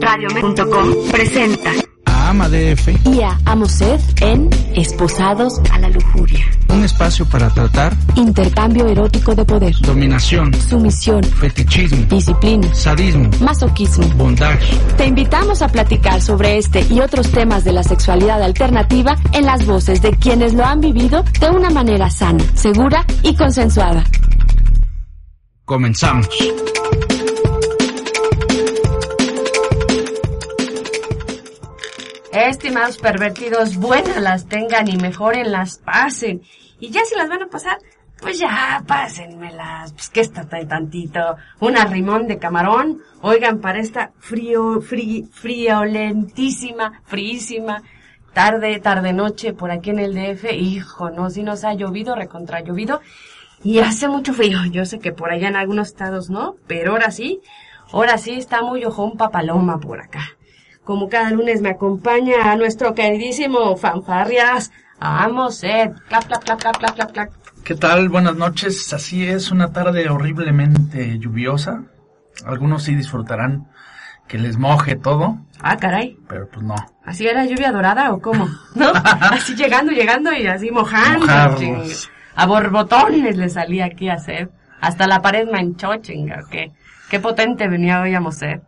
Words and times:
Radiomed.com 0.00 0.94
presenta 1.10 1.70
a 2.06 2.30
AmaDF 2.30 2.88
y 3.06 3.20
a 3.22 3.38
Amosed 3.44 4.00
en 4.22 4.48
Esposados 4.74 5.60
a 5.70 5.78
la 5.78 5.88
Lujuria. 5.88 6.44
un 6.68 6.84
espacio 6.84 7.26
para 7.26 7.50
tratar 7.50 7.92
Intercambio 8.16 8.86
erótico 8.86 9.34
de 9.34 9.44
poder. 9.44 9.74
dominación, 9.82 10.52
Sumisión. 10.54 11.22
fetichismo, 11.22 12.06
Disciplina. 12.08 12.74
sadismo, 12.74 13.28
Masoquismo. 13.40 14.06
bondage. 14.16 14.74
Te 14.96 15.06
invitamos 15.06 15.60
a 15.62 15.68
platicar 15.68 16.20
sobre 16.22 16.58
este 16.58 16.84
y 16.90 17.00
otros 17.00 17.30
temas 17.30 17.64
de 17.64 17.72
la 17.72 17.82
sexualidad 17.82 18.42
alternativa 18.42 19.16
en 19.32 19.44
las 19.44 19.66
voces 19.66 20.00
de 20.02 20.12
quienes 20.12 20.54
lo 20.54 20.64
han 20.64 20.80
vivido 20.80 21.24
de 21.40 21.50
una 21.50 21.70
manera 21.70 22.08
sana, 22.10 22.42
segura 22.54 23.04
y 23.22 23.34
consensuada. 23.36 24.04
Comenzamos. 25.64 26.28
Estimados 32.48 32.96
pervertidos, 32.96 33.76
buenas 33.76 34.16
las 34.16 34.46
tengan 34.46 34.88
y 34.88 34.96
mejoren 34.96 35.52
las 35.52 35.76
pasen. 35.76 36.40
Y 36.78 36.88
ya 36.88 37.04
si 37.04 37.14
las 37.14 37.28
van 37.28 37.42
a 37.42 37.48
pasar, 37.48 37.78
pues 38.18 38.38
ya 38.38 38.82
pásenmelas. 38.86 39.92
Pues 39.92 40.08
que 40.08 40.20
está 40.20 40.48
tan 40.48 40.66
tantito. 40.66 41.36
Un 41.60 41.76
arrimón 41.76 42.26
de 42.26 42.38
camarón. 42.38 43.02
Oigan, 43.20 43.60
para 43.60 43.78
esta 43.78 44.12
frío, 44.20 44.80
frí, 44.80 45.28
friolentísima, 45.30 47.02
fríísima 47.04 47.82
tarde, 48.32 48.80
tarde 48.80 49.12
noche 49.12 49.52
por 49.52 49.70
aquí 49.70 49.90
en 49.90 49.98
el 49.98 50.14
DF. 50.14 50.50
Hijo, 50.54 51.10
no, 51.10 51.28
si 51.28 51.42
nos 51.42 51.64
ha 51.64 51.74
llovido, 51.74 52.14
recontra 52.14 52.60
llovido. 52.60 53.02
Y 53.62 53.80
hace 53.80 54.08
mucho 54.08 54.32
frío. 54.32 54.64
Yo 54.64 54.86
sé 54.86 54.98
que 54.98 55.12
por 55.12 55.30
allá 55.30 55.48
en 55.48 55.56
algunos 55.56 55.88
estados 55.88 56.30
no, 56.30 56.56
pero 56.66 56.92
ahora 56.92 57.10
sí, 57.10 57.42
ahora 57.92 58.16
sí 58.16 58.32
está 58.32 58.62
muy 58.62 58.82
ojón 58.86 59.18
papaloma 59.18 59.78
por 59.78 60.00
acá 60.00 60.36
como 60.90 61.08
cada 61.08 61.30
lunes 61.30 61.60
me 61.62 61.68
acompaña 61.70 62.50
a 62.50 62.56
nuestro 62.56 62.94
queridísimo 62.96 63.76
fanfarrias, 63.76 64.72
Amos 64.98 65.62
Ed. 65.62 65.92
Clap, 66.08 66.24
clap, 66.26 66.42
clap, 66.42 66.58
clap, 66.60 66.76
clap, 66.78 66.94
clap, 66.96 67.12
clap. 67.12 67.28
¿Qué 67.62 67.76
tal? 67.76 68.08
Buenas 68.08 68.34
noches. 68.34 68.92
Así 68.92 69.24
es, 69.24 69.52
una 69.52 69.72
tarde 69.72 70.08
horriblemente 70.10 71.16
lluviosa. 71.20 71.84
Algunos 72.44 72.82
sí 72.82 72.96
disfrutarán 72.96 73.68
que 74.26 74.36
les 74.38 74.56
moje 74.58 74.96
todo, 74.96 75.38
Ah, 75.60 75.76
caray. 75.76 76.18
pero 76.28 76.48
pues 76.48 76.66
no. 76.66 76.74
¿Así 77.04 77.24
era 77.24 77.44
lluvia 77.44 77.70
dorada 77.70 78.12
o 78.12 78.20
cómo? 78.20 78.48
¿No? 78.74 78.90
Así 79.30 79.54
llegando, 79.54 79.92
llegando 79.92 80.32
y 80.32 80.48
así 80.48 80.72
mojando. 80.72 81.20
Mojarlos. 81.20 82.10
A 82.34 82.46
borbotones 82.46 83.36
le 83.36 83.48
salía 83.48 83.84
aquí 83.84 84.08
a 84.08 84.14
hacer. 84.14 84.50
Hasta 84.80 85.06
la 85.06 85.22
pared 85.22 85.48
manchó, 85.48 85.94
chinga. 85.98 86.40
Qué, 86.50 86.72
qué 87.08 87.20
potente 87.20 87.68
venía 87.68 88.00
hoy 88.00 88.12
Amos 88.16 88.42
Ed. 88.42 88.62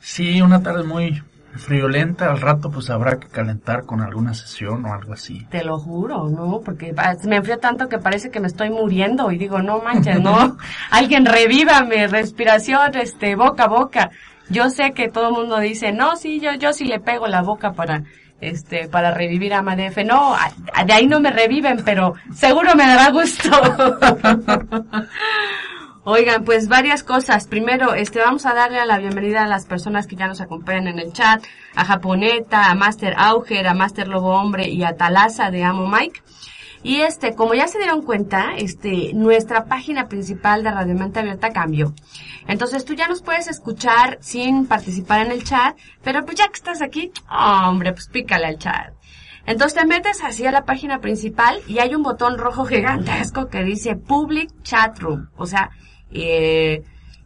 Sí, 0.00 0.40
una 0.42 0.62
tarde 0.62 0.82
muy 0.84 1.22
friolenta. 1.56 2.30
Al 2.30 2.40
rato 2.40 2.70
pues 2.70 2.90
habrá 2.90 3.18
que 3.18 3.28
calentar 3.28 3.84
con 3.84 4.00
alguna 4.00 4.34
sesión 4.34 4.84
o 4.86 4.92
algo 4.94 5.12
así. 5.12 5.46
Te 5.50 5.64
lo 5.64 5.78
juro, 5.78 6.28
¿no? 6.28 6.60
Porque 6.64 6.94
pa- 6.94 7.16
me 7.24 7.36
enfrió 7.36 7.58
tanto 7.58 7.88
que 7.88 7.98
parece 7.98 8.30
que 8.30 8.40
me 8.40 8.46
estoy 8.46 8.70
muriendo 8.70 9.30
y 9.32 9.38
digo, 9.38 9.60
no 9.60 9.80
manches, 9.80 10.20
no. 10.20 10.56
Alguien 10.90 11.26
revívame, 11.26 12.06
respiración, 12.06 12.94
este, 12.96 13.34
boca 13.36 13.64
a 13.64 13.68
boca. 13.68 14.10
Yo 14.48 14.70
sé 14.70 14.92
que 14.92 15.08
todo 15.08 15.28
el 15.28 15.34
mundo 15.34 15.58
dice, 15.60 15.92
no, 15.92 16.16
sí, 16.16 16.40
yo, 16.40 16.54
yo 16.54 16.72
sí 16.72 16.84
le 16.84 16.98
pego 17.00 17.26
la 17.28 17.42
boca 17.42 17.72
para, 17.72 18.02
este, 18.40 18.88
para 18.88 19.12
revivir 19.12 19.52
a 19.54 19.62
Madef. 19.62 19.98
No, 20.04 20.34
a- 20.34 20.50
a- 20.74 20.84
de 20.84 20.92
ahí 20.92 21.06
no 21.06 21.20
me 21.20 21.30
reviven, 21.30 21.82
pero 21.84 22.14
seguro 22.34 22.74
me 22.74 22.86
dará 22.86 23.10
gusto. 23.10 23.48
Oigan, 26.04 26.44
pues 26.44 26.68
varias 26.68 27.02
cosas. 27.02 27.46
Primero, 27.46 27.92
este, 27.92 28.20
vamos 28.20 28.46
a 28.46 28.54
darle 28.54 28.80
a 28.80 28.86
la 28.86 28.98
bienvenida 28.98 29.44
a 29.44 29.46
las 29.46 29.66
personas 29.66 30.06
que 30.06 30.16
ya 30.16 30.28
nos 30.28 30.40
acompañan 30.40 30.88
en 30.88 30.98
el 30.98 31.12
chat, 31.12 31.44
a 31.74 31.84
Japoneta, 31.84 32.70
a 32.70 32.74
Master 32.74 33.14
Auger, 33.18 33.66
a 33.66 33.74
Master 33.74 34.08
Lobo 34.08 34.30
Hombre 34.30 34.70
y 34.70 34.82
a 34.82 34.96
Talaza 34.96 35.50
de 35.50 35.62
Amo 35.62 35.86
Mike. 35.86 36.22
Y 36.82 37.02
este, 37.02 37.34
como 37.34 37.52
ya 37.52 37.68
se 37.68 37.76
dieron 37.76 38.00
cuenta, 38.00 38.52
este, 38.56 39.12
nuestra 39.12 39.66
página 39.66 40.08
principal 40.08 40.64
de 40.64 40.70
Radio 40.70 40.94
Mente 40.94 41.20
Abierta 41.20 41.50
cambió. 41.50 41.92
Entonces 42.48 42.86
tú 42.86 42.94
ya 42.94 43.06
nos 43.06 43.20
puedes 43.20 43.48
escuchar 43.48 44.16
sin 44.22 44.66
participar 44.66 45.26
en 45.26 45.32
el 45.32 45.44
chat, 45.44 45.76
pero 46.02 46.24
pues 46.24 46.38
ya 46.38 46.46
que 46.46 46.54
estás 46.54 46.80
aquí, 46.80 47.12
hombre, 47.30 47.92
pues 47.92 48.08
pícale 48.08 48.46
al 48.46 48.58
chat. 48.58 48.94
Entonces 49.44 49.78
te 49.78 49.86
metes 49.86 50.24
así 50.24 50.46
a 50.46 50.52
la 50.52 50.64
página 50.64 51.00
principal 51.00 51.60
y 51.66 51.78
hay 51.78 51.94
un 51.94 52.02
botón 52.02 52.38
rojo 52.38 52.64
gigantesco 52.64 53.48
que 53.48 53.64
dice 53.64 53.96
Public 53.96 54.50
Chat 54.62 54.98
Room. 55.00 55.28
O 55.36 55.44
sea, 55.44 55.70
eh, 56.10 56.82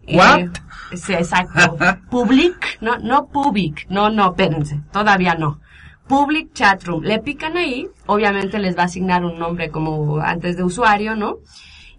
eh, 0.06 0.16
What? 0.16 0.50
sí, 0.94 1.12
exacto. 1.14 1.76
Public, 2.10 2.78
no, 2.80 2.98
no 2.98 3.26
public, 3.26 3.86
no, 3.88 4.10
no, 4.10 4.30
espérense, 4.30 4.80
todavía 4.92 5.34
no. 5.34 5.60
Public 6.06 6.52
Chat 6.52 6.84
Room. 6.84 7.02
Le 7.02 7.18
pican 7.18 7.56
ahí, 7.56 7.88
obviamente 8.06 8.58
les 8.58 8.76
va 8.76 8.82
a 8.82 8.86
asignar 8.86 9.24
un 9.24 9.38
nombre 9.38 9.70
como 9.70 10.18
antes 10.18 10.56
de 10.56 10.62
usuario, 10.62 11.16
¿no? 11.16 11.38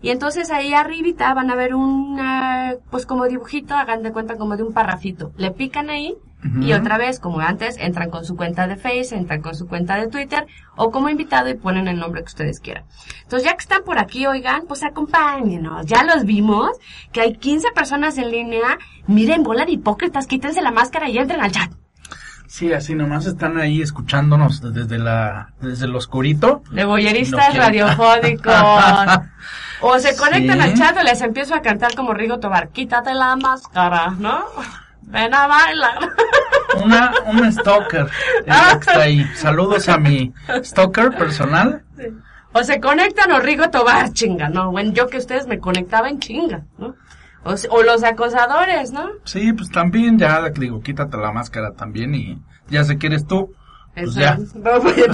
Y 0.02 0.12
entonces 0.12 0.52
ahí 0.52 0.74
arribita 0.74 1.34
van 1.34 1.50
a 1.50 1.56
ver 1.56 1.74
un, 1.74 2.22
pues 2.92 3.08
como 3.08 3.26
dibujito, 3.26 3.74
hagan 3.74 4.04
de 4.04 4.12
cuenta 4.12 4.38
como 4.38 4.56
de 4.56 4.62
un 4.62 4.74
parrafito. 4.74 5.32
Le 5.38 5.50
pican 5.50 5.90
ahí 5.90 6.14
y 6.62 6.74
otra 6.74 6.98
vez, 6.98 7.20
como 7.20 7.40
antes, 7.40 7.76
entran 7.80 8.10
con 8.10 8.24
su 8.26 8.36
cuenta 8.36 8.68
de 8.68 8.76
Face, 8.76 9.16
entran 9.16 9.42
con 9.42 9.56
su 9.56 9.68
cuenta 9.68 9.96
de 9.96 10.08
Twitter 10.08 10.46
o 10.76 10.92
como 10.92 11.10
invitado 11.10 11.50
y 11.50 11.56
ponen 11.56 11.88
el 11.88 11.98
nombre 12.00 12.22
que 12.22 12.28
ustedes 12.28 12.60
quieran. 12.60 12.84
Entonces 13.24 13.48
ya 13.50 13.54
que 13.56 13.62
están 13.62 13.84
por 13.84 13.98
aquí, 14.00 14.28
oigan, 14.28 14.64
pues 14.68 14.84
acompáñenos. 14.84 15.86
Ya 15.86 16.04
los 16.04 16.26
vimos, 16.26 16.70
que 17.12 17.22
hay 17.22 17.34
15 17.38 17.70
personas 17.74 18.18
en 18.18 18.32
línea. 18.32 18.78
Miren, 19.08 19.44
bola 19.44 19.66
de 19.66 19.72
hipócritas, 19.74 20.28
quítense 20.28 20.62
la 20.62 20.72
máscara 20.72 21.10
y 21.10 21.18
entren 21.18 21.42
al 21.42 21.52
chat. 21.52 21.72
Sí, 22.48 22.72
así 22.72 22.94
nomás 22.94 23.26
están 23.26 23.58
ahí 23.58 23.82
escuchándonos 23.82 24.62
desde 24.74 25.00
la, 25.00 25.54
desde 25.62 25.86
el 25.86 25.96
oscurito. 25.96 26.62
De 26.72 26.86
boyeristas 26.86 27.56
radiofónicos. 27.56 28.54
O 29.82 30.00
se 30.00 30.16
conectan 30.16 30.58
Sí. 30.62 30.64
al 30.64 30.74
chat 30.74 30.98
o 30.98 31.04
les 31.04 31.22
empiezo 31.22 31.54
a 31.54 31.62
cantar 31.62 31.94
como 31.96 32.14
Rigo 32.14 32.40
Tobar. 32.40 32.70
Quítate 32.70 33.14
la 33.14 33.36
máscara, 33.36 34.12
¿no? 34.18 34.46
Ven 35.06 35.34
a 35.34 35.48
bailar. 35.48 36.10
Una, 36.84 37.14
un 37.28 37.52
stalker 37.52 38.08
que 38.44 38.52
está 38.52 39.02
ahí. 39.02 39.26
Saludos 39.36 39.88
a 39.90 39.98
mi 39.98 40.34
stalker 40.64 41.16
personal. 41.16 41.84
O 42.54 42.64
se 42.64 42.80
conectan 42.80 43.32
o 43.32 43.40
Rigo 43.40 43.70
Tobar, 43.70 44.14
chinga, 44.14 44.50
¿no? 44.50 44.72
Bueno, 44.72 44.94
yo 44.94 45.08
que 45.08 45.18
ustedes 45.18 45.46
me 45.48 45.60
conectaban, 45.60 46.20
chinga, 46.20 46.64
¿no? 46.78 46.96
O, 47.44 47.84
los 47.84 48.04
acosadores, 48.04 48.92
¿no? 48.92 49.10
Sí, 49.24 49.54
pues 49.54 49.70
también 49.70 50.18
ya 50.18 50.50
digo, 50.50 50.82
quítate 50.82 51.18
la 51.18 51.32
máscara 51.32 51.74
también 51.74 52.16
y 52.16 52.40
ya 52.70 52.84
sé 52.84 52.98
que 52.98 53.08
eres 53.08 53.28
tú. 53.28 53.54
Pues 53.94 54.16
ya. 54.16 54.38
No, 54.56 54.80
pues, 54.82 54.96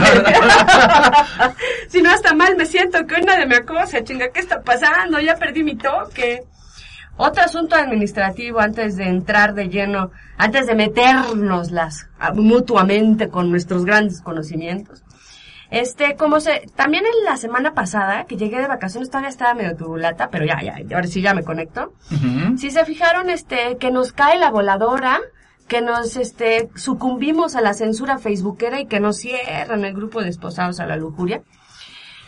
si 1.89 2.01
no, 2.01 2.09
hasta 2.09 2.33
mal 2.33 2.55
me 2.55 2.65
siento 2.65 3.05
que 3.05 3.15
hoy 3.15 3.21
nadie 3.23 3.45
me 3.45 3.57
acosa, 3.57 4.03
chinga, 4.03 4.29
¿qué 4.29 4.39
está 4.39 4.61
pasando? 4.61 5.19
Ya 5.19 5.35
perdí 5.35 5.63
mi 5.63 5.75
toque. 5.75 6.43
Otro 7.17 7.43
asunto 7.43 7.75
administrativo 7.75 8.59
antes 8.59 8.95
de 8.95 9.07
entrar 9.07 9.53
de 9.53 9.69
lleno, 9.69 10.11
antes 10.37 10.65
de 10.65 10.75
meternos 10.75 11.71
las 11.71 12.07
ah, 12.19 12.33
mutuamente 12.33 13.29
con 13.29 13.51
nuestros 13.51 13.85
grandes 13.85 14.21
conocimientos. 14.21 15.03
Este, 15.71 16.15
como 16.17 16.41
se, 16.41 16.69
también 16.75 17.05
en 17.05 17.23
la 17.23 17.37
semana 17.37 17.73
pasada, 17.73 18.25
que 18.25 18.35
llegué 18.35 18.59
de 18.59 18.67
vacaciones, 18.67 19.09
todavía 19.09 19.29
estaba 19.29 19.53
medio 19.53 19.75
turbulata, 19.77 20.29
pero 20.29 20.45
ya, 20.45 20.61
ya, 20.61 20.75
ahora 20.93 21.07
sí 21.07 21.21
ya 21.21 21.33
me 21.33 21.43
conecto. 21.43 21.93
Si 22.57 22.71
se 22.71 22.83
fijaron, 22.83 23.29
este, 23.29 23.77
que 23.77 23.89
nos 23.89 24.11
cae 24.11 24.37
la 24.37 24.51
voladora, 24.51 25.21
que 25.69 25.81
nos, 25.81 26.17
este, 26.17 26.69
sucumbimos 26.75 27.55
a 27.55 27.61
la 27.61 27.73
censura 27.73 28.17
facebookera 28.17 28.81
y 28.81 28.87
que 28.87 28.99
nos 28.99 29.19
cierran 29.19 29.85
el 29.85 29.93
grupo 29.93 30.21
de 30.21 30.27
esposados 30.27 30.81
a 30.81 30.85
la 30.85 30.97
lujuria. 30.97 31.41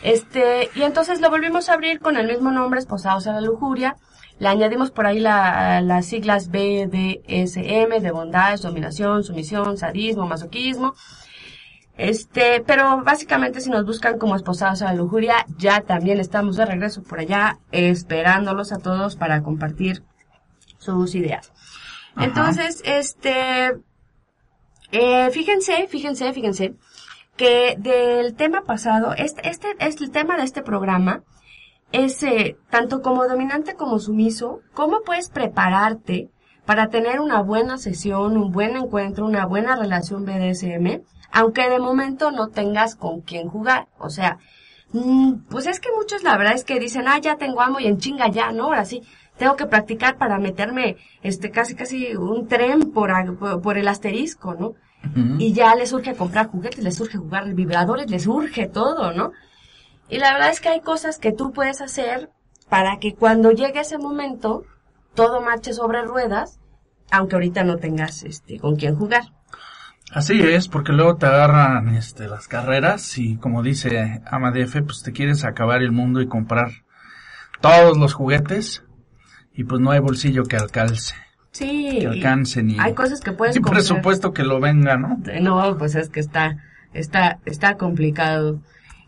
Este, 0.02 0.70
y 0.74 0.82
entonces 0.82 1.20
lo 1.20 1.28
volvimos 1.28 1.68
a 1.68 1.74
abrir 1.74 2.00
con 2.00 2.16
el 2.16 2.26
mismo 2.26 2.50
nombre, 2.50 2.80
esposados 2.80 3.26
a 3.26 3.34
la 3.34 3.42
lujuria. 3.42 3.96
Le 4.38 4.48
añadimos 4.48 4.90
por 4.90 5.06
ahí 5.06 5.20
la- 5.20 5.80
las 5.80 6.06
siglas 6.06 6.50
BDSM, 6.50 8.00
de 8.00 8.10
bondage, 8.10 8.62
dominación, 8.62 9.22
sumisión, 9.22 9.76
sadismo, 9.78 10.26
masoquismo. 10.26 10.94
Este, 11.96 12.60
pero 12.66 13.02
básicamente 13.04 13.60
si 13.60 13.70
nos 13.70 13.86
buscan 13.86 14.18
como 14.18 14.34
esposados 14.34 14.82
a 14.82 14.86
la 14.86 14.94
lujuria, 14.94 15.46
ya 15.56 15.82
también 15.82 16.18
estamos 16.18 16.56
de 16.56 16.66
regreso 16.66 17.04
por 17.04 17.20
allá, 17.20 17.58
esperándolos 17.70 18.72
a 18.72 18.78
todos 18.78 19.14
para 19.14 19.42
compartir 19.42 20.02
sus 20.78 21.14
ideas. 21.14 21.52
Ajá. 22.16 22.24
Entonces, 22.24 22.82
este, 22.84 23.74
eh, 24.90 25.30
fíjense, 25.30 25.86
fíjense, 25.86 26.32
fíjense, 26.32 26.74
que 27.36 27.76
del 27.78 28.34
tema 28.34 28.62
pasado, 28.62 29.14
este, 29.16 29.48
este, 29.48 29.68
este 29.78 30.04
el 30.04 30.10
tema 30.10 30.36
de 30.36 30.42
este 30.42 30.62
programa 30.62 31.22
es 31.94 32.20
eh, 32.24 32.56
tanto 32.70 33.02
como 33.02 33.28
dominante 33.28 33.76
como 33.76 34.00
sumiso, 34.00 34.62
cómo 34.72 35.02
puedes 35.06 35.28
prepararte 35.30 36.28
para 36.66 36.88
tener 36.88 37.20
una 37.20 37.40
buena 37.40 37.78
sesión, 37.78 38.36
un 38.36 38.50
buen 38.50 38.76
encuentro, 38.76 39.24
una 39.24 39.46
buena 39.46 39.76
relación 39.76 40.24
BDSM, 40.24 41.02
aunque 41.30 41.70
de 41.70 41.78
momento 41.78 42.32
no 42.32 42.48
tengas 42.48 42.96
con 42.96 43.20
quién 43.20 43.48
jugar. 43.48 43.86
O 43.98 44.10
sea, 44.10 44.38
mm, 44.92 45.44
pues 45.48 45.68
es 45.68 45.78
que 45.78 45.90
muchos 45.96 46.24
la 46.24 46.36
verdad 46.36 46.54
es 46.54 46.64
que 46.64 46.80
dicen, 46.80 47.04
ah, 47.06 47.20
ya 47.20 47.36
tengo 47.36 47.60
amo 47.60 47.78
y 47.78 47.86
en 47.86 47.98
chinga 47.98 48.26
ya, 48.28 48.50
¿no? 48.50 48.64
Ahora 48.64 48.84
sí, 48.84 49.02
tengo 49.36 49.54
que 49.54 49.66
practicar 49.66 50.16
para 50.16 50.38
meterme, 50.38 50.96
este, 51.22 51.52
casi, 51.52 51.76
casi 51.76 52.16
un 52.16 52.48
tren 52.48 52.90
por, 52.90 53.12
por, 53.62 53.78
el 53.78 53.86
asterisco, 53.86 54.54
¿no? 54.54 54.74
Y 55.38 55.52
ya 55.52 55.74
les 55.76 55.90
surge 55.90 56.14
comprar 56.14 56.48
juguetes, 56.48 56.82
les 56.82 56.96
surge 56.96 57.18
jugar 57.18 57.52
vibradores, 57.52 58.10
les 58.10 58.22
surge 58.24 58.66
todo, 58.66 59.12
¿no? 59.12 59.32
Y 60.08 60.18
la 60.18 60.32
verdad 60.34 60.50
es 60.50 60.60
que 60.60 60.68
hay 60.68 60.80
cosas 60.80 61.18
que 61.18 61.32
tú 61.32 61.52
puedes 61.52 61.80
hacer 61.80 62.30
para 62.68 62.98
que 62.98 63.14
cuando 63.14 63.50
llegue 63.50 63.80
ese 63.80 63.98
momento, 63.98 64.64
todo 65.14 65.40
marche 65.40 65.72
sobre 65.72 66.02
ruedas, 66.02 66.58
aunque 67.10 67.36
ahorita 67.36 67.64
no 67.64 67.76
tengas, 67.76 68.22
este, 68.24 68.58
con 68.58 68.76
quién 68.76 68.96
jugar. 68.96 69.22
Así 70.12 70.40
es, 70.40 70.68
porque 70.68 70.92
luego 70.92 71.16
te 71.16 71.26
agarran 71.26 71.88
este, 71.96 72.28
las 72.28 72.46
carreras 72.46 73.16
y 73.18 73.36
como 73.36 73.62
dice 73.62 74.22
Amadefe, 74.26 74.82
pues 74.82 75.02
te 75.02 75.12
quieres 75.12 75.44
acabar 75.44 75.82
el 75.82 75.92
mundo 75.92 76.20
y 76.20 76.28
comprar 76.28 76.70
todos 77.60 77.96
los 77.96 78.12
juguetes 78.12 78.84
y 79.54 79.64
pues 79.64 79.80
no 79.80 79.90
hay 79.90 80.00
bolsillo 80.00 80.44
que 80.44 80.56
alcance, 80.56 81.14
Sí. 81.52 81.98
que 82.00 82.06
alcance 82.08 82.62
ni, 82.62 82.78
Hay 82.78 82.92
cosas 82.94 83.20
que 83.20 83.32
puedes 83.32 83.56
comprar. 83.56 83.74
presupuesto 83.76 84.32
que 84.32 84.42
lo 84.42 84.60
venga, 84.60 84.96
¿no? 84.96 85.18
No, 85.40 85.78
pues 85.78 85.94
es 85.94 86.10
que 86.10 86.20
está, 86.20 86.58
está, 86.92 87.38
está 87.46 87.76
complicado. 87.76 88.60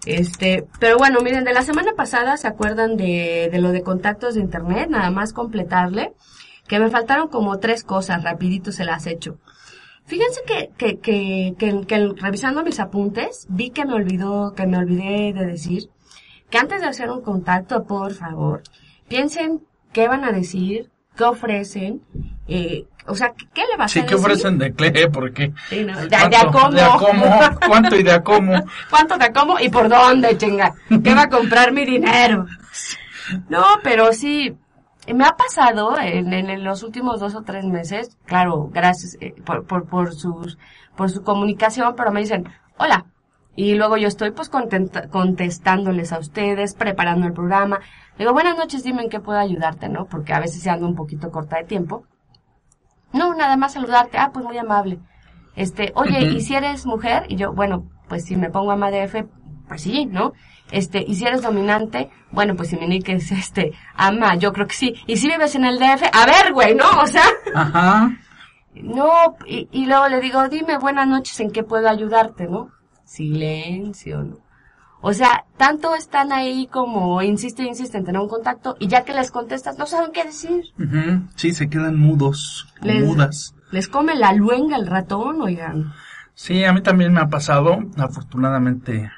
Este, 0.07 0.67
pero 0.79 0.97
bueno, 0.97 1.21
miren, 1.21 1.45
de 1.45 1.53
la 1.53 1.63
semana 1.63 1.93
pasada, 1.97 2.37
¿se 2.37 2.47
acuerdan 2.47 2.97
de, 2.97 3.49
de 3.51 3.61
lo 3.61 3.73
de 3.73 3.83
contactos 3.83 4.35
de 4.35 4.41
internet? 4.41 4.89
Nada 4.89 5.11
más 5.11 5.33
completarle, 5.33 6.13
que 6.69 6.79
me 6.79 6.91
faltaron 6.91 7.29
como 7.29 7.59
tres 7.59 7.83
cosas, 7.83 8.23
rapidito 8.23 8.71
se 8.71 8.85
las 8.85 9.07
he 9.07 9.13
hecho. 9.13 9.39
Fíjense 10.07 10.43
que, 10.47 10.71
que, 10.79 11.01
que, 11.01 11.55
que, 11.59 11.81
que 11.87 12.13
revisando 12.17 12.63
mis 12.63 12.79
apuntes, 12.79 13.47
vi 13.49 13.71
que 13.71 13.85
me 13.85 13.95
olvidó, 13.95 14.55
que 14.55 14.67
me 14.67 14.79
olvidé 14.79 15.33
de 15.33 15.45
decir, 15.45 15.91
que 16.51 16.59
antes 16.59 16.81
de 16.81 16.87
hacer 16.87 17.11
un 17.11 17.23
contacto, 17.23 17.85
por 17.85 18.15
favor, 18.15 18.63
piensen 19.09 19.63
qué 19.93 20.07
van 20.07 20.23
a 20.23 20.31
decir, 20.31 20.91
qué 21.17 21.25
ofrecen, 21.25 22.03
eh, 22.47 22.87
o 23.09 23.15
sea, 23.15 23.33
¿qué 23.55 23.63
le 23.71 23.77
vas 23.79 23.91
Sí, 23.93 24.01
a 24.01 24.03
decir? 24.03 24.17
ofrecen 24.19 24.59
de 24.59 24.73
qué, 24.75 25.09
porque 25.13 25.53
Sí, 25.69 25.85
no, 25.85 25.99
de- 26.01 26.09
de 26.09 26.17
a 26.17 26.47
cómo. 26.53 26.71
de 26.71 26.83
a 26.83 26.97
cómo, 26.97 27.25
cuánto 27.69 27.97
y 27.97 28.03
de 28.03 28.13
a 28.13 28.23
cómo. 28.23 28.53
¿Cuánto 28.91 29.19
te 29.19 29.33
como 29.33 29.59
y 29.61 29.69
por 29.69 29.89
dónde, 29.89 30.37
chinga? 30.37 30.75
¿Qué 31.03 31.15
va 31.15 31.23
a 31.23 31.29
comprar 31.29 31.73
mi 31.73 31.85
dinero? 31.85 32.47
No, 33.49 33.65
pero 33.83 34.13
sí, 34.13 34.57
me 35.13 35.25
ha 35.25 35.37
pasado 35.37 35.99
en, 35.99 36.33
en- 36.33 36.51
en 36.51 36.65
los 36.65 36.83
últimos 36.83 37.21
dos 37.21 37.35
o 37.35 37.43
tres 37.43 37.65
meses, 37.65 38.17
claro, 38.25 38.69
gracias 38.73 39.17
eh, 39.21 39.35
por, 39.45 39.65
por, 39.67 39.87
por, 39.87 40.15
sus, 40.15 40.59
por 40.97 41.11
su 41.11 41.23
comunicación, 41.23 41.95
pero 41.97 42.11
me 42.13 42.21
dicen, 42.21 42.49
hola. 42.79 43.05
Y 43.59 43.75
luego 43.75 43.97
yo 43.97 44.07
estoy 44.07 44.33
pues 44.33 44.51
contenta- 44.51 45.09
contestándoles 45.09 46.13
a 46.13 46.19
ustedes, 46.19 46.75
preparando 46.75 47.27
el 47.27 47.33
programa. 47.33 47.81
Digo, 48.19 48.35
buenas 48.35 48.57
noches, 48.59 48.85
dime 48.85 49.03
en 49.03 49.09
qué 49.09 49.19
puedo 49.19 49.39
ayudarte, 49.39 49.89
¿no? 49.89 50.05
Porque 50.05 50.35
a 50.35 50.41
veces 50.41 50.61
se 50.63 50.69
ando 50.69 50.87
un 50.87 50.95
poquito 50.95 51.31
corta 51.31 51.57
de 51.57 51.65
tiempo. 51.65 52.05
No, 53.13 53.35
nada 53.35 53.57
más 53.57 53.75
saludarte. 53.75 54.19
Ah, 54.19 54.31
pues 54.33 54.45
muy 54.45 54.59
amable. 54.59 54.99
Este, 55.55 55.93
oye. 55.95 56.21
¿y 56.21 56.41
si 56.41 56.55
eres 56.55 56.87
mujer? 56.87 57.25
Y 57.29 57.37
yo, 57.37 57.53
bueno, 57.53 57.87
pues 58.09 58.25
si 58.25 58.37
me 58.37 58.51
pongo 58.51 58.73
ama 58.73 58.91
de 58.91 59.05
F, 59.05 59.27
pues 59.69 59.83
sí, 59.83 60.07
¿no? 60.07 60.33
Este, 60.71 61.05
¿y 61.07 61.15
si 61.15 61.25
eres 61.27 61.43
dominante? 61.43 62.11
Bueno, 62.31 62.57
pues 62.57 62.69
si 62.69 62.77
mi 62.77 62.87
nick 62.87 63.09
es 63.09 63.31
este, 63.33 63.73
ama, 63.95 64.35
yo 64.37 64.53
creo 64.53 64.67
que 64.67 64.75
sí. 64.75 64.95
¿Y 65.07 65.17
si 65.17 65.29
vives 65.29 65.55
en 65.55 65.65
el 65.65 65.79
DF? 65.79 66.03
A 66.13 66.27
ver, 66.27 66.53
güey, 66.53 66.75
¿no? 66.75 66.89
O 67.03 67.07
sea, 67.07 67.25
Ajá. 67.55 68.11
no, 68.75 69.37
y, 69.47 69.69
y 69.71 69.87
luego 69.87 70.09
le 70.09 70.21
digo, 70.21 70.49
dime 70.49 70.79
buenas 70.79 71.07
noches, 71.07 71.39
¿en 71.41 71.51
qué 71.51 71.63
puedo 71.63 71.89
ayudarte, 71.89 72.49
no? 72.49 72.71
Silencio, 73.05 74.23
¿no? 74.25 74.46
O 75.09 75.13
sea, 75.13 75.45
tanto 75.57 75.95
están 75.95 76.33
ahí 76.33 76.67
como 76.67 77.23
insiste 77.23 77.63
insiste 77.63 77.97
en 77.97 78.05
tener 78.05 78.21
un 78.21 78.29
contacto 78.29 78.75
y 78.81 78.89
ya 78.89 79.05
que 79.05 79.13
les 79.15 79.31
contestas 79.31 79.79
no 79.79 79.87
saben 79.87 80.11
qué 80.13 80.25
decir. 80.25 80.65
Sí, 81.37 81.53
se 81.53 81.69
quedan 81.69 81.97
mudos, 81.97 82.67
Les- 82.83 83.05
mudas. 83.07 83.55
Les 83.71 83.87
come 83.87 84.17
la 84.17 84.33
luenga 84.33 84.77
el 84.77 84.89
ratón, 84.89 85.41
oigan. 85.41 85.93
Sí, 86.35 86.65
a 86.65 86.73
mí 86.73 86.81
también 86.83 87.13
me 87.13 87.21
ha 87.21 87.29
pasado, 87.29 87.79
afortunadamente, 87.97 89.13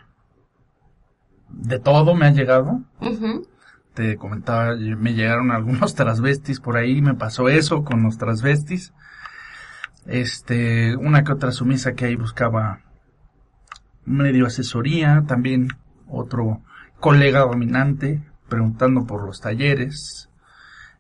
de 1.49 1.79
todo 1.79 2.15
me 2.15 2.27
ha 2.27 2.33
llegado. 2.33 2.83
Te 3.95 4.17
comentaba, 4.19 4.75
me 4.77 5.15
llegaron 5.15 5.51
algunos 5.53 5.95
transvestis 5.95 6.61
por 6.61 6.77
ahí, 6.77 7.01
me 7.01 7.15
pasó 7.15 7.49
eso 7.49 7.83
con 7.83 8.03
los 8.03 8.19
transvestis. 8.19 8.93
Este, 10.07 10.97
una 10.97 11.25
que 11.25 11.33
otra 11.33 11.51
sumisa 11.53 11.95
que 11.95 12.05
ahí 12.07 12.17
buscaba 12.17 12.81
medio 14.09 14.47
asesoría, 14.47 15.25
también 15.27 15.69
otro 16.09 16.63
colega 16.99 17.41
dominante 17.41 18.23
preguntando 18.49 19.07
por 19.07 19.25
los 19.25 19.41
talleres, 19.41 20.31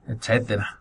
etcétera. 0.06 0.81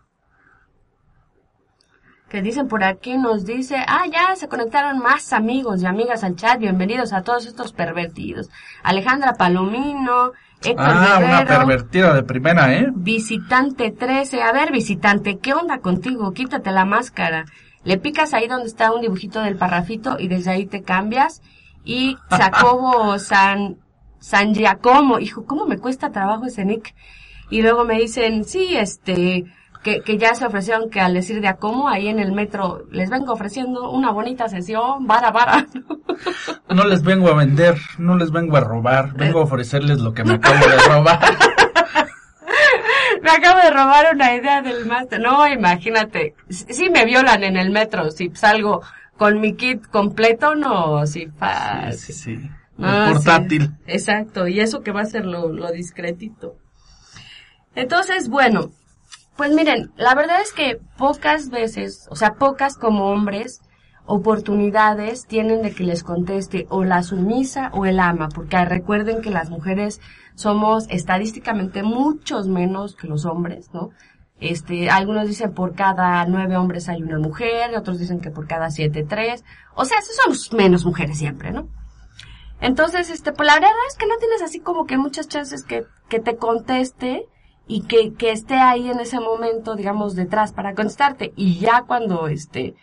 Que 2.28 2.42
dicen 2.42 2.68
por 2.68 2.84
aquí, 2.84 3.16
nos 3.16 3.46
dice, 3.46 3.76
ah, 3.86 4.04
ya 4.12 4.36
se 4.36 4.48
conectaron 4.48 4.98
más 4.98 5.32
amigos 5.32 5.82
y 5.82 5.86
amigas 5.86 6.24
al 6.24 6.36
chat, 6.36 6.60
bienvenidos 6.60 7.14
a 7.14 7.22
todos 7.22 7.46
estos 7.46 7.72
pervertidos. 7.72 8.50
Alejandra 8.82 9.32
Palomino, 9.32 10.32
Héctor 10.62 10.86
Ah, 10.86 11.20
una 11.24 11.44
pervertida 11.46 12.14
de 12.14 12.22
primera, 12.24 12.74
¿eh? 12.74 12.88
visitante 12.94 13.90
13, 13.92 14.42
a 14.42 14.52
ver, 14.52 14.72
visitante, 14.72 15.38
¿qué 15.38 15.54
onda 15.54 15.78
contigo? 15.78 16.32
Quítate 16.32 16.70
la 16.70 16.84
máscara. 16.84 17.46
Le 17.84 17.96
picas 17.96 18.34
ahí 18.34 18.46
donde 18.46 18.66
está 18.66 18.92
un 18.92 19.00
dibujito 19.00 19.40
del 19.40 19.56
parrafito 19.56 20.18
y 20.18 20.28
desde 20.28 20.50
ahí 20.50 20.66
te 20.66 20.82
cambias. 20.82 21.40
Y 21.84 22.16
Jacobo 22.30 23.18
San, 23.18 23.76
San 24.18 24.54
Giacomo, 24.54 25.18
hijo, 25.18 25.44
¿cómo 25.44 25.66
me 25.66 25.78
cuesta 25.78 26.10
trabajo 26.10 26.46
ese 26.46 26.64
nick? 26.64 26.94
Y 27.50 27.62
luego 27.62 27.84
me 27.84 27.98
dicen, 27.98 28.44
sí, 28.44 28.76
este, 28.76 29.44
que, 29.82 30.02
que 30.02 30.18
ya 30.18 30.34
se 30.34 30.44
ofrecieron 30.44 30.90
que 30.90 31.00
al 31.00 31.14
decir 31.14 31.40
Giacomo, 31.40 31.88
ahí 31.88 32.08
en 32.08 32.18
el 32.18 32.32
metro, 32.32 32.84
les 32.90 33.10
vengo 33.10 33.32
ofreciendo 33.32 33.90
una 33.90 34.10
bonita 34.10 34.48
sesión, 34.48 35.06
vara, 35.06 35.30
vara. 35.30 35.66
No 36.68 36.84
les 36.84 37.02
vengo 37.02 37.28
a 37.28 37.34
vender, 37.34 37.76
no 37.96 38.16
les 38.16 38.32
vengo 38.32 38.56
a 38.56 38.60
robar, 38.60 39.14
vengo 39.14 39.38
a 39.38 39.44
ofrecerles 39.44 40.00
lo 40.00 40.12
que 40.12 40.24
me 40.24 40.34
acabo 40.34 40.66
de 40.66 40.76
robar. 40.76 41.20
me 43.22 43.30
acabo 43.30 43.60
de 43.60 43.70
robar 43.70 44.14
una 44.14 44.34
idea 44.34 44.62
del 44.62 44.84
máster. 44.84 45.20
No, 45.20 45.46
imagínate, 45.46 46.34
si 46.48 46.90
me 46.90 47.04
violan 47.04 47.44
en 47.44 47.56
el 47.56 47.70
metro, 47.70 48.10
si 48.10 48.30
salgo 48.34 48.82
con 49.18 49.40
mi 49.40 49.54
kit 49.54 49.86
completo, 49.88 50.54
no, 50.54 51.06
sí, 51.06 51.26
Sí, 51.26 51.30
fácil. 51.38 51.98
sí, 51.98 52.12
sí. 52.12 52.50
No, 52.78 53.06
El 53.08 53.14
portátil. 53.14 53.62
sí, 53.68 53.74
exacto, 53.86 54.46
y 54.48 54.60
eso 54.60 54.82
que 54.82 54.92
va 54.92 55.02
a 55.02 55.06
ser 55.06 55.26
lo, 55.26 55.48
lo 55.52 55.70
discretito. 55.72 56.56
Entonces, 57.74 58.28
bueno, 58.28 58.70
pues 59.36 59.52
miren, 59.52 59.90
la 59.96 60.14
verdad 60.14 60.40
es 60.40 60.52
que 60.52 60.80
pocas 60.96 61.50
veces, 61.50 62.06
o 62.10 62.16
sea, 62.16 62.34
pocas 62.34 62.76
como 62.76 63.10
hombres, 63.10 63.60
oportunidades 64.06 65.26
tienen 65.26 65.62
de 65.62 65.72
que 65.74 65.84
les 65.84 66.02
conteste 66.02 66.66
o 66.70 66.82
la 66.84 67.02
sumisa 67.02 67.70
o 67.74 67.84
el 67.86 68.00
ama, 68.00 68.28
porque 68.30 68.64
recuerden 68.64 69.20
que 69.20 69.30
las 69.30 69.50
mujeres 69.50 70.00
somos 70.34 70.86
estadísticamente 70.88 71.82
muchos 71.82 72.48
menos 72.48 72.96
que 72.96 73.06
los 73.06 73.24
hombres, 73.26 73.70
¿no? 73.74 73.90
Este, 74.40 74.88
algunos 74.88 75.26
dicen 75.26 75.52
por 75.52 75.74
cada 75.74 76.24
nueve 76.26 76.56
hombres 76.56 76.88
hay 76.88 77.02
una 77.02 77.18
mujer, 77.18 77.76
otros 77.76 77.98
dicen 77.98 78.20
que 78.20 78.30
por 78.30 78.46
cada 78.46 78.70
siete 78.70 79.04
tres, 79.04 79.44
o 79.74 79.84
sea, 79.84 79.98
somos 80.02 80.52
menos 80.52 80.84
mujeres 80.84 81.18
siempre, 81.18 81.50
¿no? 81.50 81.68
Entonces, 82.60 83.10
este, 83.10 83.32
pues 83.32 83.46
la 83.46 83.54
verdad 83.54 83.70
es 83.88 83.96
que 83.96 84.06
no 84.06 84.16
tienes 84.16 84.42
así 84.42 84.60
como 84.60 84.86
que 84.86 84.96
muchas 84.96 85.28
chances 85.28 85.64
que, 85.64 85.86
que 86.08 86.20
te 86.20 86.36
conteste 86.36 87.26
y 87.66 87.82
que, 87.82 88.14
que 88.14 88.32
esté 88.32 88.54
ahí 88.56 88.90
en 88.90 88.98
ese 88.98 89.20
momento, 89.20 89.76
digamos, 89.76 90.14
detrás 90.14 90.52
para 90.52 90.74
contestarte. 90.74 91.32
Y 91.36 91.58
ya 91.58 91.84
cuando, 91.86 92.26
este, 92.26 92.74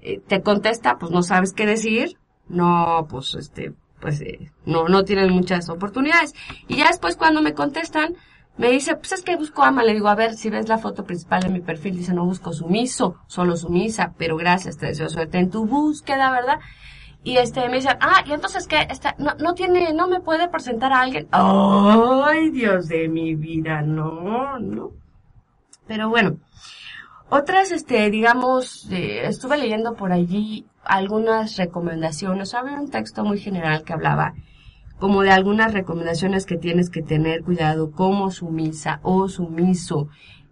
eh, 0.00 0.20
te 0.26 0.42
contesta, 0.42 0.98
pues 0.98 1.12
no 1.12 1.22
sabes 1.22 1.52
qué 1.52 1.66
decir, 1.66 2.18
no, 2.48 3.06
pues, 3.08 3.34
este, 3.34 3.72
pues, 4.00 4.20
eh, 4.22 4.50
no, 4.64 4.88
no 4.88 5.04
tienes 5.04 5.30
muchas 5.30 5.68
oportunidades. 5.68 6.34
Y 6.66 6.76
ya 6.76 6.88
después 6.88 7.16
cuando 7.16 7.42
me 7.42 7.54
contestan, 7.54 8.16
me 8.56 8.70
dice, 8.70 8.96
pues 8.96 9.12
es 9.12 9.22
que 9.22 9.36
busco 9.36 9.62
ama. 9.62 9.82
Le 9.82 9.94
digo, 9.94 10.08
a 10.08 10.14
ver, 10.14 10.34
si 10.34 10.50
ves 10.50 10.68
la 10.68 10.78
foto 10.78 11.04
principal 11.04 11.42
de 11.42 11.48
mi 11.48 11.60
perfil, 11.60 11.96
dice, 11.96 12.12
no 12.12 12.24
busco 12.24 12.52
sumiso, 12.52 13.16
solo 13.26 13.56
sumisa, 13.56 14.12
pero 14.18 14.36
gracias, 14.36 14.76
te 14.76 14.86
deseo 14.86 15.08
suerte 15.08 15.38
en 15.38 15.50
tu 15.50 15.66
búsqueda, 15.66 16.30
¿verdad? 16.30 16.60
Y 17.22 17.36
este, 17.36 17.68
me 17.68 17.76
dicen, 17.76 17.96
ah, 18.00 18.22
y 18.26 18.32
entonces 18.32 18.66
que 18.66 18.86
esta, 18.88 19.14
no, 19.18 19.34
no 19.34 19.54
tiene, 19.54 19.92
no 19.92 20.08
me 20.08 20.20
puede 20.20 20.48
presentar 20.48 20.92
a 20.92 21.02
alguien. 21.02 21.28
Ay, 21.32 22.50
Dios 22.50 22.88
de 22.88 23.08
mi 23.08 23.34
vida, 23.34 23.82
no, 23.82 24.58
no. 24.58 24.92
Pero 25.86 26.08
bueno, 26.08 26.38
otras, 27.28 27.72
este, 27.72 28.10
digamos, 28.10 28.88
eh, 28.90 29.26
estuve 29.26 29.58
leyendo 29.58 29.94
por 29.94 30.12
allí 30.12 30.66
algunas 30.84 31.56
recomendaciones. 31.56 32.54
Había 32.54 32.80
un 32.80 32.90
texto 32.90 33.24
muy 33.24 33.38
general 33.38 33.84
que 33.84 33.92
hablaba 33.92 34.34
como 35.00 35.22
de 35.22 35.30
algunas 35.30 35.72
recomendaciones 35.72 36.46
que 36.46 36.56
tienes 36.56 36.90
que 36.90 37.02
tener 37.02 37.42
cuidado 37.42 37.90
como 37.90 38.30
sumisa 38.30 39.00
o 39.02 39.28
sumiso, 39.28 40.08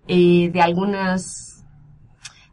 eh, 0.08 0.50
de 0.52 0.60
algunas 0.60 1.58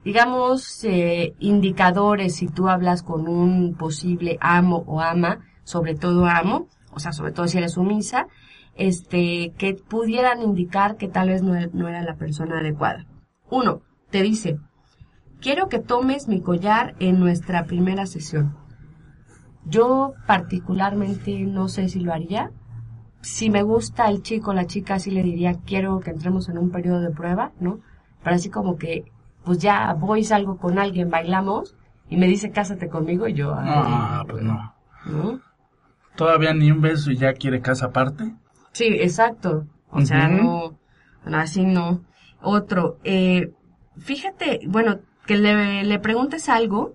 digamos, 0.06 0.84
eh, 0.84 1.34
indicadores 1.40 2.36
si 2.36 2.48
tú 2.48 2.70
hablas 2.70 3.02
con 3.02 3.28
un 3.28 3.74
posible 3.74 4.38
amo 4.40 4.84
o 4.86 5.02
ama, 5.02 5.40
sobre 5.64 5.96
todo 5.96 6.28
amo, 6.28 6.68
o 6.92 7.00
sea, 7.00 7.12
sobre 7.12 7.32
todo 7.32 7.48
si 7.48 7.58
eres 7.58 7.74
sumisa, 7.74 8.28
este, 8.75 9.54
que 9.58 9.74
pudieran 9.74 10.44
indicar 10.44 10.96
que 10.96 11.08
tal 11.08 11.30
vez 11.30 11.42
no, 11.42 11.54
no 11.74 11.88
era 11.88 12.04
la 12.04 12.18
persona 12.18 12.60
adecuada. 12.60 13.08
Uno, 13.50 13.82
te 14.12 14.22
dice, 14.22 14.60
quiero 15.42 15.70
que 15.70 15.80
tomes 15.80 16.28
mi 16.28 16.40
collar 16.40 16.96
en 17.00 17.20
nuestra 17.20 17.66
primera 17.66 18.06
sesión. 18.06 18.56
Yo 19.65 20.13
particularmente 20.27 21.39
no 21.41 21.67
sé 21.67 21.89
si 21.89 22.00
lo 22.00 22.13
haría. 22.13 22.51
Si 23.22 23.50
me 23.50 23.63
gusta 23.63 24.07
el 24.10 24.22
chico 24.22 24.51
o 24.51 24.53
la 24.53 24.67
chica, 24.67 25.00
sí 25.00 25.10
le 25.12 25.24
diría, 25.24 25.55
quiero 25.65 26.00
que 26.00 26.12
entremos 26.12 26.48
en 26.50 26.57
un 26.60 26.69
periodo 26.69 27.01
de 27.01 27.10
prueba, 27.10 27.51
¿no? 27.60 27.79
Pero 28.24 28.36
así 28.36 28.50
como 28.50 28.77
que, 28.77 29.12
pues 29.43 29.57
ya 29.60 29.93
voy, 29.93 30.24
salgo 30.24 30.57
con 30.57 30.77
alguien, 30.77 31.10
bailamos, 31.10 31.75
y 32.07 32.17
me 32.17 32.27
dice, 32.27 32.51
cásate 32.51 32.88
conmigo, 32.88 33.27
y 33.27 33.34
yo, 33.34 33.53
Ah, 33.57 34.24
pues 34.29 34.43
no. 34.43 34.74
¿no? 35.07 35.39
Todavía 36.15 36.53
ni 36.53 36.72
un 36.72 36.81
beso 36.81 37.12
y 37.12 37.17
ya 37.17 37.34
quiere 37.34 37.62
casa 37.62 37.88
aparte. 37.88 38.36
Sí, 38.72 38.86
exacto. 38.86 39.65
O 39.89 40.01
sea, 40.01 40.27
no, 40.27 40.77
no, 41.25 41.38
así 41.38 41.65
no. 41.65 42.01
Otro, 42.41 43.00
eh, 43.03 43.51
fíjate, 43.98 44.60
bueno, 44.67 45.00
que 45.25 45.38
le, 45.38 45.84
le 45.84 46.00
preguntes 46.00 46.48
algo, 46.50 46.93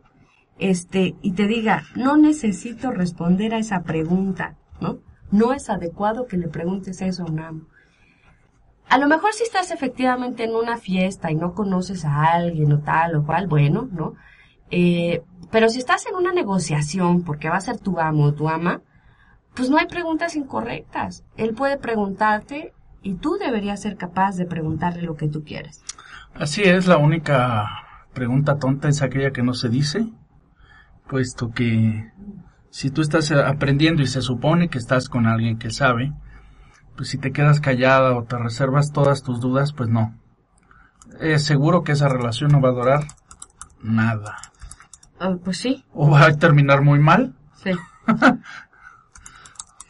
este, 0.61 1.17
y 1.23 1.33
te 1.33 1.47
diga, 1.47 1.85
no 1.97 2.17
necesito 2.17 2.91
responder 2.91 3.55
a 3.55 3.59
esa 3.59 3.83
pregunta, 3.83 4.57
¿no? 4.81 4.99
No 5.31 5.53
es 5.53 5.71
adecuado 5.71 6.27
que 6.27 6.37
le 6.37 6.49
preguntes 6.49 7.01
eso 7.01 7.25
a 7.25 7.31
un 7.31 7.41
amo. 7.41 7.63
A 8.89 8.99
lo 8.99 9.09
mejor 9.09 9.33
si 9.33 9.45
estás 9.45 9.71
efectivamente 9.71 10.45
en 10.45 10.55
una 10.55 10.77
fiesta 10.77 11.31
y 11.31 11.37
no 11.37 11.55
conoces 11.55 12.05
a 12.05 12.33
alguien 12.33 12.73
o 12.73 12.81
tal 12.81 13.17
o 13.17 13.25
cual, 13.25 13.47
bueno, 13.47 13.89
¿no? 13.91 14.15
Eh, 14.71 15.23
pero 15.51 15.69
si 15.69 15.79
estás 15.79 16.07
en 16.07 16.15
una 16.15 16.33
negociación 16.33 17.23
porque 17.23 17.49
va 17.49 17.57
a 17.57 17.61
ser 17.61 17.79
tu 17.79 17.99
amo 17.99 18.25
o 18.25 18.35
tu 18.35 18.49
ama, 18.49 18.83
pues 19.55 19.71
no 19.71 19.79
hay 19.79 19.87
preguntas 19.87 20.37
incorrectas. 20.37 21.25
Él 21.37 21.55
puede 21.55 21.79
preguntarte 21.79 22.75
y 23.03 23.15
tú 23.15 23.39
deberías 23.39 23.81
ser 23.81 23.97
capaz 23.97 24.37
de 24.37 24.45
preguntarle 24.45 25.03
lo 25.03 25.17
que 25.17 25.29
tú 25.29 25.43
quieres. 25.43 25.83
Así 26.35 26.63
es, 26.63 26.87
la 26.87 26.99
única 26.99 27.67
pregunta 28.13 28.59
tonta 28.59 28.89
es 28.89 29.03
aquella 29.03 29.33
que 29.33 29.43
no 29.43 29.55
se 29.55 29.69
dice, 29.69 30.07
puesto 31.11 31.51
que 31.51 32.13
si 32.71 32.91
tú 32.91 33.03
estás 33.03 33.33
aprendiendo 33.33 34.01
y 34.01 34.07
se 34.07 34.23
supone 34.23 34.69
que 34.69 34.79
estás 34.79 35.09
con 35.09 35.27
alguien 35.27 35.59
que 35.59 35.71
sabe, 35.71 36.13
pues 36.97 37.09
si 37.09 37.19
te 37.19 37.33
quedas 37.33 37.61
callada 37.61 38.17
o 38.17 38.23
te 38.23 38.39
reservas 38.39 38.93
todas 38.93 39.25
tus 39.25 39.41
dudas, 39.41 39.73
pues 39.73 39.89
no. 39.89 40.15
Es 41.19 41.45
seguro 41.45 41.83
que 41.83 41.93
esa 41.93 42.09
relación 42.09 42.53
no 42.53 42.61
va 42.61 42.69
a 42.69 42.73
durar 42.73 43.05
nada. 43.83 44.37
Ah, 45.19 45.35
pues 45.45 45.57
sí, 45.59 45.85
O 45.93 46.11
va 46.11 46.27
a 46.27 46.37
terminar 46.37 46.83
muy 46.83 47.01
mal. 47.01 47.35
sí. 47.57 47.73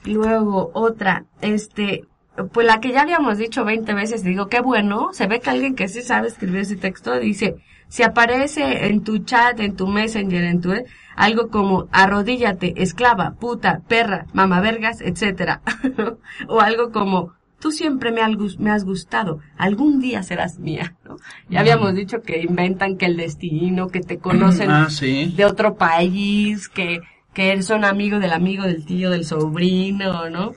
Luego, 0.05 0.71
otra, 0.73 1.27
este, 1.43 2.07
pues 2.55 2.67
la 2.67 2.81
que 2.81 2.93
ya 2.93 3.03
habíamos 3.03 3.37
dicho 3.37 3.67
20 3.67 3.93
veces, 3.93 4.25
digo, 4.25 4.47
qué 4.49 4.61
bueno, 4.63 5.11
se 5.13 5.27
ve 5.27 5.41
que 5.41 5.51
alguien 5.51 5.75
que 5.75 5.89
sí 5.89 6.01
sabe 6.01 6.29
escribir 6.29 6.61
ese 6.61 6.77
texto 6.77 7.19
dice, 7.19 7.57
si 7.91 8.03
aparece 8.03 8.87
en 8.87 9.03
tu 9.03 9.19
chat, 9.19 9.61
en 9.61 9.77
tu 9.77 9.87
messenger, 9.87 10.45
en 10.45 10.61
tu, 10.63 10.73
algo 11.17 11.49
como 11.51 11.89
arrodíllate, 11.93 12.73
esclava, 12.83 13.33
puta, 13.33 13.81
perra, 13.87 14.27
mamavergas, 14.33 15.01
etcétera, 15.03 15.61
o 16.49 16.61
algo 16.61 16.91
como, 16.93 17.35
tú 17.61 17.73
siempre 17.73 18.13
me, 18.13 18.23
has 18.23 18.35
gus- 18.37 18.59
me 18.59 18.71
has 18.71 18.85
gustado, 18.85 19.41
algún 19.59 20.01
día 20.01 20.23
serás 20.23 20.59
mía, 20.59 20.95
¿no? 21.05 21.17
Ya 21.51 21.61
habíamos 21.61 21.95
dicho 21.95 22.23
que 22.23 22.41
inventan 22.41 22.97
que 22.97 23.07
el 23.07 23.17
destino, 23.19 23.89
que 23.89 24.01
te 24.01 24.19
conocen 24.19 24.71
Ah, 24.81 24.89
sí. 24.89 25.35
de 25.37 25.45
otro 25.45 25.75
país, 25.77 26.69
que, 26.69 27.01
que 27.35 27.61
son 27.63 27.85
amigos 27.85 28.21
del 28.21 28.33
amigo 28.33 28.63
del 28.65 28.87
tío, 28.87 29.11
del 29.11 29.25
sobrino, 29.27 30.31
¿no? 30.31 30.53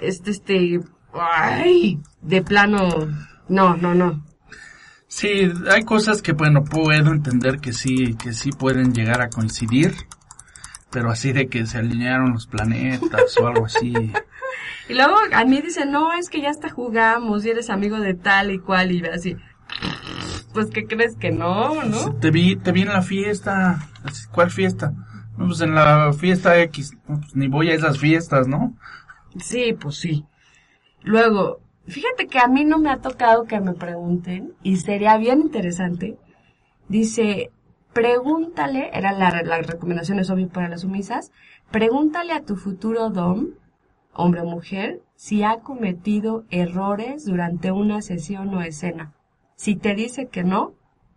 Este, 0.00 0.30
este, 0.32 0.80
ay, 1.12 1.98
de 2.22 2.42
plano, 2.42 2.88
no, 3.48 3.76
no, 3.76 3.94
no. 3.94 4.24
Sí, 5.08 5.50
hay 5.70 5.84
cosas 5.84 6.22
que, 6.22 6.32
bueno, 6.32 6.64
puedo 6.64 6.92
entender 6.92 7.58
que 7.58 7.72
sí, 7.72 8.14
que 8.14 8.32
sí 8.32 8.50
pueden 8.50 8.92
llegar 8.92 9.22
a 9.22 9.30
coincidir, 9.30 9.94
pero 10.90 11.10
así 11.10 11.32
de 11.32 11.48
que 11.48 11.66
se 11.66 11.78
alinearon 11.78 12.32
los 12.34 12.46
planetas 12.46 13.36
o 13.38 13.46
algo 13.46 13.66
así. 13.66 13.92
Y 14.88 14.94
luego 14.94 15.16
a 15.32 15.44
mí 15.44 15.60
dicen, 15.60 15.90
no, 15.90 16.12
es 16.12 16.28
que 16.28 16.40
ya 16.40 16.50
hasta 16.50 16.68
jugamos 16.68 17.44
y 17.44 17.50
eres 17.50 17.70
amigo 17.70 17.98
de 17.98 18.14
tal 18.14 18.50
y 18.50 18.58
cual, 18.58 18.92
y 18.92 19.04
así, 19.06 19.36
pues, 20.52 20.70
¿qué 20.70 20.86
crees 20.86 21.16
que 21.16 21.30
no, 21.30 21.84
no? 21.84 22.14
Te 22.16 22.30
vi, 22.30 22.56
te 22.56 22.72
vi 22.72 22.82
en 22.82 22.88
la 22.88 23.02
fiesta. 23.02 23.88
¿Cuál 24.32 24.50
fiesta? 24.50 24.92
No, 25.36 25.46
pues 25.46 25.60
en 25.60 25.74
la 25.74 26.12
fiesta 26.12 26.58
X. 26.60 26.96
No, 27.06 27.20
pues 27.20 27.36
ni 27.36 27.48
voy 27.48 27.70
a 27.70 27.74
esas 27.74 27.98
fiestas, 27.98 28.48
¿no? 28.48 28.76
Sí, 29.40 29.76
pues 29.78 29.96
sí. 29.96 30.24
Luego, 31.02 31.60
fíjate 31.88 32.26
que 32.26 32.38
a 32.38 32.48
mí 32.48 32.64
no 32.64 32.78
me 32.78 32.90
ha 32.90 32.98
tocado 32.98 33.44
que 33.44 33.60
me 33.60 33.72
pregunten, 33.72 34.54
y 34.62 34.76
sería 34.76 35.16
bien 35.16 35.40
interesante. 35.40 36.16
Dice, 36.88 37.50
pregúntale, 37.92 38.90
era 38.92 39.12
la, 39.12 39.42
la 39.42 39.62
recomendación 39.62 40.18
es 40.18 40.30
obvio 40.30 40.48
para 40.48 40.68
las 40.68 40.82
sumisas, 40.82 41.32
pregúntale 41.70 42.32
a 42.32 42.42
tu 42.42 42.56
futuro 42.56 43.10
dom, 43.10 43.48
hombre 44.12 44.40
o 44.40 44.44
mujer, 44.44 45.00
si 45.14 45.42
ha 45.42 45.60
cometido 45.60 46.44
errores 46.50 47.24
durante 47.24 47.72
una 47.72 48.02
sesión 48.02 48.54
o 48.54 48.62
escena. 48.62 49.12
Si 49.56 49.76
te 49.76 49.94
dice 49.94 50.28
que 50.28 50.44
no, 50.44 50.74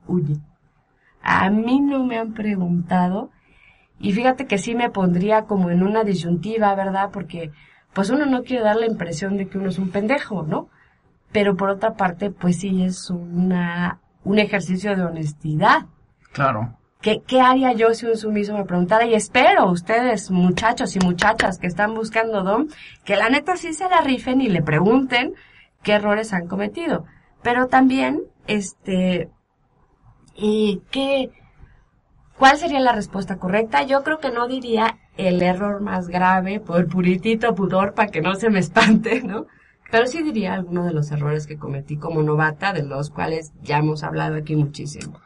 huye. 0.07 0.37
A 1.21 1.49
mí 1.49 1.79
no 1.79 2.03
me 2.03 2.17
han 2.17 2.33
preguntado, 2.33 3.29
y 3.99 4.13
fíjate 4.13 4.47
que 4.47 4.57
sí 4.57 4.73
me 4.73 4.89
pondría 4.89 5.43
como 5.43 5.69
en 5.69 5.83
una 5.83 6.03
disyuntiva, 6.03 6.73
¿verdad? 6.73 7.11
Porque 7.13 7.51
pues 7.93 8.09
uno 8.09 8.25
no 8.25 8.43
quiere 8.43 8.63
dar 8.63 8.77
la 8.77 8.85
impresión 8.85 9.37
de 9.37 9.47
que 9.47 9.57
uno 9.57 9.69
es 9.69 9.79
un 9.79 9.89
pendejo, 9.89 10.43
¿no? 10.43 10.69
Pero 11.31 11.55
por 11.55 11.69
otra 11.69 11.93
parte, 11.93 12.29
pues 12.31 12.59
sí 12.59 12.83
es 12.83 13.09
una, 13.09 13.99
un 14.23 14.39
ejercicio 14.39 14.95
de 14.95 15.03
honestidad. 15.03 15.85
Claro. 16.31 16.77
¿Qué, 17.01 17.21
¿Qué 17.25 17.41
haría 17.41 17.73
yo 17.73 17.93
si 17.93 18.05
un 18.05 18.15
sumiso 18.15 18.53
me 18.55 18.65
preguntara? 18.65 19.05
Y 19.05 19.15
espero 19.15 19.69
ustedes, 19.71 20.29
muchachos 20.29 20.95
y 20.95 20.99
muchachas 20.99 21.57
que 21.57 21.67
están 21.67 21.95
buscando 21.95 22.43
DOM, 22.43 22.67
que 23.03 23.15
la 23.15 23.29
neta 23.29 23.57
sí 23.57 23.73
se 23.73 23.89
la 23.89 24.01
rifen 24.01 24.39
y 24.39 24.49
le 24.49 24.61
pregunten 24.61 25.33
qué 25.81 25.93
errores 25.93 26.31
han 26.33 26.47
cometido. 26.47 27.05
Pero 27.41 27.67
también, 27.67 28.21
este, 28.45 29.29
y 30.35 30.81
qué, 30.91 31.31
¿cuál 32.37 32.57
sería 32.57 32.79
la 32.79 32.93
respuesta 32.93 33.37
correcta? 33.37 33.83
Yo 33.83 34.03
creo 34.03 34.19
que 34.19 34.31
no 34.31 34.47
diría 34.47 34.99
el 35.27 35.41
error 35.41 35.81
más 35.81 36.07
grave 36.07 36.59
por 36.59 36.87
puritito 36.87 37.55
pudor 37.55 37.93
para 37.93 38.09
que 38.11 38.21
no 38.21 38.35
se 38.35 38.49
me 38.49 38.59
espante, 38.59 39.21
¿no? 39.21 39.45
Pero 39.91 40.07
sí 40.07 40.21
diría 40.23 40.53
alguno 40.53 40.85
de 40.85 40.93
los 40.93 41.11
errores 41.11 41.47
que 41.47 41.57
cometí 41.57 41.97
como 41.97 42.23
novata, 42.23 42.71
de 42.73 42.83
los 42.83 43.09
cuales 43.09 43.51
ya 43.61 43.77
hemos 43.79 44.03
hablado 44.03 44.35
aquí 44.35 44.55
muchísimo. 44.55 45.19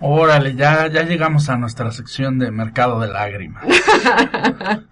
Órale, 0.00 0.54
ya, 0.54 0.86
ya 0.88 1.02
llegamos 1.02 1.48
a 1.48 1.56
nuestra 1.56 1.90
sección 1.92 2.38
de 2.38 2.50
mercado 2.50 3.00
de 3.00 3.08
lágrimas. 3.08 3.64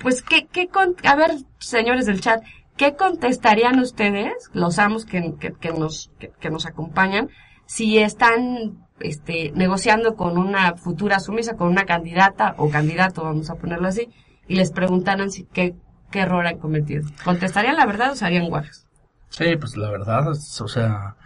Pues, 0.00 0.22
¿qué, 0.22 0.46
qué 0.50 0.66
con- 0.68 0.96
a 1.04 1.14
ver, 1.14 1.30
señores 1.58 2.06
del 2.06 2.20
chat, 2.20 2.42
¿qué 2.76 2.96
contestarían 2.96 3.78
ustedes, 3.78 4.32
los 4.52 4.80
amos 4.80 5.04
que, 5.04 5.34
que, 5.38 5.52
que 5.52 5.72
nos, 5.72 6.10
que, 6.18 6.32
que 6.40 6.50
nos 6.50 6.66
acompañan, 6.66 7.28
si 7.66 7.98
están, 7.98 8.81
este, 9.00 9.52
negociando 9.54 10.16
con 10.16 10.38
una 10.38 10.76
futura 10.76 11.18
sumisa, 11.18 11.56
con 11.56 11.68
una 11.68 11.84
candidata 11.84 12.54
o 12.58 12.70
candidato, 12.70 13.24
vamos 13.24 13.50
a 13.50 13.56
ponerlo 13.56 13.88
así, 13.88 14.08
y 14.46 14.56
les 14.56 14.72
preguntaran 14.72 15.30
si 15.30 15.44
qué, 15.44 15.74
qué 16.10 16.20
error 16.20 16.46
han 16.46 16.58
cometido? 16.58 17.08
¿Contestarían 17.24 17.76
la 17.76 17.86
verdad 17.86 18.12
o 18.12 18.16
se 18.16 18.24
harían 18.24 18.48
guajes? 18.48 18.86
Sí, 19.28 19.56
pues 19.56 19.76
la 19.76 19.90
verdad, 19.90 20.32
es, 20.32 20.60
o 20.60 20.68
sea, 20.68 21.16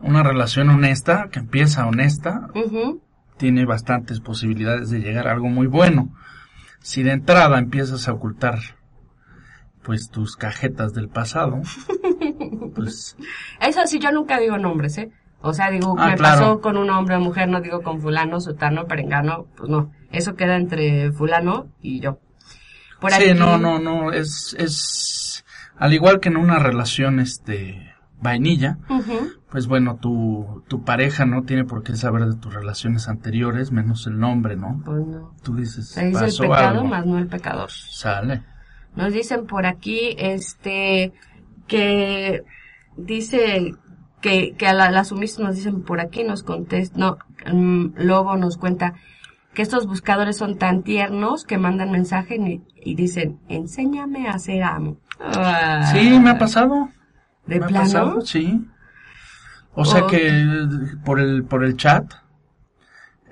una 0.00 0.22
relación 0.22 0.70
honesta, 0.70 1.28
que 1.30 1.40
empieza 1.40 1.86
honesta, 1.86 2.48
tiene 3.36 3.64
bastantes 3.64 4.20
posibilidades 4.20 4.90
de 4.90 5.00
llegar 5.00 5.26
a 5.26 5.32
algo 5.32 5.48
muy 5.48 5.66
bueno. 5.66 6.14
Si 6.80 7.02
de 7.02 7.12
entrada 7.12 7.58
empiezas 7.58 8.08
a 8.08 8.12
ocultar, 8.12 8.60
pues 9.82 10.10
tus 10.10 10.36
cajetas 10.36 10.92
del 10.94 11.08
pasado, 11.08 11.60
pues 12.74 13.16
Eso 13.60 13.80
sí, 13.86 13.98
yo 13.98 14.12
nunca 14.12 14.38
digo 14.38 14.58
nombres, 14.58 14.96
¿eh? 14.98 15.10
O 15.42 15.52
sea, 15.54 15.70
digo, 15.70 15.94
Ah, 15.98 16.08
me 16.08 16.16
claro. 16.16 16.38
pasó 16.40 16.60
con 16.60 16.76
un 16.76 16.90
hombre 16.90 17.16
o 17.16 17.20
mujer, 17.20 17.48
no 17.48 17.60
digo 17.60 17.82
con 17.82 18.00
fulano, 18.00 18.40
sutano, 18.40 18.86
perengano, 18.86 19.46
pues 19.56 19.70
no. 19.70 19.90
Eso 20.12 20.34
queda 20.34 20.56
entre 20.56 21.12
fulano 21.12 21.68
y 21.80 22.00
yo. 22.00 22.18
Por 23.00 23.12
sí, 23.12 23.30
aquí- 23.30 23.38
no, 23.38 23.56
no, 23.56 23.78
no, 23.78 24.12
es, 24.12 24.54
es, 24.58 25.44
al 25.78 25.94
igual 25.94 26.20
que 26.20 26.28
en 26.28 26.36
una 26.36 26.58
relación, 26.58 27.20
este, 27.20 27.94
vainilla, 28.20 28.76
pues 29.50 29.66
bueno, 29.66 29.96
tu, 29.96 30.62
tu 30.68 30.84
pareja 30.84 31.24
no 31.24 31.44
tiene 31.44 31.64
por 31.64 31.82
qué 31.82 31.96
saber 31.96 32.26
de 32.26 32.36
tus 32.36 32.52
relaciones 32.52 33.08
anteriores, 33.08 33.72
menos 33.72 34.06
el 34.06 34.18
nombre, 34.18 34.56
¿no? 34.56 34.82
Pues 34.84 35.06
no. 35.06 35.34
Tú 35.42 35.56
dices, 35.56 35.88
Se 35.88 36.04
dice 36.04 36.18
el 36.18 36.24
pasó 36.26 36.42
pecado 36.42 36.68
algo. 36.80 36.84
más 36.84 37.06
no 37.06 37.18
el 37.18 37.28
pecador. 37.28 37.70
Sale. 37.70 38.42
Nos 38.94 39.14
dicen 39.14 39.46
por 39.46 39.64
aquí, 39.64 40.14
este, 40.18 41.14
que 41.66 42.42
dice 42.98 43.74
que, 44.20 44.54
que 44.56 44.66
a 44.66 44.72
la, 44.74 44.90
las 44.90 45.08
sumisas 45.08 45.38
nos 45.40 45.56
dicen 45.56 45.82
por 45.82 46.00
aquí, 46.00 46.24
nos 46.24 46.42
contesta, 46.42 46.98
no, 46.98 47.18
mm, 47.52 47.94
Lobo 47.96 48.36
nos 48.36 48.56
cuenta 48.56 48.94
que 49.54 49.62
estos 49.62 49.86
buscadores 49.86 50.36
son 50.36 50.58
tan 50.58 50.82
tiernos 50.82 51.44
que 51.44 51.58
mandan 51.58 51.90
mensaje 51.90 52.36
y, 52.36 52.62
y 52.76 52.94
dicen, 52.94 53.40
enséñame 53.48 54.28
a 54.28 54.38
ser 54.38 54.62
amo. 54.62 54.98
Ah, 55.20 55.90
Sí, 55.92 56.18
me 56.20 56.30
ha 56.30 56.38
pasado. 56.38 56.88
¿De 57.46 57.58
me 57.58 57.66
ha 57.66 57.68
pasado, 57.68 58.20
sí. 58.20 58.64
O 59.74 59.84
sea 59.84 60.02
Oh. 60.04 60.06
que 60.06 60.30
por 61.04 61.18
el, 61.20 61.44
por 61.44 61.64
el 61.64 61.76
chat 61.76 62.04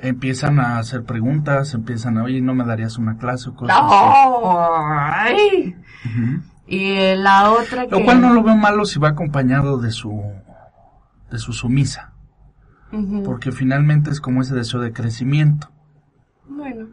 empiezan 0.01 0.61
a 0.61 0.79
hacer 0.79 1.05
preguntas, 1.05 1.75
empiezan 1.75 2.19
a, 2.19 2.25
oye, 2.25 2.41
¿no 2.41 2.55
me 2.55 2.65
darías 2.65 2.99
una 2.99 3.17
clase 3.17 3.51
o 3.51 3.55
cosas 3.55 3.77
así? 3.81 5.35
¡Ay! 5.37 5.77
Y 6.67 7.17
la 7.17 7.51
otra 7.53 7.87
que... 7.87 7.91
Lo 7.91 8.05
cual 8.05 8.21
no 8.21 8.33
lo 8.33 8.43
veo 8.43 8.57
malo 8.57 8.85
si 8.85 8.99
va 8.99 9.09
acompañado 9.11 9.79
de 9.79 9.91
su, 9.91 10.23
de 11.31 11.39
su 11.39 11.53
sumisa, 11.53 12.15
porque 13.25 13.53
finalmente 13.53 14.11
es 14.11 14.21
como 14.21 14.43
ese 14.43 14.55
deseo 14.55 14.81
de 14.81 14.93
crecimiento. 14.93 15.71
Bueno, 16.47 16.89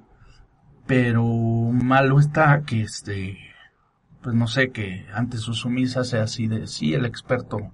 Pero 0.86 1.24
malo 1.26 2.20
está 2.20 2.62
que 2.64 2.82
este, 2.82 3.38
pues 4.22 4.36
no 4.36 4.48
sé, 4.48 4.72
que 4.72 5.06
antes 5.14 5.42
su 5.42 5.54
sumisa 5.54 6.04
sea 6.04 6.24
así 6.24 6.48
de, 6.48 6.68
sí, 6.68 6.94
el 6.94 7.06
experto 7.06 7.74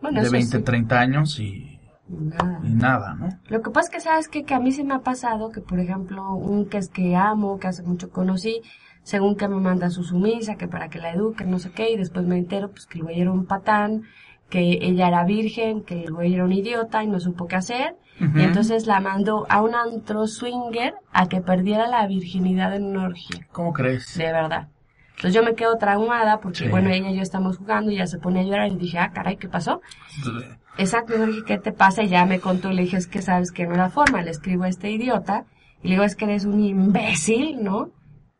bueno, 0.00 0.20
de 0.20 0.26
eso 0.26 0.32
20, 0.32 0.58
sí. 0.58 0.62
30 0.62 0.98
años 1.00 1.40
y, 1.40 1.80
Nada. 2.08 2.60
y 2.62 2.70
nada, 2.74 3.14
¿no? 3.14 3.28
Lo 3.48 3.62
que 3.62 3.70
pasa 3.70 3.88
es 3.88 3.90
que, 3.90 4.00
¿sabes 4.00 4.28
qué? 4.28 4.44
Que 4.44 4.54
a 4.54 4.60
mí 4.60 4.72
se 4.72 4.84
me 4.84 4.94
ha 4.94 5.00
pasado 5.00 5.50
que, 5.50 5.60
por 5.60 5.80
ejemplo, 5.80 6.34
un 6.34 6.68
que 6.68 6.78
es 6.78 6.88
que 6.88 7.16
amo, 7.16 7.58
que 7.58 7.66
hace 7.68 7.82
mucho 7.82 8.10
conocí, 8.10 8.62
según 9.02 9.36
que 9.36 9.48
me 9.48 9.56
manda 9.56 9.90
su 9.90 10.02
sumisa, 10.04 10.56
que 10.56 10.68
para 10.68 10.88
que 10.88 10.98
la 10.98 11.12
eduque, 11.12 11.44
no 11.44 11.58
sé 11.58 11.70
qué, 11.72 11.90
y 11.92 11.96
después 11.96 12.26
me 12.26 12.38
entero, 12.38 12.70
pues, 12.70 12.86
que 12.86 12.98
el 12.98 13.04
güey 13.04 13.20
era 13.20 13.32
un 13.32 13.46
patán, 13.46 14.02
que 14.50 14.78
ella 14.82 15.08
era 15.08 15.24
virgen, 15.24 15.82
que 15.82 16.04
el 16.04 16.12
güey 16.12 16.34
era 16.34 16.44
un 16.44 16.52
idiota 16.52 17.02
y 17.02 17.08
no 17.08 17.18
supo 17.20 17.46
qué 17.46 17.56
hacer. 17.56 17.96
Y 18.18 18.40
entonces 18.42 18.86
la 18.86 19.00
mandó 19.00 19.44
a 19.50 19.60
un 19.60 19.74
antro 19.74 20.26
swinger 20.26 20.94
a 21.12 21.28
que 21.28 21.42
perdiera 21.42 21.86
la 21.86 22.06
virginidad 22.06 22.74
en 22.74 22.84
una 22.84 23.04
orgía. 23.04 23.46
¿Cómo 23.52 23.74
crees? 23.74 24.16
De 24.16 24.32
verdad. 24.32 24.68
Entonces 25.16 25.34
yo 25.34 25.42
me 25.42 25.54
quedo 25.54 25.76
traumada 25.76 26.40
porque, 26.40 26.60
Sí. 26.64 26.68
bueno, 26.68 26.88
ella 26.90 27.10
y 27.10 27.16
yo 27.16 27.22
estamos 27.22 27.58
jugando 27.58 27.90
y 27.90 27.96
ella 27.96 28.06
se 28.06 28.18
pone 28.18 28.40
a 28.40 28.44
llorar 28.44 28.68
y 28.72 28.76
dije, 28.76 28.98
ah, 28.98 29.10
caray, 29.12 29.36
¿qué 29.36 29.48
pasó? 29.48 29.82
Exacto, 30.78 31.14
y 31.14 31.18
le 31.18 31.26
dije, 31.26 31.42
¿qué 31.46 31.58
te 31.58 31.72
pasa? 31.72 32.02
Y 32.02 32.08
ya 32.08 32.24
me 32.26 32.38
contó, 32.40 32.70
le 32.70 32.82
dije, 32.82 32.96
es 32.98 33.06
que 33.06 33.22
sabes 33.22 33.50
que 33.50 33.66
no 33.66 33.74
era 33.74 33.88
forma, 33.90 34.22
le 34.22 34.30
escribo 34.30 34.64
a 34.64 34.68
este 34.68 34.90
idiota, 34.90 35.44
y 35.82 35.88
le 35.88 35.94
digo, 35.94 36.04
es 36.04 36.16
que 36.16 36.26
eres 36.26 36.44
un 36.44 36.62
imbécil, 36.62 37.62
¿no? 37.62 37.90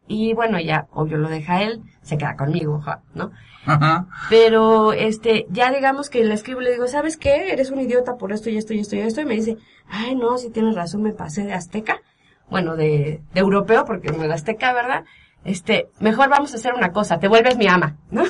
Y 0.07 0.35
bueno, 0.35 0.61
ya, 0.61 0.87
obvio, 0.93 1.17
lo 1.19 1.29
deja 1.29 1.63
él, 1.63 1.81
se 2.03 2.17
queda 2.19 2.37
conmigo, 2.37 2.83
¿no? 3.15 3.31
Ajá. 3.67 4.07
Pero, 4.31 4.93
este, 4.93 5.47
ya 5.51 5.73
digamos 5.73 6.09
que 6.09 6.25
le 6.25 6.35
escribo 6.35 6.61
y 6.61 6.65
le 6.65 6.73
digo, 6.73 6.87
¿sabes 6.87 7.17
qué? 7.17 7.53
Eres 7.53 7.71
un 7.71 7.81
idiota 7.81 8.15
por 8.17 8.33
esto 8.33 8.49
y 8.49 8.57
esto 8.57 8.73
y 8.73 8.79
esto 8.79 8.97
y 8.97 9.01
esto, 9.01 9.21
y 9.21 9.25
me 9.25 9.35
dice, 9.35 9.57
ay, 9.89 10.15
no, 10.15 10.39
si 10.39 10.51
tienes 10.51 10.77
razón, 10.77 11.03
me 11.03 11.13
pasé 11.13 11.45
de 11.45 11.53
azteca, 11.53 12.01
bueno, 12.49 12.77
de, 12.77 13.23
de 13.35 13.41
europeo, 13.41 13.85
porque 13.85 14.13
no 14.13 14.23
era 14.23 14.35
azteca, 14.35 14.73
¿verdad? 14.73 15.05
Este, 15.45 15.89
mejor 16.01 16.29
vamos 16.29 16.53
a 16.53 16.57
hacer 16.57 16.75
una 16.75 16.93
cosa, 16.93 17.19
te 17.19 17.29
vuelves 17.29 17.57
mi 17.57 17.67
ama, 17.67 17.97
¿no? 18.11 18.25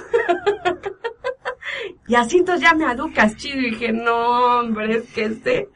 y 2.09 2.14
así 2.14 2.38
entonces 2.38 2.69
ya 2.69 2.75
me 2.75 2.87
aducas 2.87 3.37
chido, 3.37 3.61
y 3.61 3.71
dije, 3.71 3.93
no, 3.93 4.61
hombre, 4.61 4.97
es 4.97 5.12
que 5.12 5.25
este... 5.25 5.69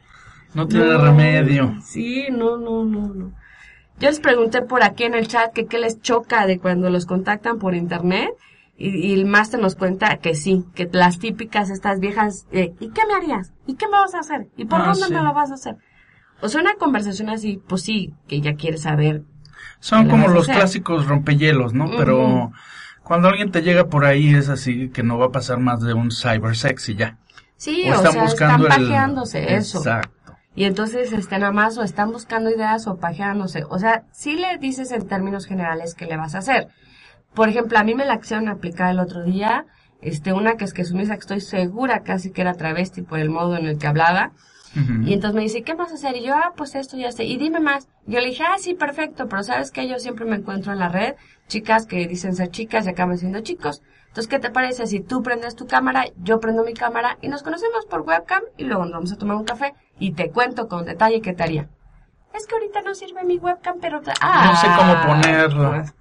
No 0.53 0.67
tiene 0.67 0.85
no, 0.85 1.01
remedio. 1.01 1.75
Sí, 1.81 2.27
no, 2.29 2.57
no, 2.57 2.83
no, 2.83 3.13
no. 3.13 3.31
Yo 3.99 4.09
les 4.09 4.19
pregunté 4.19 4.63
por 4.63 4.83
aquí 4.83 5.03
en 5.03 5.13
el 5.13 5.27
chat 5.27 5.53
que 5.53 5.67
qué 5.67 5.77
les 5.77 6.01
choca 6.01 6.47
de 6.47 6.59
cuando 6.59 6.89
los 6.89 7.05
contactan 7.05 7.59
por 7.59 7.75
internet 7.75 8.31
y, 8.87 9.07
y 9.07 9.13
el 9.13 9.25
máster 9.25 9.59
nos 9.59 9.75
cuenta 9.75 10.17
que 10.17 10.35
sí, 10.35 10.65
que 10.75 10.89
las 10.91 11.19
típicas 11.19 11.69
estas 11.69 11.99
viejas, 11.99 12.47
eh, 12.51 12.73
¿y 12.79 12.89
qué 12.89 13.01
me 13.07 13.13
harías? 13.13 13.53
¿Y 13.67 13.75
qué 13.75 13.85
me 13.87 13.93
vas 13.93 14.13
a 14.15 14.19
hacer? 14.19 14.47
¿Y 14.57 14.65
por 14.65 14.81
Ah, 14.81 14.85
dónde 14.87 15.05
sí. 15.07 15.13
me 15.13 15.21
lo 15.21 15.33
vas 15.33 15.51
a 15.51 15.55
hacer? 15.55 15.77
O 16.41 16.49
sea, 16.49 16.61
una 16.61 16.75
conversación 16.75 17.29
así, 17.29 17.61
pues 17.67 17.83
sí, 17.83 18.13
que 18.27 18.37
ella 18.37 18.55
quiere 18.55 18.77
saber. 18.77 19.23
Son 19.79 19.99
¿Qué 19.99 20.05
le 20.05 20.11
como 20.11 20.27
los 20.29 20.43
hacer? 20.43 20.55
clásicos 20.55 21.07
rompehielos, 21.07 21.73
¿no? 21.73 21.85
Pero 21.97 22.51
cuando 23.03 23.27
alguien 23.29 23.51
te 23.51 23.61
llega 23.61 23.87
por 23.87 24.05
ahí 24.05 24.33
es 24.33 24.49
así 24.49 24.89
que 24.89 25.03
no 25.03 25.17
va 25.17 25.27
a 25.27 25.31
pasar 25.31 25.59
más 25.59 25.81
de 25.81 25.93
un 25.93 26.11
cyber 26.11 26.55
sexy 26.55 26.95
ya. 26.95 27.17
Sí, 27.57 27.83
o 27.89 27.91
o, 27.91 27.95
están 27.95 28.11
sea, 28.13 28.23
buscando 28.23 28.67
están 28.67 28.81
el... 28.81 28.87
pajeándose, 28.87 29.55
eso. 29.55 29.77
Exacto. 29.79 30.35
Y 30.55 30.65
entonces 30.65 31.13
están 31.13 31.41
nada 31.41 31.53
más 31.53 31.77
o 31.77 31.83
están 31.83 32.11
buscando 32.11 32.49
ideas 32.49 32.87
o 32.87 32.97
pajeándose. 32.97 33.63
O 33.69 33.79
sea, 33.79 34.03
sí 34.11 34.35
le 34.35 34.57
dices 34.57 34.91
en 34.91 35.07
términos 35.07 35.45
generales 35.45 35.93
qué 35.95 36.05
le 36.05 36.17
vas 36.17 36.35
a 36.35 36.39
hacer. 36.39 36.67
Por 37.33 37.49
ejemplo, 37.49 37.77
a 37.79 37.83
mí 37.83 37.95
me 37.95 38.05
la 38.05 38.13
acción 38.13 38.47
aplicar 38.49 38.91
el 38.91 38.99
otro 38.99 39.23
día, 39.23 39.65
este, 40.01 40.33
una 40.33 40.57
que 40.57 40.65
es 40.65 40.73
que 40.73 40.83
sumisa, 40.83 41.13
que 41.15 41.21
estoy 41.21 41.41
segura 41.41 42.01
casi 42.01 42.31
que 42.31 42.41
era 42.41 42.53
travesti 42.53 43.01
por 43.01 43.19
el 43.19 43.29
modo 43.29 43.55
en 43.55 43.65
el 43.65 43.77
que 43.77 43.87
hablaba. 43.87 44.31
Y 45.05 45.11
entonces 45.13 45.35
me 45.35 45.41
dice, 45.41 45.63
¿qué 45.63 45.73
vas 45.73 45.91
a 45.91 45.95
hacer? 45.95 46.15
Y 46.15 46.23
yo, 46.25 46.33
ah, 46.33 46.53
pues 46.55 46.75
esto 46.75 46.95
ya 46.95 47.11
sé. 47.11 47.25
Y 47.25 47.35
dime 47.35 47.59
más. 47.59 47.89
Yo 48.05 48.21
le 48.21 48.27
dije, 48.27 48.43
ah, 48.43 48.55
sí, 48.57 48.73
perfecto, 48.73 49.27
pero 49.27 49.43
sabes 49.43 49.69
que 49.69 49.85
yo 49.89 49.99
siempre 49.99 50.23
me 50.23 50.37
encuentro 50.37 50.71
en 50.71 50.79
la 50.79 50.87
red 50.87 51.15
chicas 51.49 51.85
que 51.85 52.07
dicen 52.07 52.33
ser 52.35 52.49
chicas 52.51 52.85
y 52.85 52.89
acaban 52.89 53.17
siendo 53.17 53.41
chicos. 53.41 53.81
Entonces, 54.07 54.29
¿qué 54.29 54.39
te 54.39 54.49
parece 54.49 54.87
si 54.87 55.01
tú 55.01 55.23
prendes 55.23 55.57
tu 55.57 55.67
cámara, 55.67 56.05
yo 56.23 56.39
prendo 56.39 56.63
mi 56.63 56.73
cámara 56.73 57.17
y 57.21 57.27
nos 57.27 57.43
conocemos 57.43 57.85
por 57.85 58.01
webcam 58.01 58.43
y 58.57 58.63
luego 58.63 58.83
nos 58.83 58.93
vamos 58.93 59.11
a 59.11 59.17
tomar 59.17 59.35
un 59.35 59.43
café 59.43 59.73
y 59.99 60.13
te 60.13 60.31
cuento 60.31 60.69
con 60.69 60.85
detalle 60.85 61.19
qué 61.21 61.33
te 61.33 61.43
haría? 61.43 61.67
Es 62.33 62.47
que 62.47 62.55
ahorita 62.55 62.81
no 62.81 62.95
sirve 62.95 63.25
mi 63.25 63.37
webcam, 63.39 63.79
pero... 63.81 64.01
Ah, 64.21 64.51
No 64.53 64.55
sé 64.57 64.67
cómo 64.77 65.05
ponerla. 65.05 65.93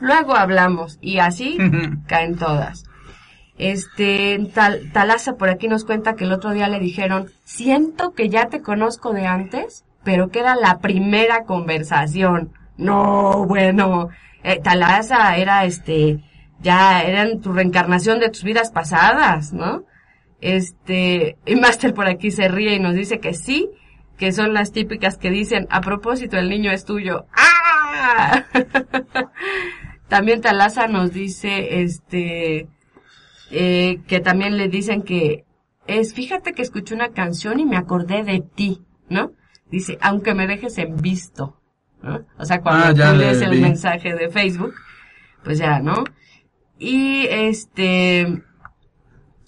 Luego 0.00 0.34
hablamos 0.34 0.98
y 1.00 1.18
así 1.18 1.58
caen 2.06 2.36
todas. 2.36 2.84
Este, 3.58 4.38
tal, 4.54 4.90
Talaza 4.90 5.36
por 5.36 5.50
aquí 5.50 5.68
nos 5.68 5.84
cuenta 5.84 6.14
que 6.14 6.24
el 6.24 6.32
otro 6.32 6.52
día 6.52 6.68
le 6.68 6.80
dijeron, 6.80 7.30
siento 7.44 8.14
que 8.14 8.30
ya 8.30 8.46
te 8.46 8.62
conozco 8.62 9.12
de 9.12 9.26
antes, 9.26 9.84
pero 10.02 10.30
que 10.30 10.40
era 10.40 10.56
la 10.56 10.78
primera 10.78 11.44
conversación. 11.44 12.52
No, 12.78 13.44
bueno, 13.46 14.08
eh, 14.42 14.58
Talaza 14.62 15.36
era 15.36 15.66
este, 15.66 16.24
ya 16.60 17.02
eran 17.02 17.42
tu 17.42 17.52
reencarnación 17.52 18.18
de 18.18 18.30
tus 18.30 18.44
vidas 18.44 18.70
pasadas, 18.70 19.52
¿no? 19.52 19.84
Este, 20.40 21.36
y 21.44 21.56
Master 21.56 21.92
por 21.92 22.06
aquí 22.06 22.30
se 22.30 22.48
ríe 22.48 22.74
y 22.74 22.80
nos 22.80 22.94
dice 22.94 23.20
que 23.20 23.34
sí, 23.34 23.68
que 24.16 24.32
son 24.32 24.54
las 24.54 24.72
típicas 24.72 25.18
que 25.18 25.30
dicen, 25.30 25.66
a 25.70 25.82
propósito, 25.82 26.38
el 26.38 26.48
niño 26.48 26.72
es 26.72 26.86
tuyo. 26.86 27.26
¡Ah! 27.36 28.44
También 30.10 30.40
Talaza 30.40 30.88
nos 30.88 31.12
dice, 31.12 31.82
este, 31.82 32.66
eh, 33.52 34.00
que 34.08 34.20
también 34.20 34.56
le 34.56 34.68
dicen 34.68 35.02
que 35.02 35.44
es, 35.86 36.14
fíjate 36.14 36.52
que 36.52 36.62
escuché 36.62 36.94
una 36.96 37.10
canción 37.10 37.60
y 37.60 37.64
me 37.64 37.76
acordé 37.76 38.24
de 38.24 38.40
ti, 38.40 38.82
¿no? 39.08 39.32
Dice, 39.70 39.98
aunque 40.00 40.34
me 40.34 40.48
dejes 40.48 40.76
en 40.78 40.96
visto, 40.96 41.60
¿no? 42.02 42.26
O 42.38 42.44
sea, 42.44 42.60
cuando 42.60 42.86
Ah, 42.86 42.92
ya 42.92 43.12
tú 43.12 43.18
le 43.18 43.26
lees 43.26 43.40
el 43.40 43.50
vi. 43.52 43.60
mensaje 43.60 44.14
de 44.14 44.28
Facebook, 44.30 44.74
pues 45.44 45.58
ya, 45.58 45.78
¿no? 45.78 46.02
Y 46.78 47.26
este, 47.30 48.42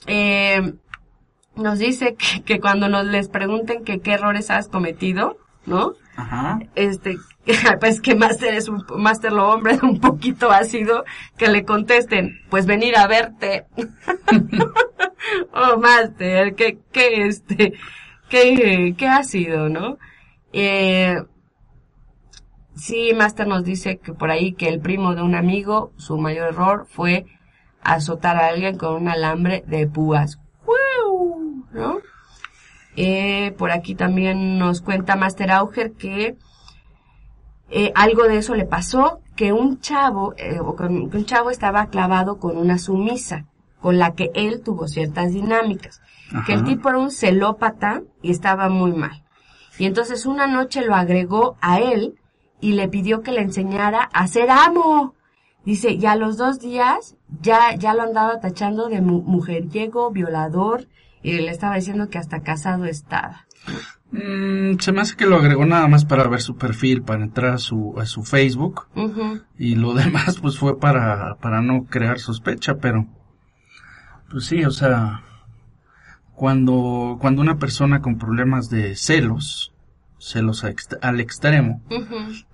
eh, 0.07 0.75
nos 1.57 1.79
dice 1.81 2.15
que, 2.15 2.43
que 2.45 2.61
cuando 2.61 2.89
nos 2.89 3.05
les 3.07 3.29
pregunten 3.29 3.83
que 3.85 3.99
qué 4.01 4.13
errores 4.13 4.51
has 4.51 4.69
cometido, 4.69 5.39
¿no? 5.67 5.95
Ajá. 6.17 6.61
este, 6.75 7.17
pues 7.81 8.01
que 8.01 8.15
Master 8.15 8.55
es 8.55 8.69
un, 8.69 8.85
Master 8.99 9.33
lo 9.33 9.49
hombre 9.49 9.79
un 9.83 10.01
poquito 10.01 10.51
ácido, 10.51 11.05
que 11.37 11.49
le 11.49 11.65
contesten, 11.65 12.41
pues 12.51 12.67
venir 12.67 12.97
a 12.97 13.07
verte. 13.07 13.67
oh, 15.53 15.79
Master, 15.79 16.55
que, 16.55 16.79
que 16.93 17.27
este, 17.27 17.75
que, 18.29 18.95
que 18.97 19.07
ácido, 19.07 19.69
¿no? 19.69 19.99
Eh, 20.53 21.17
sí, 22.75 23.13
Master 23.17 23.47
nos 23.47 23.65
dice 23.65 23.99
que 23.99 24.13
por 24.13 24.31
ahí 24.31 24.53
que 24.55 24.69
el 24.69 24.81
primo 24.81 25.15
de 25.15 25.23
un 25.23 25.35
amigo, 25.35 25.93
su 25.97 26.19
mayor 26.19 26.49
error 26.49 26.87
fue 26.89 27.27
azotar 27.83 28.37
a 28.37 28.49
alguien 28.49 28.79
con 28.79 28.95
un 28.95 29.09
alambre 29.09 29.65
de 29.67 29.87
púas. 29.87 30.39
¿No? 31.73 32.01
Eh, 32.97 33.53
por 33.57 33.71
aquí 33.71 33.95
también 33.95 34.59
nos 34.59 34.81
cuenta 34.83 35.17
Master 35.17 35.51
Auger 35.51 35.93
que 35.93 36.37
eh, 37.71 37.91
algo 37.95 38.25
de 38.25 38.37
eso 38.37 38.55
le 38.55 38.67
pasó, 38.67 39.21
que 39.35 39.53
un 39.53 39.81
chavo, 39.81 40.35
eh, 40.37 40.61
o 40.61 40.77
con- 40.77 41.09
que 41.11 41.17
un 41.17 41.25
chavo 41.25 41.51
estaba 41.51 41.87
clavado 41.87 42.39
con 42.39 42.57
una 42.59 42.77
sumisa, 42.79 43.47
con 43.81 43.99
la 43.99 44.15
que 44.15 44.31
él 44.35 44.61
tuvo 44.63 44.89
ciertas 44.89 45.33
dinámicas. 45.33 46.01
Que 46.47 46.55
el 46.55 46.65
tipo 46.65 46.89
era 46.89 46.99
un 46.99 47.11
celópata 47.11 48.03
y 48.23 48.31
estaba 48.31 48.69
muy 48.71 48.93
mal. 48.93 49.23
Y 49.79 49.85
entonces 49.87 50.25
una 50.25 50.47
noche 50.47 50.83
lo 50.83 50.95
agregó 50.95 51.57
a 51.61 51.79
él 51.81 52.15
y 52.61 52.73
le 52.73 52.89
pidió 52.89 53.21
que 53.23 53.33
le 53.33 53.43
enseñara 53.43 54.09
a 54.15 54.27
ser 54.29 54.51
amo. 54.51 55.15
Dice, 55.65 55.93
y 55.93 56.07
a 56.07 56.17
los 56.17 56.37
dos 56.39 56.59
días 56.59 57.17
ya, 57.43 57.75
ya 57.77 57.93
lo 57.95 58.03
andaba 58.03 58.41
tachando 58.41 58.89
de 58.89 59.01
mu- 59.03 59.23
mujeriego, 59.23 60.11
violador, 60.11 60.87
y 61.23 61.33
le 61.33 61.51
estaba 61.51 61.77
diciendo 61.77 62.09
que 62.09 62.19
hasta 62.19 62.43
casado 62.43 62.85
estaba. 62.85 63.47
Mm, 64.11 64.79
se 64.79 64.93
me 64.93 65.01
hace 65.01 65.17
que 65.17 65.25
lo 65.27 65.37
agregó 65.37 65.65
nada 65.65 65.87
más 65.89 66.05
para 66.05 66.29
ver 66.29 66.41
su 66.43 66.57
perfil, 66.57 67.03
para 67.03 67.23
entrar 67.23 67.53
a 67.55 67.59
su, 67.59 67.95
a 67.99 68.07
su 68.07 68.25
Facebook. 68.25 68.87
Y 69.59 69.77
lo 69.77 69.95
demás 69.95 70.39
pues 70.41 70.59
fue 70.59 70.79
para, 70.79 71.37
para 71.37 71.63
no 71.63 71.85
crear 71.85 72.19
sospecha, 72.19 72.77
pero 72.79 73.07
pues 74.31 74.45
sí, 74.47 74.65
o 74.65 74.71
sea, 74.71 75.23
cuando, 76.35 77.19
cuando 77.21 77.43
una 77.43 77.59
persona 77.59 78.01
con 78.01 78.19
problemas 78.19 78.69
de 78.71 78.97
celos, 78.97 79.73
celos 80.19 80.65
ext- 80.65 80.99
al 81.03 81.21
extremo, 81.21 81.83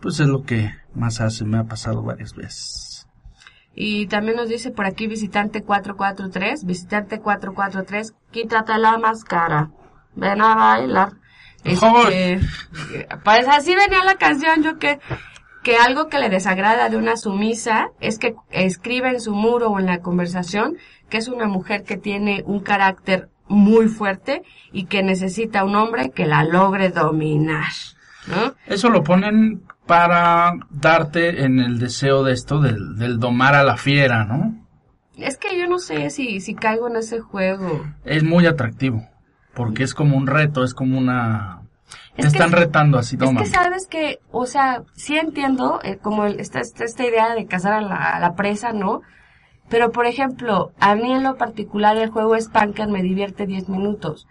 pues 0.00 0.20
es 0.20 0.26
lo 0.28 0.42
que 0.42 0.72
más 0.94 1.20
hace, 1.20 1.44
me 1.44 1.58
ha 1.58 1.64
pasado 1.64 2.02
varias 2.02 2.34
veces. 2.34 2.87
Y 3.80 4.08
también 4.08 4.36
nos 4.36 4.48
dice 4.48 4.72
por 4.72 4.86
aquí 4.86 5.06
visitante 5.06 5.62
443, 5.62 6.64
visitante 6.64 7.20
443, 7.20 8.12
quítate 8.32 8.76
la 8.76 8.98
máscara, 8.98 9.70
ven 10.16 10.42
a 10.42 10.56
bailar. 10.56 11.12
Este, 11.62 12.40
pues 13.22 13.46
así 13.46 13.76
venía 13.76 14.02
la 14.04 14.16
canción, 14.16 14.64
yo 14.64 14.80
que, 14.80 14.98
que 15.62 15.76
algo 15.76 16.08
que 16.08 16.18
le 16.18 16.28
desagrada 16.28 16.88
de 16.88 16.96
una 16.96 17.16
sumisa 17.16 17.90
es 18.00 18.18
que 18.18 18.34
escribe 18.50 19.10
en 19.10 19.20
su 19.20 19.32
muro 19.32 19.68
o 19.68 19.78
en 19.78 19.86
la 19.86 20.00
conversación 20.00 20.76
que 21.08 21.18
es 21.18 21.28
una 21.28 21.46
mujer 21.46 21.84
que 21.84 21.96
tiene 21.96 22.42
un 22.46 22.58
carácter 22.58 23.28
muy 23.46 23.86
fuerte 23.86 24.42
y 24.72 24.86
que 24.86 25.04
necesita 25.04 25.62
un 25.62 25.76
hombre 25.76 26.10
que 26.10 26.26
la 26.26 26.42
logre 26.42 26.88
dominar. 26.88 27.70
¿no? 28.26 28.54
Eso 28.66 28.90
lo 28.90 29.04
ponen 29.04 29.62
para 29.88 30.52
darte 30.70 31.42
en 31.44 31.58
el 31.58 31.78
deseo 31.80 32.22
de 32.22 32.32
esto, 32.34 32.60
del, 32.60 32.96
del 32.96 33.18
domar 33.18 33.54
a 33.56 33.64
la 33.64 33.76
fiera, 33.76 34.24
¿no? 34.24 34.54
Es 35.16 35.36
que 35.38 35.58
yo 35.58 35.66
no 35.66 35.80
sé 35.80 36.10
si, 36.10 36.40
si 36.40 36.54
caigo 36.54 36.86
en 36.88 36.96
ese 36.96 37.18
juego. 37.20 37.84
Es 38.04 38.22
muy 38.22 38.46
atractivo, 38.46 39.08
porque 39.54 39.82
es 39.82 39.94
como 39.94 40.16
un 40.16 40.28
reto, 40.28 40.62
es 40.62 40.74
como 40.74 40.96
una... 40.98 41.62
Te 42.14 42.26
están 42.26 42.52
retando 42.52 42.98
así, 42.98 43.16
toma. 43.16 43.42
Es 43.42 43.48
que 43.48 43.54
sabes 43.54 43.86
que, 43.86 44.18
o 44.30 44.44
sea, 44.46 44.82
sí 44.94 45.16
entiendo 45.16 45.80
eh, 45.82 45.96
como 45.96 46.24
el- 46.26 46.38
esta, 46.38 46.60
esta, 46.60 46.84
esta 46.84 47.04
idea 47.06 47.34
de 47.34 47.46
cazar 47.46 47.72
a 47.72 47.80
la, 47.80 47.96
a 47.96 48.20
la 48.20 48.34
presa, 48.34 48.72
¿no? 48.72 49.00
Pero, 49.70 49.90
por 49.92 50.06
ejemplo, 50.06 50.72
a 50.80 50.94
mí 50.96 51.12
en 51.12 51.22
lo 51.22 51.36
particular 51.36 51.96
el 51.96 52.10
juego 52.10 52.38
Spanker 52.38 52.88
me 52.88 53.02
divierte 53.02 53.46
10 53.46 53.68
minutos. 53.68 54.26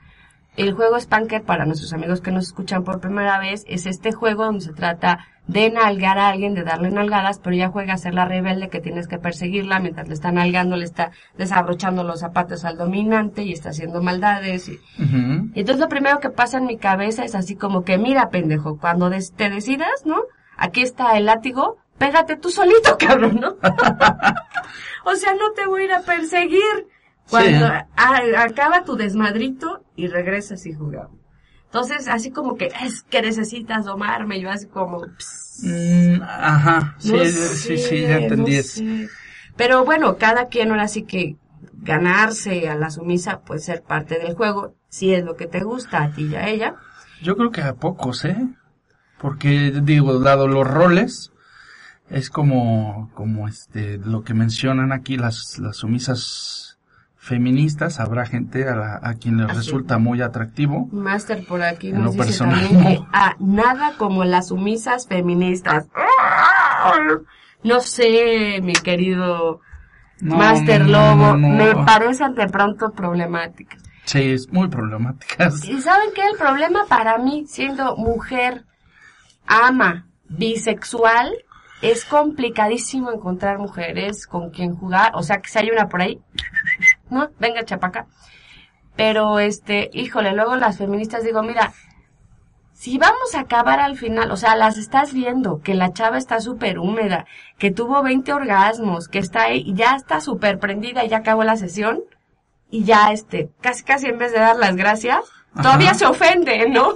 El 0.55 0.73
juego 0.73 0.99
Spanker, 0.99 1.43
para 1.43 1.65
nuestros 1.65 1.93
amigos 1.93 2.21
que 2.21 2.31
nos 2.31 2.45
escuchan 2.47 2.83
por 2.83 2.99
primera 2.99 3.39
vez, 3.39 3.63
es 3.67 3.85
este 3.85 4.11
juego 4.11 4.45
donde 4.45 4.61
se 4.65 4.73
trata 4.73 5.19
de 5.47 5.69
nalgar 5.71 6.19
a 6.19 6.27
alguien, 6.27 6.53
de 6.53 6.63
darle 6.63 6.91
nalgadas, 6.91 7.39
pero 7.39 7.55
ella 7.55 7.69
juega 7.69 7.93
a 7.93 7.97
ser 7.97 8.13
la 8.13 8.25
rebelde 8.25 8.67
que 8.69 8.81
tienes 8.81 9.07
que 9.07 9.17
perseguirla 9.17 9.79
mientras 9.79 10.07
le 10.09 10.13
está 10.13 10.31
nalgando, 10.31 10.75
le 10.75 10.83
está 10.85 11.11
desabrochando 11.37 12.03
los 12.03 12.19
zapatos 12.19 12.65
al 12.65 12.77
dominante 12.77 13.43
y 13.43 13.53
está 13.53 13.69
haciendo 13.69 14.01
maldades. 14.03 14.67
Y, 14.67 14.79
entonces 14.99 15.79
lo 15.79 15.87
primero 15.87 16.19
que 16.19 16.29
pasa 16.29 16.57
en 16.57 16.65
mi 16.65 16.77
cabeza 16.77 17.23
es 17.23 17.33
así 17.33 17.55
como 17.55 17.83
que, 17.83 17.97
mira, 17.97 18.29
pendejo, 18.29 18.77
cuando 18.77 19.09
des- 19.09 19.33
te 19.33 19.49
decidas, 19.49 20.05
¿no? 20.05 20.17
Aquí 20.57 20.81
está 20.81 21.17
el 21.17 21.25
látigo, 21.27 21.77
pégate 21.97 22.35
tú 22.35 22.49
solito, 22.49 22.97
cabrón, 22.99 23.39
¿no? 23.39 23.55
o 25.05 25.15
sea, 25.15 25.33
no 25.33 25.51
te 25.55 25.65
voy 25.65 25.83
a 25.83 25.85
ir 25.85 25.93
a 25.93 26.01
perseguir. 26.01 26.87
Cuando 27.29 27.67
Sí. 27.67 27.73
a- 27.97 28.41
acaba 28.41 28.83
tu 28.85 28.95
desmadrito 28.95 29.83
y 29.97 30.07
regresas 30.07 30.65
y 30.65 30.73
jugamos. 30.73 31.16
Entonces, 31.67 32.07
así 32.07 32.31
como 32.31 32.55
que, 32.55 32.71
es 32.83 33.03
que 33.03 33.21
necesitas 33.21 33.85
domarme, 33.85 34.39
yo 34.41 34.49
así 34.49 34.67
como, 34.67 35.01
"Ps, 35.01 35.63
Mm, 35.63 36.21
ajá, 36.21 36.95
sí, 36.99 37.11
no 37.11 37.23
sí, 37.25 37.77
sí, 37.77 38.01
ya 38.01 38.17
entendí 38.17 38.51
no 38.53 38.57
eso. 38.59 38.79
sé. 38.79 39.09
Pero 39.55 39.83
bueno, 39.85 40.17
cada 40.17 40.47
quien 40.49 40.69
ahora 40.71 40.87
sí 40.87 41.03
que 41.03 41.35
ganarse 41.81 42.69
a 42.69 42.75
la 42.75 42.89
sumisa 42.91 43.39
puede 43.41 43.59
ser 43.59 43.81
parte 43.81 44.19
del 44.19 44.35
juego, 44.35 44.75
si 44.89 45.13
es 45.13 45.23
lo 45.25 45.35
que 45.35 45.47
te 45.47 45.61
gusta 45.63 46.03
a 46.03 46.11
ti 46.11 46.27
y 46.27 46.35
a 46.35 46.47
ella. 46.47 46.75
Yo 47.23 47.35
creo 47.35 47.51
que 47.51 47.61
a 47.61 47.73
pocos, 47.73 48.23
¿eh? 48.25 48.37
Porque, 49.19 49.73
digo, 49.81 50.19
dado 50.19 50.47
los 50.47 50.67
roles, 50.67 51.31
es 52.09 52.29
como, 52.29 53.09
como 53.15 53.47
este, 53.47 53.97
lo 53.97 54.23
que 54.23 54.35
mencionan 54.35 54.91
aquí 54.91 55.17
las, 55.17 55.57
las 55.57 55.77
sumisas 55.77 56.66
feministas, 57.27 57.99
habrá 57.99 58.25
gente 58.25 58.67
a, 58.67 58.75
la- 58.75 58.99
a 59.03 59.13
quien 59.15 59.37
les 59.37 59.47
Así. 59.49 59.57
resulta 59.57 59.97
muy 59.97 60.21
atractivo. 60.21 60.87
Master 60.91 61.45
por 61.45 61.61
aquí 61.61 61.89
En 61.89 62.01
nos 62.03 62.13
dice 62.13 62.25
personal, 62.25 62.59
también 62.67 62.83
que 62.95 62.99
no. 63.01 63.09
ah, 63.13 63.35
nada 63.39 63.93
como 63.97 64.23
las 64.23 64.47
sumisas 64.47 65.07
feministas. 65.07 65.87
No 67.63 67.79
sé, 67.81 68.59
mi 68.61 68.73
querido 68.73 69.61
No, 70.21 70.37
Master 70.37 70.85
no, 70.85 70.91
Lobo, 71.15 71.37
no, 71.37 71.49
me 71.49 71.75
parecen 71.85 72.33
de 72.35 72.47
pronto 72.47 72.91
problemáticas. 72.91 73.81
Sí, 74.05 74.21
es 74.31 74.49
muy 74.51 74.69
problemática. 74.69 75.49
¿Y 75.63 75.81
saben 75.81 76.09
qué? 76.15 76.21
El 76.31 76.37
problema 76.37 76.85
para 76.87 77.17
mí, 77.17 77.45
siendo 77.47 77.97
mujer, 77.97 78.63
ama, 79.45 80.07
bisexual, 80.29 81.33
es 81.81 82.05
complicadísimo 82.05 83.11
encontrar 83.11 83.59
mujeres 83.59 84.25
con 84.25 84.49
quien 84.49 84.75
jugar. 84.75 85.11
O 85.15 85.23
sea, 85.23 85.41
que 85.41 85.49
si 85.49 85.59
hay 85.59 85.69
una 85.71 85.89
por 85.89 86.01
ahí, 86.01 86.19
¿no? 87.09 87.29
Venga, 87.39 87.63
chapaca. 87.65 88.07
Pero, 88.95 89.39
este, 89.39 89.89
híjole, 89.93 90.33
luego 90.33 90.55
las 90.55 90.77
feministas 90.77 91.23
digo, 91.23 91.43
mira, 91.43 91.73
si 92.73 92.97
vamos 92.97 93.33
a 93.33 93.41
acabar 93.41 93.79
al 93.79 93.97
final, 93.97 94.31
o 94.31 94.37
sea, 94.37 94.55
las 94.55 94.77
estás 94.77 95.13
viendo, 95.13 95.61
que 95.61 95.73
la 95.73 95.93
chava 95.93 96.17
está 96.17 96.39
súper 96.39 96.77
húmeda, 96.77 97.25
que 97.57 97.71
tuvo 97.71 98.03
20 98.03 98.33
orgasmos, 98.33 99.07
que 99.07 99.19
está 99.19 99.43
ahí, 99.43 99.73
ya 99.73 99.95
está 99.95 100.21
súper 100.21 100.59
prendida 100.59 101.03
y 101.03 101.09
ya 101.09 101.17
acabó 101.17 101.43
la 101.43 101.57
sesión, 101.57 102.01
y 102.69 102.83
ya, 102.83 103.11
este, 103.11 103.49
casi 103.61 103.83
casi 103.83 104.07
en 104.07 104.17
vez 104.17 104.31
de 104.31 104.39
dar 104.39 104.57
las 104.57 104.75
gracias, 104.75 105.19
Ajá. 105.53 105.63
todavía 105.63 105.93
se 105.95 106.05
ofende, 106.05 106.69
¿no? 106.69 106.93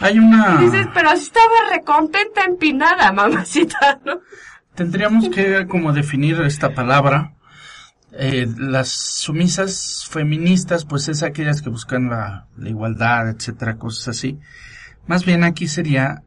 Hay 0.00 0.18
una... 0.18 0.58
Y 0.60 0.64
dices, 0.64 0.86
pero 0.92 1.16
si 1.16 1.22
estaba 1.24 1.70
recontenta, 1.70 2.44
empinada, 2.44 3.12
mamacita, 3.12 3.98
¿no? 4.04 4.20
Tendríamos 4.74 5.28
que 5.28 5.66
como 5.66 5.92
definir 5.92 6.40
esta 6.42 6.74
palabra. 6.74 7.32
Eh, 8.14 8.46
las 8.58 8.88
sumisas 8.88 10.06
feministas, 10.10 10.84
pues 10.84 11.08
es 11.08 11.22
aquellas 11.22 11.62
que 11.62 11.70
buscan 11.70 12.10
la, 12.10 12.46
la 12.56 12.68
igualdad, 12.68 13.30
etcétera, 13.30 13.78
cosas 13.78 14.08
así. 14.08 14.38
Más 15.06 15.24
bien 15.24 15.44
aquí 15.44 15.66
sería 15.66 16.22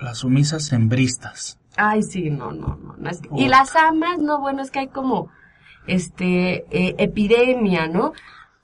las 0.00 0.18
sumisas 0.18 0.72
hembristas. 0.72 1.58
Ay, 1.76 2.02
sí, 2.02 2.30
no, 2.30 2.52
no, 2.52 2.76
no. 2.82 2.96
no 2.98 3.10
es-. 3.10 3.22
Y 3.36 3.48
las 3.48 3.76
amas, 3.76 4.18
no, 4.18 4.40
bueno, 4.40 4.62
es 4.62 4.70
que 4.70 4.80
hay 4.80 4.88
como, 4.88 5.30
este, 5.86 6.66
eh, 6.70 6.94
epidemia, 6.98 7.88
¿no? 7.88 8.12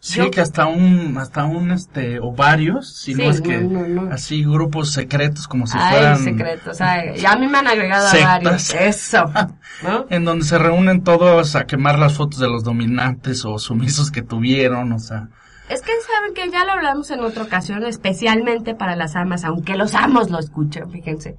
Sí, 0.06 0.18
Yo- 0.18 0.30
que 0.30 0.42
hasta 0.42 0.66
un, 0.66 1.16
hasta 1.16 1.44
un, 1.44 1.70
este, 1.70 2.20
o 2.20 2.30
varios, 2.30 2.94
si 2.94 3.14
Sí, 3.14 3.22
no 3.24 3.30
es 3.30 3.40
que, 3.40 3.56
no, 3.56 3.86
no, 3.88 4.02
no. 4.02 4.12
así 4.12 4.44
grupos 4.44 4.92
secretos 4.92 5.48
como 5.48 5.66
si 5.66 5.78
Ay, 5.80 5.94
fueran, 5.94 6.18
secretos, 6.18 6.78
ay, 6.82 7.16
ya 7.16 7.32
a 7.32 7.36
mí 7.36 7.48
me 7.48 7.56
han 7.56 7.66
agregado 7.68 8.06
a 8.08 8.10
Sectas. 8.10 8.42
varios. 8.44 8.74
Eso, 8.74 9.32
¿no? 9.82 10.04
en 10.10 10.26
donde 10.26 10.44
se 10.44 10.58
reúnen 10.58 11.02
todos 11.04 11.56
a 11.56 11.64
quemar 11.64 11.98
las 11.98 12.12
fotos 12.12 12.38
de 12.38 12.48
los 12.48 12.64
dominantes 12.64 13.46
o 13.46 13.58
sumisos 13.58 14.10
que 14.10 14.20
tuvieron, 14.20 14.92
o 14.92 14.98
sea, 14.98 15.28
Es 15.70 15.80
que 15.80 15.92
saben 16.14 16.34
que 16.34 16.50
ya 16.52 16.66
lo 16.66 16.72
hablamos 16.72 17.10
en 17.10 17.20
otra 17.20 17.42
ocasión, 17.44 17.82
especialmente 17.86 18.74
para 18.74 18.96
las 18.96 19.16
amas, 19.16 19.42
aunque 19.44 19.74
los 19.74 19.94
amos 19.94 20.28
lo 20.30 20.38
escuchen, 20.38 20.90
fíjense. 20.90 21.36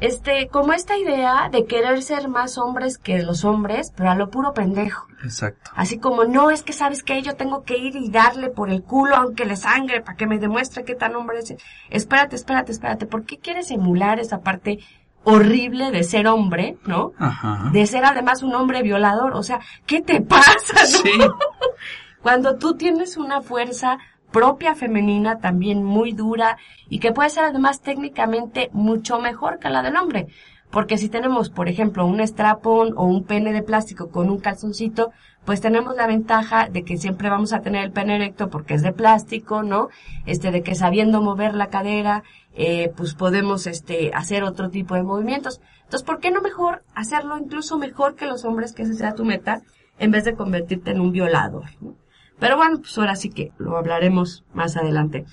Este, 0.00 0.48
como 0.48 0.72
esta 0.72 0.96
idea 0.96 1.48
de 1.50 1.66
querer 1.66 2.02
ser 2.02 2.28
más 2.28 2.56
hombres 2.56 2.96
que 2.96 3.22
los 3.22 3.44
hombres, 3.44 3.92
pero 3.94 4.10
a 4.10 4.14
lo 4.14 4.30
puro 4.30 4.54
pendejo. 4.54 5.06
exacto. 5.22 5.70
Así 5.74 5.98
como, 5.98 6.24
no, 6.24 6.50
es 6.50 6.62
que 6.62 6.72
sabes 6.72 7.02
que 7.02 7.20
yo 7.22 7.36
tengo 7.36 7.64
que 7.64 7.76
ir 7.76 7.96
y 7.96 8.10
darle 8.10 8.48
por 8.48 8.70
el 8.70 8.82
culo 8.82 9.16
aunque 9.16 9.44
le 9.44 9.56
sangre 9.56 10.00
para 10.00 10.16
que 10.16 10.26
me 10.26 10.38
demuestre 10.38 10.84
qué 10.84 10.94
tan 10.94 11.14
hombre 11.16 11.40
es. 11.40 11.54
Espérate, 11.90 12.36
espérate, 12.36 12.72
espérate. 12.72 13.06
¿Por 13.06 13.24
qué 13.24 13.38
quieres 13.38 13.70
emular 13.70 14.18
esa 14.20 14.40
parte 14.40 14.78
horrible 15.24 15.90
de 15.90 16.02
ser 16.02 16.26
hombre, 16.26 16.78
no? 16.86 17.12
Ajá. 17.18 17.68
De 17.72 17.86
ser 17.86 18.04
además 18.04 18.42
un 18.42 18.54
hombre 18.54 18.82
violador. 18.82 19.34
O 19.34 19.42
sea, 19.42 19.60
¿qué 19.86 20.00
te 20.00 20.20
pasa, 20.20 20.54
no? 20.74 20.86
Sí. 20.86 21.10
Cuando 22.22 22.56
tú 22.56 22.74
tienes 22.74 23.16
una 23.16 23.40
fuerza 23.40 23.98
propia 24.30 24.74
femenina 24.74 25.38
también 25.38 25.84
muy 25.84 26.12
dura 26.12 26.56
y 26.88 26.98
que 26.98 27.12
puede 27.12 27.30
ser 27.30 27.44
además 27.44 27.80
técnicamente 27.80 28.70
mucho 28.72 29.20
mejor 29.20 29.58
que 29.58 29.70
la 29.70 29.82
del 29.82 29.96
hombre. 29.96 30.28
Porque 30.70 30.98
si 30.98 31.08
tenemos, 31.08 31.50
por 31.50 31.68
ejemplo, 31.68 32.06
un 32.06 32.24
strapón 32.26 32.94
o 32.96 33.04
un 33.04 33.24
pene 33.24 33.52
de 33.52 33.62
plástico 33.62 34.10
con 34.10 34.30
un 34.30 34.38
calzoncito, 34.38 35.10
pues 35.44 35.60
tenemos 35.60 35.96
la 35.96 36.06
ventaja 36.06 36.68
de 36.68 36.84
que 36.84 36.96
siempre 36.96 37.28
vamos 37.28 37.52
a 37.52 37.60
tener 37.60 37.84
el 37.84 37.90
pene 37.90 38.14
erecto 38.14 38.50
porque 38.50 38.74
es 38.74 38.82
de 38.82 38.92
plástico, 38.92 39.64
¿no? 39.64 39.88
Este, 40.26 40.52
de 40.52 40.62
que 40.62 40.76
sabiendo 40.76 41.22
mover 41.22 41.54
la 41.54 41.68
cadera, 41.68 42.22
eh, 42.54 42.92
pues 42.96 43.14
podemos, 43.14 43.66
este, 43.66 44.12
hacer 44.14 44.44
otro 44.44 44.70
tipo 44.70 44.94
de 44.94 45.02
movimientos. 45.02 45.60
Entonces, 45.82 46.06
¿por 46.06 46.20
qué 46.20 46.30
no 46.30 46.40
mejor 46.40 46.84
hacerlo 46.94 47.36
incluso 47.36 47.76
mejor 47.76 48.14
que 48.14 48.26
los 48.26 48.44
hombres, 48.44 48.72
que 48.72 48.82
esa 48.82 48.94
sea 48.94 49.14
tu 49.14 49.24
meta, 49.24 49.62
en 49.98 50.12
vez 50.12 50.24
de 50.24 50.34
convertirte 50.34 50.92
en 50.92 51.00
un 51.00 51.10
violador, 51.10 51.64
¿no? 51.80 51.96
Pero 52.40 52.56
bueno, 52.56 52.78
pues 52.78 52.96
ahora 52.98 53.14
sí 53.14 53.28
que 53.30 53.52
lo 53.58 53.76
hablaremos 53.76 54.44
más 54.52 54.76
adelante. 54.76 55.26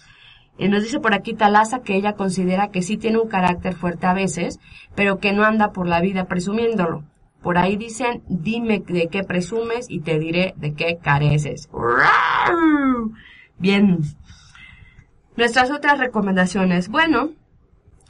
Y 0.57 0.67
nos 0.67 0.83
dice 0.83 0.99
por 0.99 1.13
aquí 1.13 1.33
Talaza 1.33 1.79
que 1.79 1.95
ella 1.95 2.13
considera 2.13 2.69
que 2.69 2.81
sí 2.81 2.97
tiene 2.97 3.19
un 3.19 3.29
carácter 3.29 3.73
fuerte 3.75 4.07
a 4.07 4.13
veces, 4.13 4.59
pero 4.95 5.19
que 5.19 5.31
no 5.31 5.43
anda 5.43 5.71
por 5.71 5.87
la 5.87 6.01
vida 6.01 6.25
presumiéndolo. 6.25 7.03
Por 7.41 7.57
ahí 7.57 7.77
dicen, 7.77 8.23
dime 8.27 8.83
de 8.85 9.07
qué 9.07 9.23
presumes 9.23 9.85
y 9.89 10.01
te 10.01 10.19
diré 10.19 10.53
de 10.57 10.73
qué 10.73 10.97
careces. 11.01 11.69
Bien. 13.57 13.99
Nuestras 15.37 15.71
otras 15.71 15.99
recomendaciones. 15.99 16.89
Bueno, 16.89 17.29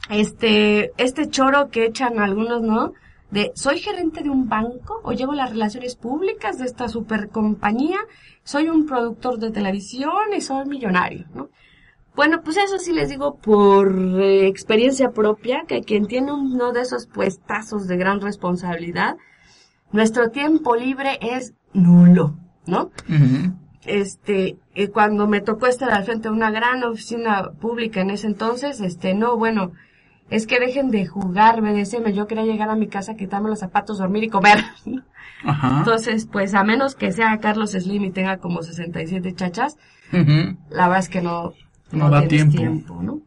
este, 0.08 0.92
este 0.96 1.28
choro 1.28 1.68
que 1.68 1.84
echan 1.84 2.18
algunos, 2.18 2.62
¿no? 2.62 2.94
De, 3.30 3.52
soy 3.54 3.78
gerente 3.78 4.22
de 4.22 4.30
un 4.30 4.48
banco 4.48 5.00
o 5.04 5.12
llevo 5.12 5.34
las 5.34 5.50
relaciones 5.50 5.96
públicas 5.96 6.58
de 6.58 6.64
esta 6.64 6.88
super 6.88 7.28
compañía, 7.28 7.98
soy 8.42 8.68
un 8.68 8.86
productor 8.86 9.38
de 9.38 9.50
televisión 9.50 10.32
y 10.34 10.40
soy 10.40 10.64
millonario, 10.66 11.26
¿no? 11.34 11.50
Bueno, 12.18 12.40
pues 12.42 12.56
eso 12.56 12.78
sí 12.78 12.92
les 12.92 13.10
digo 13.10 13.36
por 13.36 13.94
eh, 14.20 14.48
experiencia 14.48 15.12
propia, 15.12 15.64
que 15.68 15.82
quien 15.82 16.06
tiene 16.06 16.32
uno 16.32 16.72
de 16.72 16.80
esos 16.80 17.06
puestazos 17.06 17.86
de 17.86 17.96
gran 17.96 18.20
responsabilidad, 18.20 19.16
nuestro 19.92 20.30
tiempo 20.30 20.74
libre 20.74 21.18
es 21.20 21.54
nulo, 21.72 22.36
¿no? 22.66 22.90
Este, 23.84 24.56
eh, 24.74 24.88
cuando 24.88 25.28
me 25.28 25.40
tocó 25.40 25.66
estar 25.66 25.92
al 25.92 26.04
frente 26.04 26.28
de 26.28 26.34
una 26.34 26.50
gran 26.50 26.82
oficina 26.82 27.52
pública 27.52 28.00
en 28.00 28.10
ese 28.10 28.26
entonces, 28.26 28.80
este, 28.80 29.14
no, 29.14 29.36
bueno, 29.36 29.72
es 30.30 30.46
que 30.46 30.60
dejen 30.60 30.90
de 30.90 31.06
jugar 31.06 31.60
BDSM, 31.60 32.10
yo 32.12 32.26
quería 32.26 32.44
llegar 32.44 32.68
a 32.70 32.76
mi 32.76 32.88
casa, 32.88 33.16
quitarme 33.16 33.48
los 33.48 33.60
zapatos, 33.60 33.98
dormir 33.98 34.24
y 34.24 34.28
comer. 34.28 34.58
Ajá. 35.44 35.78
Entonces, 35.78 36.26
pues 36.30 36.54
a 36.54 36.64
menos 36.64 36.94
que 36.94 37.12
sea 37.12 37.38
Carlos 37.38 37.72
Slim 37.72 38.04
y 38.04 38.10
tenga 38.10 38.38
como 38.38 38.62
67 38.62 39.34
chachas, 39.34 39.76
Ujú. 40.12 40.56
la 40.70 40.88
verdad 40.88 40.98
es 40.98 41.08
que 41.08 41.22
no, 41.22 41.54
No 41.92 42.10
da 42.10 42.26
tienes 42.26 42.54
tiempo. 42.54 43.00
¿no? 43.02 43.20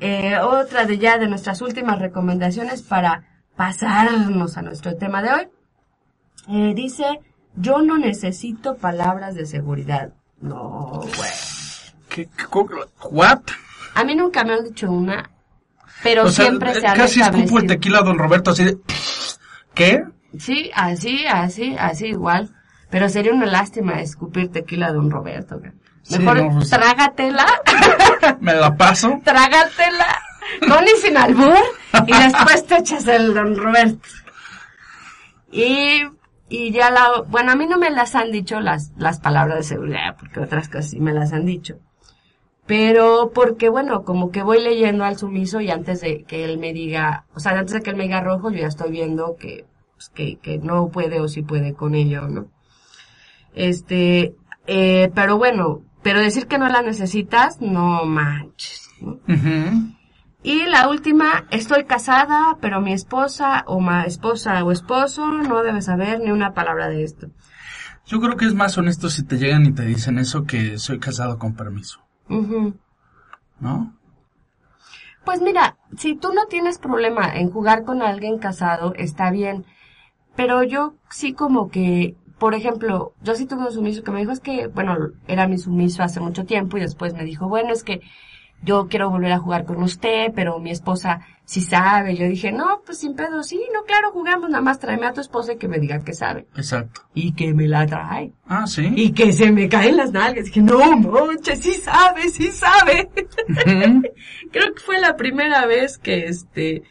Eh, 0.00 0.36
otra 0.38 0.84
de 0.86 0.98
ya 0.98 1.18
de 1.18 1.28
nuestras 1.28 1.62
últimas 1.62 1.98
recomendaciones 2.00 2.82
para 2.82 3.24
pasarnos 3.56 4.56
a 4.56 4.62
nuestro 4.62 4.96
tema 4.96 5.22
de 5.22 5.32
hoy. 5.32 5.48
Eh, 6.48 6.72
dice, 6.74 7.20
yo 7.54 7.82
no 7.82 7.98
necesito 7.98 8.76
palabras 8.76 9.34
de 9.34 9.46
seguridad. 9.46 10.12
No, 10.40 11.02
güey. 11.16 11.30
¿Qué, 12.08 12.26
qué, 12.26 12.44
what? 13.10 13.42
A 13.94 14.04
mí 14.04 14.14
nunca 14.14 14.42
me 14.42 14.54
han 14.54 14.64
dicho 14.64 14.90
una, 14.90 15.30
pero 16.02 16.24
O 16.24 16.30
sea, 16.30 16.46
siempre 16.46 16.74
se 16.74 16.86
han 16.86 16.96
casi 16.96 17.20
escupo 17.20 17.58
el 17.58 17.66
tequila 17.66 18.02
don 18.02 18.18
Roberto 18.18 18.50
así 18.50 18.64
de... 18.64 18.76
¿Qué? 19.74 20.02
Sí, 20.38 20.70
así, 20.74 21.26
así, 21.26 21.76
así 21.78 22.06
igual. 22.06 22.50
Pero 22.90 23.08
sería 23.08 23.32
una 23.32 23.46
lástima 23.46 24.00
escupir 24.00 24.50
tequila 24.50 24.88
a 24.88 24.92
don 24.92 25.10
Roberto. 25.10 25.60
Sí, 26.02 26.18
Mejor 26.18 26.42
no, 26.42 26.50
pues- 26.58 26.70
trágatela, 26.70 27.46
Me 28.40 28.54
la 28.54 28.76
paso. 28.76 29.20
trágatela, 29.24 30.18
con 30.68 30.84
y 30.84 31.00
sin 31.00 31.16
albur, 31.16 31.54
y 32.06 32.12
después 32.12 32.66
te 32.66 32.78
echas 32.78 33.06
el 33.06 33.32
don 33.32 33.56
Roberto. 33.56 34.08
Y, 35.50 36.02
y 36.48 36.72
ya 36.72 36.90
la, 36.90 37.22
bueno, 37.28 37.52
a 37.52 37.56
mí 37.56 37.66
no 37.66 37.78
me 37.78 37.90
las 37.90 38.14
han 38.14 38.30
dicho 38.32 38.60
las, 38.60 38.92
las 38.96 39.20
palabras 39.20 39.58
de 39.58 39.62
seguridad, 39.64 40.16
porque 40.18 40.40
otras 40.40 40.68
cosas 40.68 40.90
sí 40.90 41.00
me 41.00 41.12
las 41.12 41.32
han 41.32 41.46
dicho. 41.46 41.76
Pero 42.66 43.32
porque, 43.34 43.68
bueno, 43.68 44.04
como 44.04 44.30
que 44.30 44.42
voy 44.42 44.62
leyendo 44.62 45.04
al 45.04 45.18
sumiso 45.18 45.60
y 45.60 45.70
antes 45.70 46.00
de 46.00 46.24
que 46.24 46.44
él 46.44 46.58
me 46.58 46.72
diga, 46.72 47.26
o 47.34 47.40
sea, 47.40 47.52
antes 47.52 47.74
de 47.74 47.82
que 47.82 47.90
él 47.90 47.96
me 47.96 48.04
diga 48.04 48.20
rojo, 48.20 48.50
yo 48.50 48.58
ya 48.58 48.68
estoy 48.68 48.90
viendo 48.90 49.36
que, 49.36 49.66
pues, 49.94 50.08
que, 50.10 50.36
que 50.36 50.58
no 50.58 50.88
puede 50.88 51.20
o 51.20 51.28
sí 51.28 51.42
puede 51.42 51.74
con 51.74 51.94
ello, 51.94 52.28
¿no? 52.28 52.46
Este, 53.54 54.34
eh, 54.66 55.10
pero 55.14 55.38
bueno, 55.38 55.82
pero 56.02 56.20
decir 56.20 56.46
que 56.46 56.58
no 56.58 56.68
la 56.68 56.82
necesitas, 56.82 57.60
no 57.60 58.04
manches. 58.04 58.90
Y 60.44 60.64
la 60.66 60.88
última, 60.88 61.46
estoy 61.50 61.84
casada, 61.84 62.58
pero 62.60 62.80
mi 62.80 62.92
esposa 62.92 63.64
o 63.66 63.78
ma 63.78 64.04
esposa 64.04 64.64
o 64.64 64.72
esposo 64.72 65.26
no 65.26 65.62
debe 65.62 65.82
saber 65.82 66.20
ni 66.20 66.32
una 66.32 66.52
palabra 66.52 66.88
de 66.88 67.04
esto. 67.04 67.28
Yo 68.06 68.20
creo 68.20 68.36
que 68.36 68.46
es 68.46 68.54
más 68.54 68.76
honesto 68.76 69.08
si 69.08 69.22
te 69.22 69.38
llegan 69.38 69.64
y 69.66 69.72
te 69.72 69.84
dicen 69.84 70.18
eso 70.18 70.44
que 70.44 70.78
soy 70.78 70.98
casado 70.98 71.38
con 71.38 71.54
permiso, 71.54 72.00
¿no? 73.60 73.92
Pues 75.24 75.40
mira, 75.40 75.76
si 75.96 76.16
tú 76.16 76.32
no 76.32 76.46
tienes 76.46 76.78
problema 76.78 77.32
en 77.34 77.50
jugar 77.50 77.84
con 77.84 78.02
alguien 78.02 78.38
casado, 78.38 78.92
está 78.94 79.30
bien. 79.30 79.64
Pero 80.34 80.62
yo 80.62 80.94
sí 81.10 81.32
como 81.32 81.68
que, 81.70 82.16
por 82.38 82.54
ejemplo, 82.54 83.12
yo 83.22 83.34
sí 83.34 83.46
tuve 83.46 83.66
un 83.66 83.72
sumiso 83.72 84.02
que 84.02 84.10
me 84.10 84.20
dijo, 84.20 84.32
es 84.32 84.40
que, 84.40 84.66
bueno, 84.66 84.96
era 85.28 85.46
mi 85.46 85.58
sumiso 85.58 86.02
hace 86.02 86.20
mucho 86.20 86.44
tiempo 86.44 86.76
y 86.76 86.80
después 86.80 87.14
me 87.14 87.24
dijo, 87.24 87.48
bueno, 87.48 87.72
es 87.72 87.84
que 87.84 88.00
yo 88.62 88.86
quiero 88.88 89.10
volver 89.10 89.32
a 89.32 89.38
jugar 89.38 89.64
con 89.64 89.82
usted, 89.82 90.32
pero 90.34 90.58
mi 90.58 90.70
esposa 90.70 91.20
sí 91.44 91.60
sabe. 91.60 92.16
Yo 92.16 92.26
dije, 92.26 92.52
no, 92.52 92.82
pues 92.84 92.98
sin 92.98 93.14
pedo, 93.14 93.42
sí, 93.42 93.60
no, 93.72 93.82
claro, 93.82 94.12
jugamos, 94.12 94.50
nada 94.50 94.62
más 94.62 94.78
tráeme 94.78 95.06
a 95.06 95.12
tu 95.12 95.20
esposa 95.20 95.52
y 95.52 95.56
que 95.56 95.68
me 95.68 95.78
diga 95.78 96.04
que 96.04 96.14
sabe. 96.14 96.46
Exacto. 96.56 97.02
Y 97.14 97.32
que 97.32 97.52
me 97.54 97.68
la 97.68 97.86
trae. 97.86 98.32
Ah, 98.46 98.66
sí. 98.66 98.92
Y 98.96 99.12
que 99.12 99.32
se 99.32 99.50
me 99.50 99.68
caen 99.68 99.96
las 99.96 100.12
nalgas. 100.12 100.46
Dije, 100.46 100.62
no, 100.62 100.96
manches, 100.96 101.60
sí 101.60 101.74
sabe, 101.74 102.28
sí 102.28 102.50
sabe. 102.50 103.10
Creo 104.52 104.74
que 104.74 104.80
fue 104.84 105.00
la 105.00 105.16
primera 105.16 105.66
vez 105.66 105.98
que 105.98 106.26
este 106.26 106.82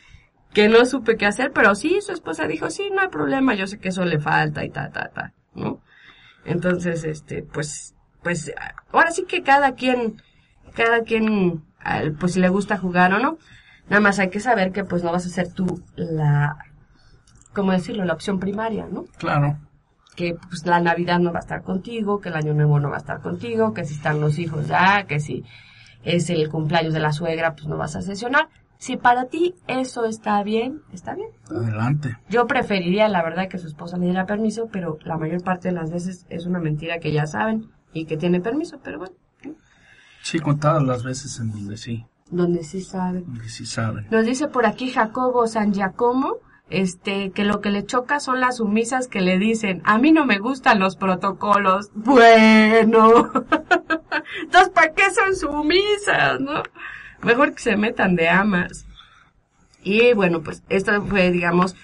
que 0.54 0.68
no 0.68 0.86
supe 0.86 1.18
qué 1.18 1.26
hacer, 1.26 1.52
pero 1.54 1.76
sí, 1.76 2.00
su 2.02 2.12
esposa 2.12 2.48
dijo, 2.48 2.70
sí, 2.70 2.90
no 2.94 3.02
hay 3.02 3.08
problema, 3.08 3.56
yo 3.56 3.68
sé 3.68 3.80
que 3.80 3.90
eso 3.90 4.06
le 4.06 4.20
falta 4.20 4.66
y 4.66 4.70
ta, 4.70 4.92
ta, 4.92 5.10
ta, 5.10 5.34
¿no? 5.56 5.82
Entonces, 6.46 7.04
este, 7.04 7.44
pues, 7.44 7.96
pues, 8.22 8.52
ahora 8.92 9.12
sí 9.12 9.26
que 9.26 9.44
cada 9.44 9.76
quien, 9.76 10.22
cada 10.74 11.04
quien, 11.04 11.64
pues 12.20 12.34
si 12.34 12.40
le 12.40 12.50
gusta 12.50 12.78
jugar 12.78 13.14
o 13.14 13.20
no, 13.20 13.38
nada 13.90 14.02
más 14.02 14.20
hay 14.20 14.30
que 14.30 14.40
saber 14.40 14.72
que 14.72 14.84
pues 14.84 15.04
no 15.04 15.12
vas 15.12 15.26
a 15.26 15.30
ser 15.30 15.52
tú 15.54 15.84
la, 15.96 16.58
¿cómo 17.54 17.72
decirlo? 17.72 18.06
La 18.06 18.14
opción 18.14 18.40
primaria, 18.40 18.88
¿no? 18.92 19.06
Claro. 19.18 19.58
que 20.16 20.36
pues 20.50 20.66
la 20.66 20.80
Navidad 20.80 21.20
no 21.20 21.32
va 21.32 21.40
a 21.40 21.42
estar 21.42 21.64
contigo, 21.64 22.20
que 22.20 22.30
el 22.30 22.36
Año 22.36 22.54
Nuevo 22.54 22.80
no 22.80 22.90
va 22.90 22.96
a 22.98 23.00
estar 23.00 23.22
contigo, 23.22 23.74
que 23.74 23.86
si 23.86 23.96
están 23.96 24.20
los 24.20 24.40
hijos 24.40 24.68
ya, 24.68 25.06
que 25.08 25.20
si 25.20 25.44
es 26.04 26.30
el 26.30 26.50
cumpleaños 26.50 26.94
de 26.94 27.00
la 27.00 27.12
suegra, 27.12 27.54
pues 27.54 27.68
no 27.68 27.78
vas 27.78 27.96
a 27.96 28.02
sesionar. 28.02 28.50
Si 28.78 28.98
para 28.98 29.26
ti 29.26 29.54
eso 29.68 30.06
está 30.06 30.42
bien, 30.44 30.82
está 30.92 31.14
bien. 31.14 31.30
Adelante. 31.50 32.18
Yo 32.30 32.48
preferiría, 32.48 33.08
la 33.08 33.22
verdad, 33.22 33.48
que 33.48 33.60
su 33.60 33.68
esposa 33.68 33.98
le 33.98 34.06
diera 34.06 34.26
permiso, 34.26 34.70
pero 34.72 34.98
la 35.04 35.18
mayor 35.18 35.44
parte 35.44 35.68
de 35.68 35.76
las 35.76 35.92
veces 35.92 36.26
es 36.30 36.46
una 36.48 36.60
mentira 36.60 36.98
que 37.00 37.12
ya 37.12 37.28
saben 37.28 37.70
y 37.94 38.06
que 38.06 38.18
tiene 38.18 38.42
permiso, 38.42 38.80
pero 38.84 38.98
bueno, 38.98 39.14
Sí, 40.22 40.40
contadas 40.40 40.84
las 40.84 41.04
veces 41.04 41.40
en 41.40 41.52
donde 41.52 41.78
sí, 41.78 42.06
donde 42.30 42.64
sí 42.64 42.82
saben. 42.82 43.26
donde 43.26 43.50
sí 43.50 43.66
saben. 43.66 44.08
Nos 44.10 44.26
dice 44.26 44.48
por 44.48 44.66
aquí 44.66 44.92
Jacobo 44.92 45.48
San 45.48 45.74
Giacomo, 45.74 46.38
este, 46.70 47.32
que 47.32 47.44
lo 47.44 47.60
que 47.60 47.70
le 47.70 47.86
choca 47.86 48.20
son 48.20 48.40
las 48.40 48.58
sumisas 48.58 49.08
que 49.08 49.22
le 49.22 49.38
dicen, 49.38 49.82
a 49.84 49.98
mí 49.98 50.12
no 50.12 50.26
me 50.26 50.40
gustan 50.40 50.80
los 50.80 50.96
protocolos. 50.96 51.92
Bueno. 51.94 53.30
Entonces, 54.44 54.70
¿para 54.74 54.94
qué 54.94 55.04
son 55.12 55.36
sumisas, 55.36 56.40
no? 56.40 56.64
Mejor 57.22 57.54
que 57.54 57.62
se 57.62 57.76
metan 57.76 58.16
de 58.16 58.30
amas. 58.30 58.86
Y 59.84 60.14
bueno, 60.14 60.42
pues 60.42 60.64
esto 60.70 61.04
fue, 61.06 61.32
digamos, 61.32 61.76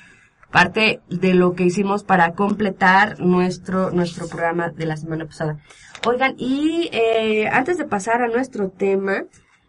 parte 0.57 1.01
de 1.07 1.35
lo 1.35 1.53
que 1.53 1.65
hicimos 1.65 2.03
para 2.03 2.33
completar 2.33 3.19
nuestro, 3.19 3.91
nuestro 3.91 4.27
programa 4.27 4.69
de 4.69 4.87
la 4.87 4.97
semana 4.97 5.25
pasada. 5.25 5.59
Oigan, 6.03 6.33
y 6.39 6.89
eh, 6.91 7.47
antes 7.47 7.77
de 7.77 7.85
pasar 7.85 8.23
a 8.23 8.27
nuestro 8.27 8.69
tema, 8.69 9.25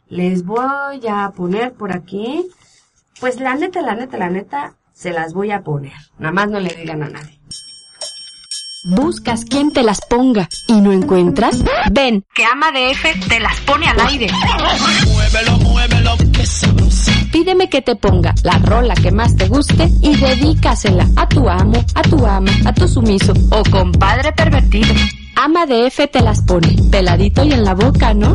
les 0.09 0.47
voy 0.47 1.07
a 1.07 1.31
poner 1.37 1.75
por 1.75 1.93
aquí, 1.93 2.47
pues 3.21 3.39
la 3.39 3.55
neta, 3.55 3.83
la 3.83 3.97
neta, 3.97 4.17
la 4.17 4.31
neta, 4.31 4.77
se 4.95 5.11
las 5.11 5.35
voy 5.35 5.51
a 5.51 5.61
poner. 5.61 5.93
Nada 6.19 6.33
más 6.33 6.49
no 6.49 6.59
le 6.59 6.71
digan 6.71 7.03
a 7.03 7.11
nadie. 7.11 7.39
¿Buscas 8.97 9.45
quien 9.45 9.71
te 9.75 9.83
las 9.83 10.01
ponga 10.01 10.49
y 10.69 10.81
no 10.81 10.93
encuentras? 10.93 11.63
Ven, 11.93 12.25
Que 12.35 12.47
Ama 12.47 12.73
de 12.73 12.93
F 12.93 13.15
te 13.29 13.41
las 13.41 13.61
pone 13.61 13.89
al 13.89 14.01
aire. 14.01 14.29
Pídeme 17.33 17.69
que 17.69 17.83
te 17.83 17.97
ponga 17.97 18.35
la 18.43 18.59
rola 18.59 18.95
que 18.95 19.11
más 19.11 19.37
te 19.37 19.49
guste 19.49 19.89
y 20.03 20.17
dedícasela 20.17 21.07
a 21.17 21.29
tu 21.29 21.49
amo, 21.49 21.85
a 21.95 22.03
tu 22.03 22.27
ama, 22.27 22.51
a 22.65 22.73
tu 22.73 22.89
sumiso 22.89 23.33
o 23.51 23.63
Compadre 23.71 24.33
pervertido. 24.33 24.95
ama 25.37 25.67
de 25.67 25.87
F 25.87 26.07
te 26.09 26.21
las 26.21 26.43
pone, 26.43 26.77
peladito 26.91 27.45
y 27.45 27.53
en 27.53 27.65
la 27.65 27.75
boca, 27.75 28.15
¿no? 28.15 28.35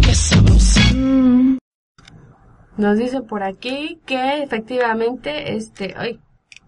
Nos 2.77 2.97
dice 2.97 3.21
por 3.21 3.43
aquí 3.43 3.99
que 4.05 4.41
efectivamente, 4.43 5.55
este, 5.55 5.93
ay, 5.97 6.19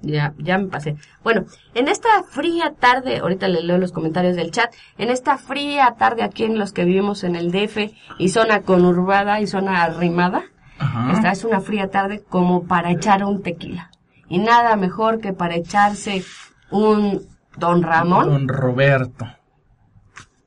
ya, 0.01 0.33
ya 0.37 0.57
me 0.59 0.67
pasé. 0.67 0.97
Bueno, 1.23 1.45
en 1.73 1.87
esta 1.87 2.09
fría 2.29 2.75
tarde, 2.79 3.17
ahorita 3.17 3.47
le 3.47 3.63
leo 3.63 3.77
los 3.79 3.91
comentarios 3.91 4.35
del 4.35 4.51
chat, 4.51 4.71
en 4.99 5.09
esta 5.09 5.37
fría 5.37 5.95
tarde 5.97 6.21
aquí 6.21 6.43
en 6.43 6.59
los 6.59 6.73
que 6.73 6.85
vivimos 6.85 7.23
en 7.23 7.35
el 7.35 7.51
DF 7.51 7.91
y 8.19 8.29
zona 8.29 8.61
conurbada 8.61 9.41
y 9.41 9.47
zona 9.47 9.83
arrimada, 9.83 10.43
Ajá. 10.77 11.13
esta 11.13 11.31
es 11.31 11.43
una 11.45 11.61
fría 11.61 11.89
tarde 11.89 12.23
como 12.27 12.65
para 12.65 12.91
echar 12.91 13.23
un 13.23 13.41
tequila. 13.41 13.91
Y 14.27 14.39
nada 14.39 14.75
mejor 14.75 15.19
que 15.19 15.33
para 15.33 15.55
echarse 15.55 16.23
un 16.71 17.21
Don 17.57 17.83
Ramón, 17.83 18.27
Don 18.27 18.47
Roberto. 18.47 19.25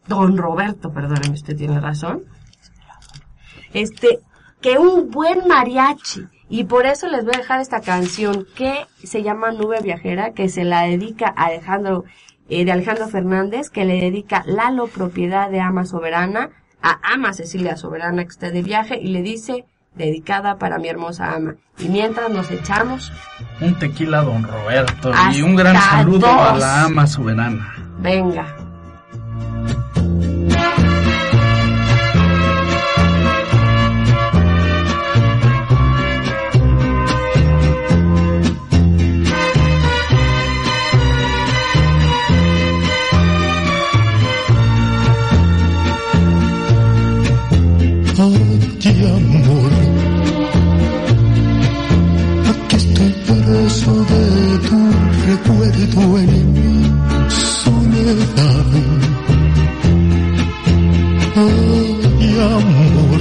Don 0.07 0.37
Roberto, 0.37 0.93
perdóneme, 0.93 1.35
usted 1.35 1.57
tiene 1.57 1.81
razón. 1.81 2.23
Este, 3.73 4.21
que 4.61 4.79
un 4.79 5.11
buen 5.11 5.47
mariachi. 5.47 6.27
Y 6.49 6.65
por 6.65 6.87
eso 6.87 7.09
les 7.09 7.25
voy 7.25 7.35
a 7.35 7.39
dejar 7.39 7.61
esta 7.61 7.83
canción 7.83 8.47
que 8.57 8.87
se 9.05 9.23
llama 9.23 9.53
Nube 9.53 9.83
Viajera, 9.83 10.33
que 10.33 10.49
se 10.49 10.65
la 10.65 10.83
dedica 10.83 11.33
a 11.37 11.47
Alejandro, 11.47 12.05
eh, 12.49 12.65
de 12.65 12.73
Alejandro 12.73 13.09
Fernández, 13.09 13.69
que 13.69 13.85
le 13.85 14.01
dedica 14.01 14.45
Lalo, 14.47 14.87
propiedad 14.87 15.51
de 15.51 15.61
Ama 15.61 15.85
Soberana, 15.85 16.51
a 16.81 16.99
Ama 17.13 17.35
Cecilia 17.35 17.77
Soberana, 17.77 18.25
que 18.25 18.31
está 18.31 18.51
de 18.51 18.63
viaje, 18.63 18.99
y 18.99 19.09
le 19.09 19.21
dice, 19.21 19.67
dedicada 19.99 20.57
para 20.59 20.79
mi 20.79 20.89
hermosa 20.89 21.35
ama. 21.35 21.55
Y 21.79 21.89
mientras 21.89 22.31
nos 22.31 22.51
echamos, 22.51 23.13
Un 23.61 23.75
tequila 23.75 24.23
Don 24.23 24.45
Roberto. 24.45 25.13
y 25.33 25.43
un 25.43 25.57
gran 25.57 25.77
saludo 25.77 26.27
a 26.29 26.57
la 26.57 26.85
ama 26.85 27.07
soberana. 27.07 27.75
venga. 28.01 28.47
Quedo 55.49 56.19
en 56.19 56.53
mi 56.53 57.31
soledad. 57.31 58.67
Ay, 61.37 62.37
amor, 62.57 63.21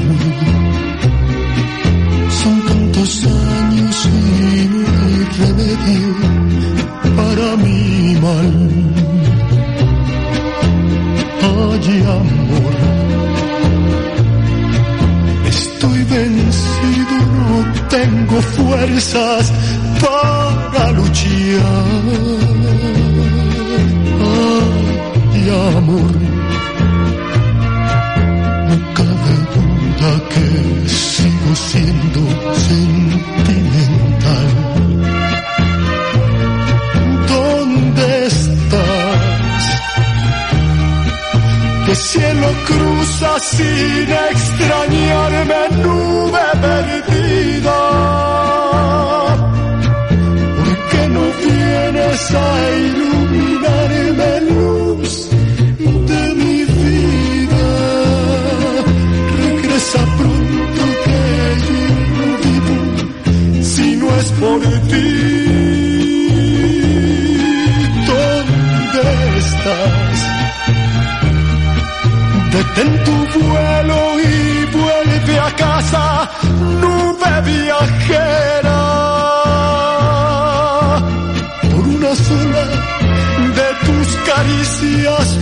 son 2.42 2.56
tantos 2.68 3.26
años 3.26 3.98
y 4.06 4.68
remedio 5.42 6.12
para 7.16 7.48
mi 7.64 8.16
mal. 8.26 8.54
Ay, 11.42 12.04
amor, 12.20 12.74
estoy 15.48 16.04
vencido, 16.04 17.16
no 17.38 17.88
tengo 17.90 18.42
fuerzas 18.42 19.54
para 20.02 20.67
luchar. 20.98 21.98
Ay, 25.34 25.50
amor, 25.78 26.14
no 28.68 28.76
cabe 28.98 29.34
duda 29.54 30.12
que 30.32 30.48
sigo 30.90 31.52
siendo 31.70 32.22
sentimental. 32.70 34.50
¿Dónde 37.34 38.08
estás? 38.28 39.64
Que 41.86 41.96
cielo 41.96 42.50
cruza 42.66 43.32
sin 43.40 44.10
extrañarme 44.32 45.62
nube 45.84 46.46
perdida. 46.62 47.80
Vienes 52.08 52.32
a 52.32 52.70
iluminarme 52.78 54.42
luz 54.50 55.30
de 56.10 56.36
mi 56.36 56.58
vida? 56.66 57.68
Regresa 59.38 60.00
pronto 60.18 60.84
que 61.04 61.22
yo 61.68 61.82
no 62.18 62.28
vivo 62.44 62.78
si 63.64 63.88
no 63.98 64.08
es 64.16 64.30
por 64.40 64.62
ti. 64.90 65.10
¿Dónde 68.08 69.08
estás? 69.38 70.20
Detén 72.52 72.92
tu 73.04 73.16
vuelo 73.40 74.00
y 74.20 74.66
vuelve 74.78 75.40
a 75.40 75.52
casa, 75.56 76.30
nube 76.82 76.97
De 82.08 83.86
tus 83.86 84.16
caricias 84.26 85.38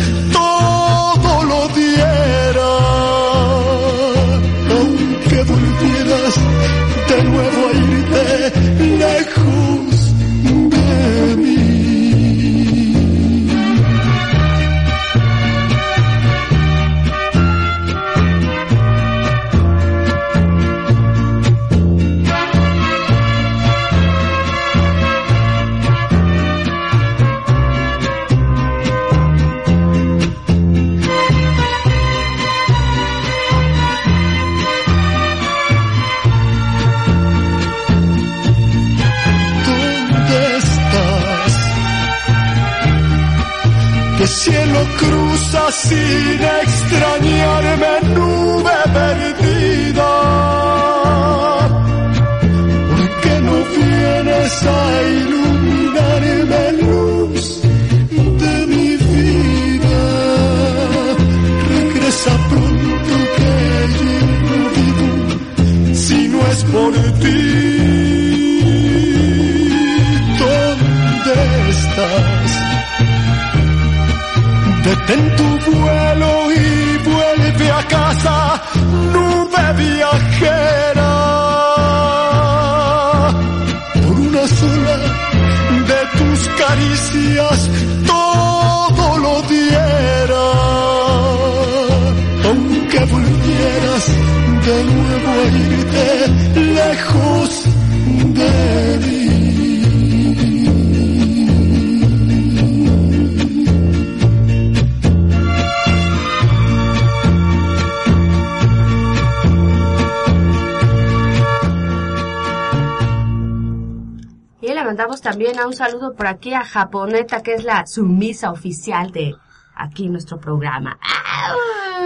mandamos 114.95 115.21
también 115.21 115.60
a 115.60 115.67
un 115.67 115.73
saludo 115.73 116.13
por 116.13 116.25
aquí 116.25 116.53
a 116.53 116.63
Japoneta, 116.63 117.41
que 117.43 117.53
es 117.55 117.65
la 117.65 117.86
sumisa 117.86 118.49
oficial 118.49 119.12
de 119.12 119.36
aquí 119.75 120.08
nuestro 120.08 120.39
programa. 120.39 120.97
¡Ah! 121.01 121.53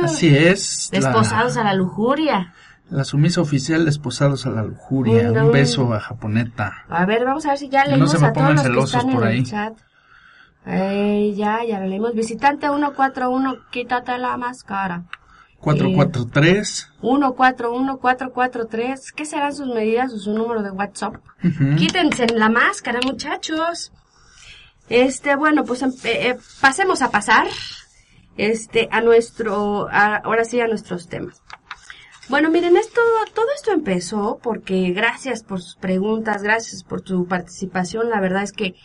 Así 0.06 0.36
es. 0.36 0.90
la- 0.92 1.00
Desposados 1.00 1.56
a 1.58 1.64
la 1.64 1.76
lujuria. 1.76 2.52
La 2.90 3.04
sumisa 3.04 3.42
oficial 3.42 3.84
de 3.84 3.92
Esposados 3.92 4.48
a 4.48 4.50
la 4.50 4.64
Lujuria. 4.64 5.28
Un 5.30 5.34
no. 5.36 5.52
beso 5.52 5.94
a 5.94 6.00
Japoneta. 6.00 6.86
A 6.90 7.06
ver, 7.06 7.24
vamos 7.24 7.46
a 7.46 7.50
ver 7.50 7.60
si 7.60 7.70
ya 7.70 7.84
no 7.86 7.92
leímos 7.92 8.20
me 8.20 8.28
a 8.28 8.34
todos 8.34 8.66
los 8.66 8.92
que 8.92 8.98
están 8.98 9.10
en 9.12 9.16
por 9.16 9.24
el 9.28 9.30
ahí. 9.30 9.44
chat. 9.44 9.74
Eh, 10.66 11.34
ya, 11.38 11.60
ya 11.64 11.80
lo 11.80 11.86
leímos. 11.86 12.16
Visitante 12.16 12.68
141, 12.68 13.58
quítate 13.70 14.18
la 14.18 14.36
máscara. 14.38 15.04
443. 15.62 16.90
141443, 17.02 19.12
¿qué 19.12 19.26
serán 19.26 19.54
sus 19.56 19.68
medidas 19.68 20.14
o 20.14 20.18
su 20.20 20.34
número 20.34 20.64
de 20.64 20.72
WhatsApp? 20.72 21.16
Ujú. 21.44 21.76
Quítense 21.78 22.28
la 22.28 22.50
máscara, 22.50 23.00
muchachos. 23.06 23.92
Este, 24.90 25.36
bueno, 25.36 25.64
pues 25.66 25.82
em- 25.82 25.94
eh, 26.04 26.30
eh, 26.30 26.38
pasemos 26.62 27.02
a 27.02 27.12
pasar, 27.12 27.48
este, 28.38 28.88
a 28.92 29.02
nuestro, 29.02 29.88
a- 29.92 30.18
ahora 30.18 30.46
sí 30.46 30.60
a 30.62 30.68
nuestros 30.68 31.08
temas. 31.08 31.42
Bueno, 32.30 32.50
miren, 32.52 32.78
esto, 32.78 33.02
todo 33.34 33.48
esto 33.56 33.72
empezó 33.72 34.40
porque 34.42 34.92
gracias 34.92 35.44
por 35.44 35.62
sus 35.62 35.76
preguntas, 35.76 36.44
gracias 36.44 36.84
por 36.84 37.02
tu 37.02 37.28
participación. 37.28 38.10
La 38.10 38.20
verdad 38.22 38.44
es 38.44 38.52
que 38.52 38.76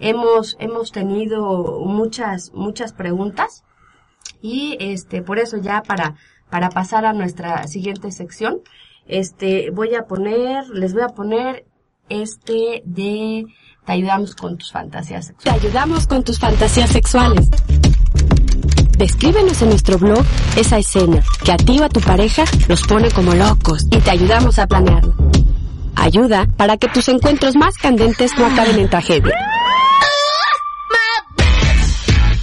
hemos, 0.00 0.56
hemos 0.58 0.90
tenido 0.92 1.80
muchas, 1.84 2.50
muchas 2.54 2.92
preguntas. 2.92 3.62
Y 4.40 4.76
este, 4.80 5.22
por 5.22 5.38
eso 5.38 5.56
ya 5.56 5.82
para, 5.82 6.14
para 6.50 6.70
pasar 6.70 7.04
a 7.04 7.12
nuestra 7.12 7.66
siguiente 7.66 8.10
sección, 8.12 8.60
este, 9.06 9.70
voy 9.70 9.94
a 9.94 10.02
poner, 10.06 10.68
les 10.68 10.92
voy 10.92 11.02
a 11.02 11.08
poner 11.08 11.66
este 12.08 12.82
de 12.84 13.44
te 13.84 13.92
ayudamos 13.92 14.34
con 14.34 14.58
tus 14.58 14.70
fantasías 14.70 15.28
Te 15.28 15.32
sexuales. 15.32 15.64
ayudamos 15.64 16.06
con 16.06 16.22
tus 16.22 16.38
fantasías 16.38 16.90
sexuales. 16.90 17.48
Descríbenos 18.98 19.62
en 19.62 19.70
nuestro 19.70 19.96
blog 19.96 20.24
esa 20.56 20.76
escena 20.78 21.22
que 21.42 21.52
a 21.52 21.56
ti 21.56 21.78
o 21.80 21.84
a 21.84 21.88
tu 21.88 22.00
pareja 22.00 22.44
los 22.68 22.82
pone 22.82 23.10
como 23.10 23.34
locos 23.34 23.86
y 23.90 23.98
te 23.98 24.10
ayudamos 24.10 24.58
a 24.58 24.66
planearla. 24.66 25.14
Ayuda 25.96 26.46
para 26.56 26.76
que 26.76 26.88
tus 26.88 27.08
encuentros 27.08 27.56
más 27.56 27.76
candentes 27.76 28.32
no 28.38 28.46
acaben 28.46 28.78
en 28.78 28.90
tragedia. 28.90 29.32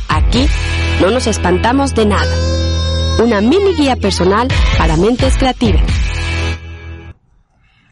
Aquí 0.09 0.47
no 1.01 1.11
nos 1.11 1.27
espantamos 1.27 1.93
de 1.93 2.05
nada. 2.05 2.35
Una 3.23 3.41
mini 3.41 3.73
guía 3.75 3.95
personal 3.95 4.47
para 4.77 4.97
mentes 4.97 5.37
creativas. 5.37 5.83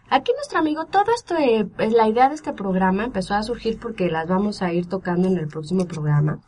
Aquí 0.10 0.32
nuestro 0.36 0.60
amigo, 0.60 0.86
todo 0.86 1.06
esto, 1.16 1.36
eh, 1.38 1.66
pues, 1.66 1.92
la 1.92 2.08
idea 2.08 2.30
de 2.30 2.36
este 2.36 2.54
programa 2.54 3.04
empezó 3.04 3.34
a 3.34 3.44
surgir 3.44 3.80
porque 3.80 4.10
las 4.10 4.28
vamos 4.28 4.62
a 4.62 4.72
ir 4.72 4.88
tocando 4.88 5.28
en 5.28 5.38
el 5.38 5.48
próximo 5.48 5.88
programa. 5.88 6.40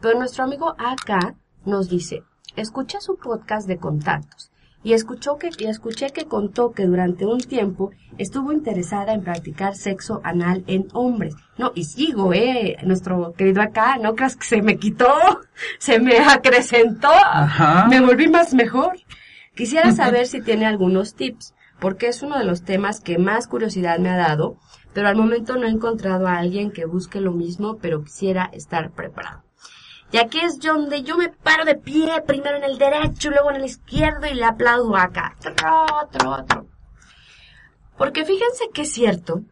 Pero 0.00 0.18
nuestro 0.18 0.44
amigo 0.44 0.74
acá 0.78 1.34
nos 1.64 1.88
dice, 1.88 2.22
escuché 2.56 3.00
su 3.00 3.16
podcast 3.16 3.66
de 3.66 3.78
contactos 3.78 4.50
y 4.86 4.92
escuchó 4.92 5.36
que, 5.36 5.50
y 5.58 5.64
escuché 5.64 6.10
que 6.10 6.26
contó 6.26 6.70
que 6.70 6.86
durante 6.86 7.26
un 7.26 7.40
tiempo 7.40 7.90
estuvo 8.18 8.52
interesada 8.52 9.14
en 9.14 9.24
practicar 9.24 9.74
sexo 9.74 10.20
anal 10.22 10.62
en 10.68 10.86
hombres. 10.92 11.34
No, 11.58 11.72
y 11.74 11.82
sigo, 11.82 12.32
eh, 12.32 12.76
nuestro 12.84 13.32
querido 13.32 13.62
acá, 13.62 13.98
no 14.00 14.14
creas 14.14 14.36
que 14.36 14.46
se 14.46 14.62
me 14.62 14.76
quitó, 14.76 15.08
se 15.80 15.98
me 15.98 16.18
acrecentó, 16.18 17.10
Ajá. 17.10 17.88
me 17.88 18.00
volví 18.00 18.28
más 18.28 18.54
mejor. 18.54 18.92
Quisiera 19.56 19.90
saber 19.90 20.28
si 20.28 20.40
tiene 20.40 20.66
algunos 20.66 21.16
tips, 21.16 21.52
porque 21.80 22.06
es 22.06 22.22
uno 22.22 22.38
de 22.38 22.44
los 22.44 22.62
temas 22.62 23.00
que 23.00 23.18
más 23.18 23.48
curiosidad 23.48 23.98
me 23.98 24.10
ha 24.10 24.16
dado, 24.16 24.56
pero 24.94 25.08
al 25.08 25.16
momento 25.16 25.56
no 25.56 25.66
he 25.66 25.70
encontrado 25.70 26.28
a 26.28 26.38
alguien 26.38 26.70
que 26.70 26.84
busque 26.84 27.20
lo 27.20 27.32
mismo, 27.32 27.78
pero 27.78 28.04
quisiera 28.04 28.50
estar 28.52 28.92
preparado. 28.92 29.45
Y 30.12 30.18
aquí 30.18 30.40
es 30.40 30.58
donde 30.60 31.02
yo 31.02 31.16
me 31.16 31.28
paro 31.28 31.64
de 31.64 31.74
pie, 31.74 32.22
primero 32.26 32.56
en 32.56 32.64
el 32.64 32.78
derecho, 32.78 33.30
luego 33.30 33.50
en 33.50 33.56
el 33.56 33.64
izquierdo 33.64 34.26
y 34.26 34.34
le 34.34 34.44
aplaudo 34.44 34.96
acá. 34.96 35.36
Otro, 35.38 35.84
otro, 36.02 36.30
otro. 36.30 36.66
Porque 37.98 38.24
fíjense 38.24 38.70
que 38.72 38.82
es 38.82 38.92
cierto, 38.92 39.42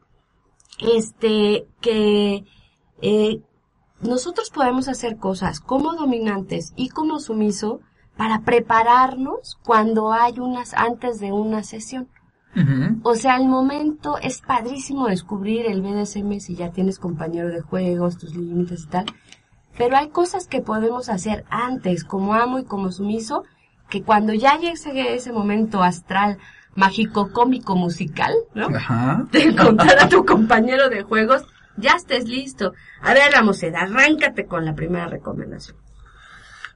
este, 0.78 1.66
que 1.80 2.44
eh, 3.00 3.40
nosotros 4.00 4.50
podemos 4.50 4.88
hacer 4.88 5.16
cosas 5.16 5.60
como 5.60 5.94
dominantes 5.94 6.72
y 6.76 6.88
como 6.88 7.20
sumiso 7.20 7.80
para 8.16 8.42
prepararnos 8.42 9.58
cuando 9.64 10.12
hay 10.12 10.38
unas, 10.38 10.74
antes 10.74 11.20
de 11.20 11.32
una 11.32 11.62
sesión. 11.62 12.08
O 13.02 13.16
sea, 13.16 13.34
al 13.34 13.48
momento 13.48 14.16
es 14.18 14.40
padrísimo 14.40 15.08
descubrir 15.08 15.66
el 15.66 15.82
BDSM 15.82 16.38
si 16.38 16.54
ya 16.54 16.70
tienes 16.70 17.00
compañero 17.00 17.48
de 17.48 17.62
juegos, 17.62 18.16
tus 18.16 18.36
límites 18.36 18.84
y 18.84 18.86
tal. 18.86 19.06
Pero 19.76 19.96
hay 19.96 20.08
cosas 20.08 20.46
que 20.46 20.60
podemos 20.60 21.08
hacer 21.08 21.44
antes, 21.50 22.04
como 22.04 22.34
amo 22.34 22.58
y 22.58 22.64
como 22.64 22.92
sumiso, 22.92 23.44
que 23.88 24.02
cuando 24.02 24.32
ya 24.32 24.58
llegue 24.58 25.14
ese 25.14 25.32
momento 25.32 25.82
astral, 25.82 26.38
mágico, 26.74 27.32
cómico, 27.32 27.76
musical, 27.76 28.32
¿no? 28.54 28.66
Ajá. 28.68 29.26
De 29.30 29.42
encontrar 29.50 29.98
a 30.00 30.08
tu 30.08 30.24
compañero 30.24 30.88
de 30.88 31.02
juegos, 31.02 31.44
ya 31.76 31.92
estés 31.92 32.28
listo. 32.28 32.72
A 33.02 33.14
ver, 33.14 33.32
Ramosed, 33.32 33.74
arráncate 33.74 34.46
con 34.46 34.64
la 34.64 34.74
primera 34.74 35.06
recomendación. 35.06 35.76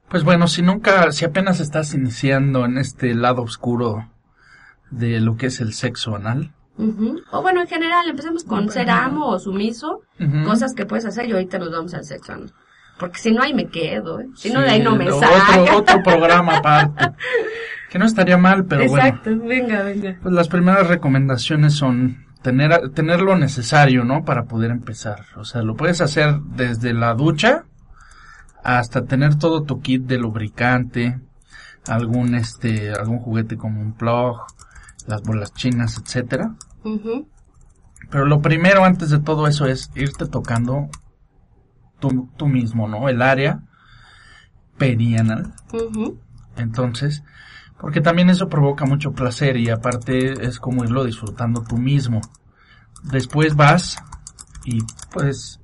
Pues 0.08 0.24
bueno, 0.24 0.48
si 0.48 0.62
nunca, 0.62 1.12
si 1.12 1.24
apenas 1.24 1.60
estás 1.60 1.94
iniciando 1.94 2.64
en 2.64 2.78
este 2.78 3.14
lado 3.14 3.42
oscuro 3.42 4.10
de 4.90 5.20
lo 5.20 5.36
que 5.36 5.46
es 5.46 5.60
el 5.60 5.74
sexo 5.74 6.16
anal. 6.16 6.54
O 7.32 7.42
bueno, 7.42 7.60
en 7.60 7.66
general, 7.66 8.08
empecemos 8.08 8.44
con 8.44 8.70
ser 8.70 8.88
amo 8.88 9.28
o 9.28 9.38
sumiso, 9.38 10.02
cosas 10.44 10.74
que 10.74 10.86
puedes 10.86 11.04
hacer 11.04 11.28
y 11.28 11.32
ahorita 11.32 11.58
nos 11.58 11.72
vamos 11.72 11.92
al 11.94 12.04
sexo, 12.04 12.36
¿no? 12.36 12.46
Porque 12.98 13.18
si 13.18 13.32
no, 13.32 13.42
ahí 13.42 13.54
me 13.54 13.66
quedo, 13.66 14.20
¿eh? 14.20 14.28
Si 14.34 14.50
no, 14.50 14.60
de 14.60 14.70
ahí 14.70 14.82
no 14.82 14.96
me 14.96 15.10
otro, 15.10 15.28
saca. 15.28 15.72
otro 15.76 16.02
programa 16.02 16.58
aparte. 16.58 17.12
Que 17.90 17.98
no 17.98 18.06
estaría 18.06 18.36
mal, 18.36 18.66
pero 18.66 18.82
Exacto, 18.82 19.30
bueno. 19.30 19.46
venga, 19.46 19.82
venga. 19.82 20.18
Pues 20.22 20.34
las 20.34 20.48
primeras 20.48 20.88
recomendaciones 20.88 21.74
son 21.74 22.26
tener, 22.42 22.90
tener 22.90 23.20
lo 23.20 23.36
necesario, 23.36 24.04
¿no? 24.04 24.24
Para 24.24 24.44
poder 24.44 24.70
empezar. 24.70 25.20
O 25.36 25.44
sea, 25.44 25.62
lo 25.62 25.76
puedes 25.76 26.00
hacer 26.00 26.40
desde 26.40 26.92
la 26.92 27.14
ducha 27.14 27.64
hasta 28.64 29.04
tener 29.04 29.36
todo 29.36 29.62
tu 29.62 29.80
kit 29.80 30.02
de 30.02 30.18
lubricante, 30.18 31.18
algún 31.86 32.34
este, 32.34 32.92
algún 32.92 33.18
juguete 33.20 33.56
como 33.56 33.80
un 33.80 33.94
plug, 33.94 34.40
las 35.06 35.22
bolas 35.22 35.54
chinas, 35.54 35.96
etcétera. 35.96 36.54
Pero 38.10 38.26
lo 38.26 38.40
primero 38.40 38.84
antes 38.84 39.10
de 39.10 39.20
todo 39.20 39.46
eso 39.46 39.66
es 39.66 39.90
irte 39.94 40.26
tocando 40.26 40.88
tú, 41.98 42.30
tú 42.36 42.46
mismo, 42.46 42.88
¿no? 42.88 43.08
El 43.08 43.22
área 43.22 43.62
perianal. 44.76 45.52
Entonces, 46.56 47.22
porque 47.80 48.00
también 48.00 48.30
eso 48.30 48.48
provoca 48.48 48.84
mucho 48.84 49.12
placer 49.12 49.56
y 49.56 49.70
aparte 49.70 50.44
es 50.46 50.58
como 50.58 50.84
irlo 50.84 51.04
disfrutando 51.04 51.62
tú 51.62 51.76
mismo. 51.78 52.20
Después 53.04 53.54
vas 53.56 54.02
y 54.64 54.82
puedes 55.12 55.60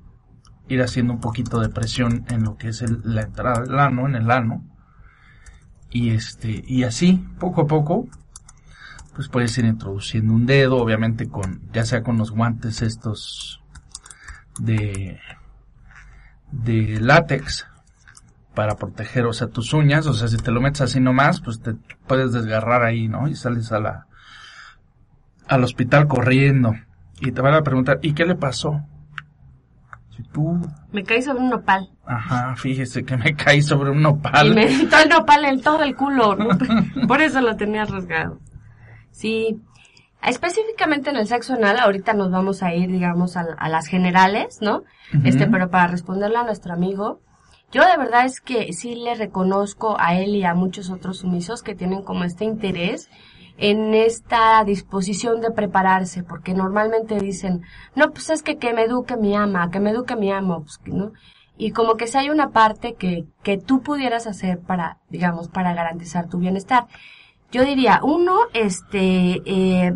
ir 0.67 0.81
haciendo 0.81 1.13
un 1.13 1.19
poquito 1.19 1.59
de 1.59 1.69
presión 1.69 2.25
en 2.29 2.43
lo 2.43 2.57
que 2.57 2.69
es 2.69 2.81
el- 2.81 3.01
la 3.03 3.23
entrada 3.23 3.61
del 3.61 3.77
ano, 3.79 4.07
en 4.07 4.15
el 4.15 4.31
ano. 4.31 4.63
Y 5.91 6.09
este, 6.09 6.63
y 6.65 6.83
así, 6.83 7.25
poco 7.39 7.61
a 7.61 7.67
poco, 7.67 8.07
pues 9.15 9.29
puedes 9.29 9.57
ir 9.57 9.65
introduciendo 9.65 10.33
un 10.33 10.45
dedo, 10.45 10.77
obviamente 10.77 11.27
con, 11.29 11.61
ya 11.71 11.85
sea 11.85 12.03
con 12.03 12.17
los 12.17 12.31
guantes 12.31 12.81
estos 12.81 13.61
de, 14.59 15.19
de 16.63 16.99
látex, 17.01 17.67
para 18.53 18.75
proteger, 18.75 19.25
o 19.25 19.33
sea, 19.33 19.47
tus 19.47 19.73
uñas, 19.73 20.07
o 20.07 20.13
sea, 20.13 20.27
si 20.29 20.37
te 20.37 20.51
lo 20.51 20.61
metes 20.61 20.81
así 20.81 20.99
nomás, 20.99 21.41
pues 21.41 21.59
te 21.61 21.73
puedes 22.07 22.31
desgarrar 22.31 22.83
ahí, 22.83 23.07
¿no? 23.09 23.27
Y 23.27 23.35
sales 23.35 23.71
a 23.73 23.79
la, 23.79 24.07
al 25.47 25.63
hospital 25.63 26.07
corriendo. 26.07 26.73
Y 27.19 27.31
te 27.31 27.41
van 27.41 27.53
a 27.53 27.63
preguntar, 27.63 27.99
¿y 28.01 28.13
qué 28.13 28.25
le 28.25 28.35
pasó? 28.35 28.81
Si 30.15 30.23
tú, 30.23 30.61
Me 30.93 31.03
caí 31.03 31.21
sobre 31.21 31.39
un 31.39 31.49
nopal. 31.49 31.89
ajá, 32.05 32.55
fíjese 32.55 33.03
que 33.03 33.17
me 33.17 33.35
caí 33.35 33.61
sobre 33.61 33.89
un 33.91 33.99
Y 33.99 34.03
nopal. 34.03 34.55
me 34.55 34.71
entró 34.71 34.99
el 34.99 35.09
nopal 35.09 35.43
en 35.45 35.61
todo 35.61 35.83
el 35.83 35.93
culo, 35.95 36.35
¿no? 36.35 36.47
Por 37.07 37.21
eso 37.21 37.41
lo 37.41 37.57
tenía 37.57 37.83
rasgado. 37.85 38.39
Sí. 39.11 39.61
Específicamente 40.25 41.11
en 41.11 41.17
el 41.17 41.27
sexo 41.27 41.53
anal, 41.53 41.79
ahorita 41.79 42.13
nos 42.13 42.31
vamos 42.31 42.63
a 42.63 42.73
ir, 42.73 42.91
digamos, 42.91 43.37
a, 43.37 43.45
a 43.57 43.69
las 43.69 43.87
generales, 43.87 44.59
¿no? 44.61 44.83
Este, 45.23 45.45
pero 45.47 45.69
para 45.69 45.87
responderle 45.87 46.37
a 46.37 46.43
nuestro 46.43 46.73
amigo, 46.73 47.19
yo 47.71 47.85
de 47.85 47.97
verdad 47.97 48.25
es 48.25 48.41
que 48.41 48.73
sí 48.73 48.95
le 48.95 49.15
reconozco 49.15 49.97
a 49.99 50.15
él 50.15 50.35
y 50.35 50.43
a 50.43 50.55
muchos 50.55 50.89
otros 50.89 51.19
sumisos 51.19 51.61
que 51.61 51.75
tienen 51.75 52.01
como 52.01 52.23
este 52.23 52.45
interés 52.45 53.09
en 53.57 53.93
esta 53.93 54.63
disposición 54.63 55.41
de 55.41 55.51
prepararse, 55.51 56.23
porque 56.23 56.53
normalmente 56.53 57.19
dicen, 57.19 57.61
no, 57.95 58.11
pues 58.11 58.29
es 58.29 58.43
que 58.43 58.57
que 58.57 58.73
me 58.73 58.83
eduque 58.83 59.17
mi 59.17 59.35
ama, 59.35 59.69
que 59.71 59.79
me 59.79 59.91
eduque 59.91 60.15
mi 60.15 60.31
amo, 60.31 60.63
pues, 60.63 60.79
¿no? 60.85 61.13
Y 61.57 61.71
como 61.71 61.95
que 61.95 62.07
si 62.07 62.17
hay 62.17 62.29
una 62.29 62.49
parte 62.49 62.95
que, 62.95 63.25
que 63.43 63.57
tú 63.57 63.81
pudieras 63.81 64.27
hacer 64.27 64.59
para, 64.59 64.97
digamos, 65.09 65.47
para 65.47 65.73
garantizar 65.73 66.27
tu 66.27 66.37
bienestar. 66.37 66.87
Yo 67.55 67.63
diría, 67.63 68.01
uno, 68.03 68.35
este, 68.53 69.41
eh, 69.45 69.93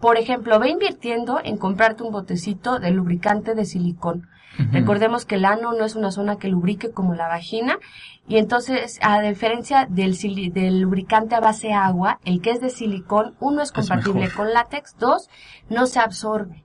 por 0.00 0.18
ejemplo, 0.18 0.60
ve 0.60 0.68
invirtiendo 0.68 1.40
en 1.42 1.56
comprarte 1.56 2.04
un 2.04 2.12
botecito 2.12 2.78
de 2.78 2.92
lubricante 2.92 3.56
de 3.56 3.64
silicón. 3.64 4.28
Recordemos 4.70 5.24
que 5.26 5.34
el 5.34 5.46
ano 5.46 5.72
no 5.72 5.84
es 5.84 5.96
una 5.96 6.12
zona 6.12 6.36
que 6.36 6.46
lubrique 6.46 6.92
como 6.92 7.16
la 7.16 7.26
vagina 7.26 7.80
y 8.28 8.36
entonces, 8.36 9.00
a 9.02 9.20
diferencia 9.20 9.88
del, 9.90 10.80
lubricante 10.80 11.34
a 11.34 11.40
base 11.40 11.72
agua, 11.72 12.20
el 12.24 12.40
que 12.40 12.52
es 12.52 12.60
de 12.60 12.70
silicón, 12.70 13.34
uno 13.40 13.62
es 13.62 13.72
compatible 13.72 14.30
con 14.30 14.52
látex, 14.52 14.96
dos, 14.96 15.28
no 15.70 15.86
se 15.86 15.98
absorbe. 15.98 16.62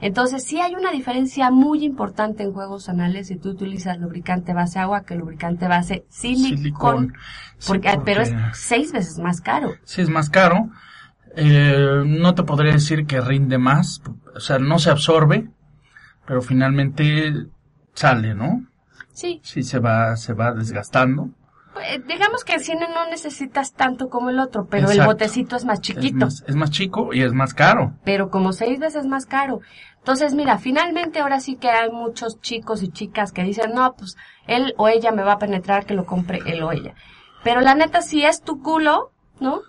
Entonces, 0.00 0.44
sí 0.44 0.60
hay 0.60 0.74
una 0.74 0.92
diferencia 0.92 1.50
muy 1.50 1.84
importante 1.84 2.44
en 2.44 2.52
juegos 2.52 2.88
anales 2.88 3.28
si 3.28 3.36
tú 3.36 3.50
utilizas 3.50 3.98
lubricante 3.98 4.54
base 4.54 4.78
agua 4.78 5.04
que 5.04 5.16
lubricante 5.16 5.66
base 5.66 6.04
silicón. 6.08 6.56
Silicón. 6.56 7.14
Sí, 7.58 7.68
Porque, 7.68 7.98
pero 8.04 8.22
es 8.22 8.32
seis 8.52 8.92
veces 8.92 9.18
más 9.18 9.40
caro. 9.40 9.72
Sí, 9.84 10.02
es 10.02 10.08
más 10.08 10.30
caro. 10.30 10.70
Eh, 11.36 12.02
no 12.06 12.34
te 12.34 12.44
podría 12.44 12.72
decir 12.72 13.06
que 13.06 13.20
rinde 13.20 13.58
más, 13.58 14.00
o 14.34 14.40
sea, 14.40 14.58
no 14.58 14.78
se 14.78 14.90
absorbe, 14.90 15.48
pero 16.26 16.42
finalmente 16.42 17.46
sale, 17.94 18.34
¿no? 18.34 18.66
Sí, 19.12 19.40
Sí 19.42 19.62
se 19.64 19.80
va, 19.80 20.16
se 20.16 20.32
va 20.32 20.52
desgastando. 20.52 21.30
Eh, 21.80 22.02
digamos 22.06 22.44
que 22.44 22.54
el 22.54 22.60
cine 22.60 22.88
no 22.92 23.08
necesitas 23.08 23.72
tanto 23.72 24.08
como 24.08 24.30
el 24.30 24.38
otro, 24.38 24.66
pero 24.66 24.90
el 24.90 25.02
botecito 25.04 25.56
es 25.56 25.64
más 25.64 25.78
Es 25.78 25.82
chiquito, 25.82 26.26
más, 26.26 26.44
es 26.46 26.54
más 26.56 26.70
chico 26.70 27.12
y 27.12 27.22
es 27.22 27.32
más 27.32 27.54
caro. 27.54 27.94
pero 28.04 28.30
como 28.30 28.52
seis 28.52 28.78
veces 28.78 29.06
más 29.06 29.26
caro. 29.26 29.60
Entonces, 29.98 30.34
mira, 30.34 30.58
finalmente 30.58 31.20
ahora 31.20 31.40
sí 31.40 31.56
que 31.56 31.68
hay 31.68 31.90
muchos 31.90 32.40
chicos 32.40 32.82
y 32.82 32.88
chicas 32.88 33.32
que 33.32 33.42
dicen, 33.42 33.72
no, 33.74 33.94
pues 33.94 34.16
él 34.46 34.74
o 34.78 34.88
ella 34.88 35.12
me 35.12 35.22
va 35.22 35.32
a 35.32 35.38
penetrar, 35.38 35.84
que 35.84 35.94
lo 35.94 36.06
compre 36.06 36.40
él 36.46 36.62
o 36.62 36.72
ella. 36.72 36.94
Pero 37.44 37.60
la 37.60 37.74
neta, 37.74 38.00
si 38.00 38.24
es 38.24 38.42
tu 38.42 38.62
culo, 38.62 39.12
¿no? 39.40 39.60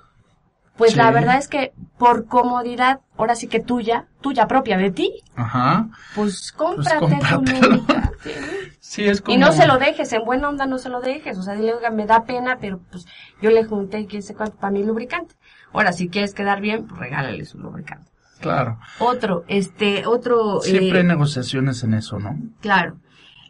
Pues 0.80 0.93
Sí. 0.93 0.97
la 0.97 1.11
verdad 1.11 1.38
es 1.38 1.47
que 1.47 1.73
por 1.99 2.25
comodidad, 2.25 3.01
ahora 3.17 3.36
sí 3.36 3.47
que 3.47 3.59
tuya, 3.59 4.07
tuya 4.21 4.47
propia 4.47 4.77
de 4.77 4.89
ti, 4.91 5.21
Ajá. 5.36 5.89
pues 6.15 6.51
cómprate 6.53 7.19
tu 7.30 7.36
lubricante. 7.36 8.09
Sí, 8.80 9.05
es 9.05 9.21
como... 9.21 9.36
Y 9.36 9.38
no 9.38 9.51
se 9.51 9.67
lo 9.67 9.77
dejes, 9.77 10.11
en 10.13 10.25
buena 10.25 10.49
onda 10.49 10.65
no 10.65 10.80
se 10.80 10.89
lo 10.89 10.99
dejes. 10.99 11.38
O 11.38 11.43
sea, 11.43 11.53
dile, 11.53 11.75
oiga, 11.75 11.91
me 11.91 12.07
da 12.07 12.23
pena, 12.23 12.57
pero 12.59 12.80
pues 12.89 13.05
yo 13.39 13.51
le 13.51 13.63
junté 13.63 14.07
quién 14.07 14.23
sé 14.23 14.34
cuánto 14.34 14.55
para 14.55 14.71
mi 14.71 14.84
lubricante. 14.84 15.36
Ahora, 15.73 15.91
si 15.93 16.09
quieres 16.09 16.34
quedar 16.34 16.59
bien, 16.59 16.88
pues 16.88 16.99
regálale 16.99 17.45
su 17.45 17.59
lubricante. 17.59 18.09
Claro. 18.39 18.80
Otro, 18.97 19.43
este, 19.47 20.07
otro, 20.07 20.61
Siempre 20.61 20.97
eh, 20.99 21.01
hay 21.01 21.07
negociaciones 21.07 21.84
en 21.84 21.93
eso, 21.93 22.17
¿no? 22.19 22.36
claro. 22.61 22.97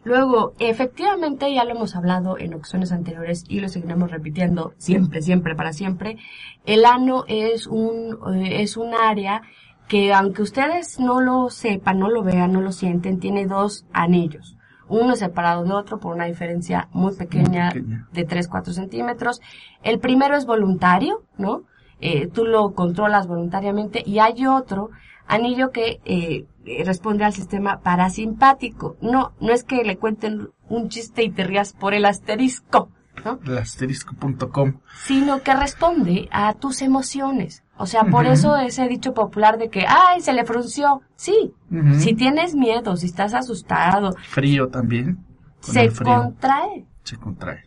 Luego, 0.02 0.54
efectivamente, 0.58 1.52
ya 1.52 1.64
lo 1.64 1.72
hemos 1.72 1.94
hablado 1.94 2.38
en 2.38 2.54
ocasiones 2.54 2.90
anteriores 2.90 3.44
y 3.48 3.60
lo 3.60 3.68
seguiremos 3.68 4.10
repitiendo 4.10 4.72
siempre, 4.78 5.20
siempre, 5.20 5.54
para 5.54 5.72
siempre. 5.72 6.16
El 6.64 6.86
ano 6.86 7.24
es 7.28 7.66
un, 7.66 8.18
eh, 8.34 8.62
es 8.62 8.76
un 8.76 8.94
área 8.94 9.42
que 9.88 10.14
aunque 10.14 10.42
ustedes 10.42 11.00
no 11.00 11.20
lo 11.20 11.50
sepan, 11.50 11.98
no 11.98 12.08
lo 12.08 12.22
vean, 12.22 12.52
no 12.52 12.60
lo 12.60 12.72
sienten, 12.72 13.18
tiene 13.18 13.46
dos 13.46 13.84
anillos. 13.92 14.56
Uno 14.88 15.16
separado 15.16 15.64
de 15.64 15.72
otro 15.72 15.98
por 16.00 16.14
una 16.14 16.24
diferencia 16.24 16.88
muy 16.92 17.14
pequeña, 17.14 17.70
pequeña. 17.70 18.08
de 18.12 18.26
3-4 18.26 18.72
centímetros. 18.72 19.40
El 19.82 19.98
primero 19.98 20.36
es 20.36 20.46
voluntario, 20.46 21.24
¿no? 21.36 21.64
Eh, 22.00 22.28
tú 22.28 22.46
lo 22.46 22.72
controlas 22.72 23.26
voluntariamente 23.26 24.02
y 24.06 24.20
hay 24.20 24.46
otro 24.46 24.90
anillo 25.30 25.70
que 25.70 26.00
eh, 26.04 26.46
eh, 26.66 26.84
responde 26.84 27.24
al 27.24 27.32
sistema 27.32 27.80
parasimpático. 27.80 28.96
No, 29.00 29.32
no 29.40 29.52
es 29.52 29.64
que 29.64 29.84
le 29.84 29.96
cuenten 29.96 30.50
un 30.68 30.88
chiste 30.88 31.22
y 31.22 31.30
te 31.30 31.44
rías 31.44 31.72
por 31.72 31.94
el 31.94 32.04
asterisco, 32.04 32.90
¿no? 33.24 33.38
El 33.46 33.58
asterisco.com. 33.58 34.74
sino 35.06 35.42
que 35.42 35.54
responde 35.54 36.28
a 36.32 36.54
tus 36.54 36.82
emociones. 36.82 37.62
O 37.76 37.86
sea, 37.86 38.04
por 38.04 38.26
eso 38.26 38.56
ese 38.56 38.86
dicho 38.88 39.14
popular 39.14 39.56
de 39.56 39.70
que, 39.70 39.86
ay, 39.88 40.20
se 40.20 40.34
le 40.34 40.44
frunció. 40.44 41.00
Sí, 41.16 41.54
si 41.98 42.14
tienes 42.14 42.54
miedo, 42.54 42.94
si 42.96 43.06
estás 43.06 43.32
asustado, 43.32 44.14
Frío 44.28 44.68
también. 44.68 45.24
Se 45.60 45.90
frío 45.90 46.14
contrae. 46.24 46.86
se 47.04 47.16
contrae. 47.16 47.62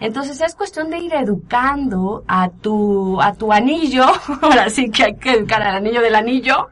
Entonces 0.00 0.40
es 0.40 0.56
cuestión 0.56 0.90
de 0.90 0.98
ir 0.98 1.14
educando 1.14 2.24
a 2.26 2.48
tu, 2.48 3.20
a 3.22 3.34
tu 3.34 3.52
anillo, 3.52 4.04
ahora 4.42 4.68
sí 4.68 4.90
que 4.90 5.04
hay 5.04 5.14
que 5.14 5.30
educar 5.34 5.62
al 5.62 5.76
anillo 5.76 6.00
del 6.00 6.16
anillo, 6.16 6.70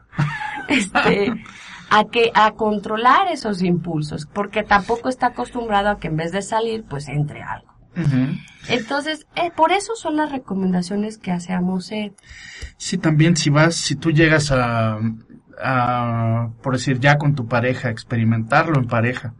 este, 0.71 1.33
a 1.89 2.05
que, 2.05 2.31
a 2.33 2.51
controlar 2.51 3.27
esos 3.31 3.61
impulsos, 3.61 4.25
porque 4.25 4.63
tampoco 4.63 5.09
está 5.09 5.27
acostumbrado 5.27 5.89
a 5.89 5.99
que 5.99 6.07
en 6.07 6.15
vez 6.15 6.31
de 6.31 6.41
salir, 6.41 6.85
pues 6.89 7.07
entre 7.09 7.43
algo. 7.43 7.71
Entonces, 8.69 9.27
eh, 9.35 9.51
por 9.55 9.73
eso 9.73 9.95
son 9.95 10.15
las 10.15 10.31
recomendaciones 10.31 11.17
que 11.17 11.31
hacemos, 11.31 11.91
eh, 11.91 12.13
Sí, 12.77 12.97
también 12.97 13.35
si 13.35 13.49
vas, 13.49 13.75
si 13.75 13.95
tú 13.95 14.11
llegas 14.11 14.51
a, 14.51 14.97
a, 15.61 16.49
por 16.63 16.73
decir, 16.73 16.99
ya 16.99 17.17
con 17.17 17.35
tu 17.35 17.47
pareja, 17.47 17.89
experimentarlo 17.89 18.79
en 18.79 18.87
pareja, 18.87 19.33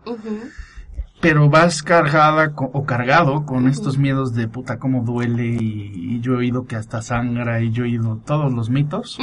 pero 1.21 1.49
vas 1.49 1.83
cargada 1.83 2.53
o 2.57 2.83
cargado 2.83 3.45
con 3.45 3.67
estos 3.67 3.97
miedos 3.97 4.33
de 4.33 4.47
puta 4.47 4.79
cómo 4.79 5.03
duele 5.03 5.45
y, 5.47 6.15
y 6.15 6.19
yo 6.19 6.33
he 6.33 6.37
oído 6.37 6.65
que 6.65 6.75
hasta 6.75 7.01
sangra 7.01 7.61
y 7.61 7.71
yo 7.71 7.83
he 7.83 7.87
oído 7.87 8.17
todos 8.25 8.51
los 8.51 8.69
mitos. 8.69 9.17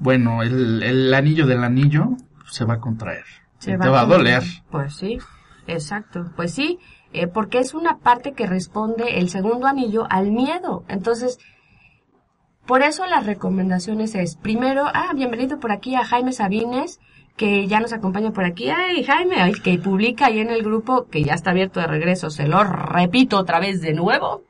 Bueno, 0.00 0.42
el, 0.42 0.82
el 0.82 1.14
anillo 1.14 1.46
del 1.46 1.62
anillo 1.62 2.16
se 2.50 2.64
va 2.64 2.74
a 2.74 2.80
contraer. 2.80 3.24
Se 3.58 3.72
y 3.72 3.78
te 3.78 3.88
va 3.88 4.00
a 4.00 4.06
doler. 4.06 4.42
Pues 4.70 4.96
sí, 4.96 5.18
exacto. 5.66 6.32
Pues 6.34 6.52
sí, 6.52 6.78
eh, 7.12 7.26
porque 7.26 7.58
es 7.58 7.74
una 7.74 7.98
parte 7.98 8.32
que 8.32 8.46
responde 8.46 9.18
el 9.18 9.28
segundo 9.28 9.66
anillo 9.66 10.06
al 10.08 10.30
miedo. 10.30 10.84
Entonces, 10.88 11.38
por 12.66 12.82
eso 12.82 13.04
las 13.06 13.26
recomendaciones 13.26 14.14
es, 14.14 14.36
primero, 14.36 14.84
ah, 14.86 15.12
bienvenido 15.14 15.58
por 15.58 15.72
aquí 15.72 15.94
a 15.94 16.04
Jaime 16.04 16.32
Sabines, 16.32 17.00
que 17.36 17.66
ya 17.66 17.80
nos 17.80 17.92
acompaña 17.92 18.32
por 18.32 18.44
aquí. 18.44 18.70
Ay, 18.70 19.04
Jaime, 19.04 19.36
ay, 19.40 19.52
que 19.52 19.76
publica 19.78 20.26
ahí 20.26 20.38
en 20.38 20.50
el 20.50 20.62
grupo, 20.62 21.06
que 21.08 21.22
ya 21.22 21.34
está 21.34 21.50
abierto 21.50 21.80
de 21.80 21.86
regreso, 21.86 22.30
se 22.30 22.46
lo 22.46 22.62
repito 22.64 23.38
otra 23.38 23.60
vez 23.60 23.80
de 23.80 23.92
nuevo. 23.92 24.44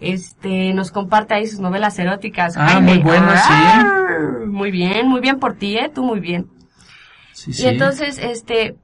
Este, 0.00 0.72
nos 0.74 0.92
comparte 0.92 1.34
ahí 1.34 1.46
sus 1.46 1.58
novelas 1.60 1.98
eróticas. 1.98 2.56
Ah, 2.56 2.68
Jaime. 2.68 2.94
muy 2.94 3.02
buenas, 3.02 3.44
sí. 3.44 3.52
Arr, 3.52 4.46
Muy 4.46 4.70
bien, 4.70 5.08
muy 5.08 5.20
bien 5.20 5.38
por 5.40 5.54
ti, 5.54 5.76
eh, 5.76 5.90
tú 5.92 6.02
muy 6.04 6.20
bien. 6.20 6.48
Sí, 7.32 7.50
Y 7.50 7.54
sí. 7.54 7.66
entonces, 7.66 8.18
este, 8.18 8.76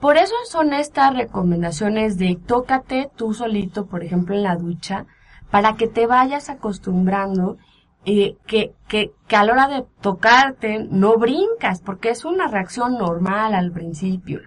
por 0.00 0.16
eso 0.18 0.34
son 0.50 0.74
estas 0.74 1.14
recomendaciones 1.14 2.18
de 2.18 2.38
tócate 2.46 3.08
tú 3.16 3.32
solito, 3.32 3.86
por 3.86 4.04
ejemplo, 4.04 4.34
en 4.34 4.42
la 4.42 4.56
ducha, 4.56 5.06
para 5.50 5.76
que 5.76 5.88
te 5.88 6.06
vayas 6.06 6.50
acostumbrando 6.50 7.56
eh, 8.04 8.36
que, 8.46 8.72
que, 8.86 9.12
que 9.26 9.36
a 9.36 9.44
la 9.44 9.52
hora 9.52 9.68
de 9.68 9.84
tocarte 10.02 10.86
no 10.90 11.16
brincas, 11.16 11.80
porque 11.80 12.10
es 12.10 12.26
una 12.26 12.48
reacción 12.48 12.98
normal 12.98 13.54
al 13.54 13.72
principio. 13.72 14.40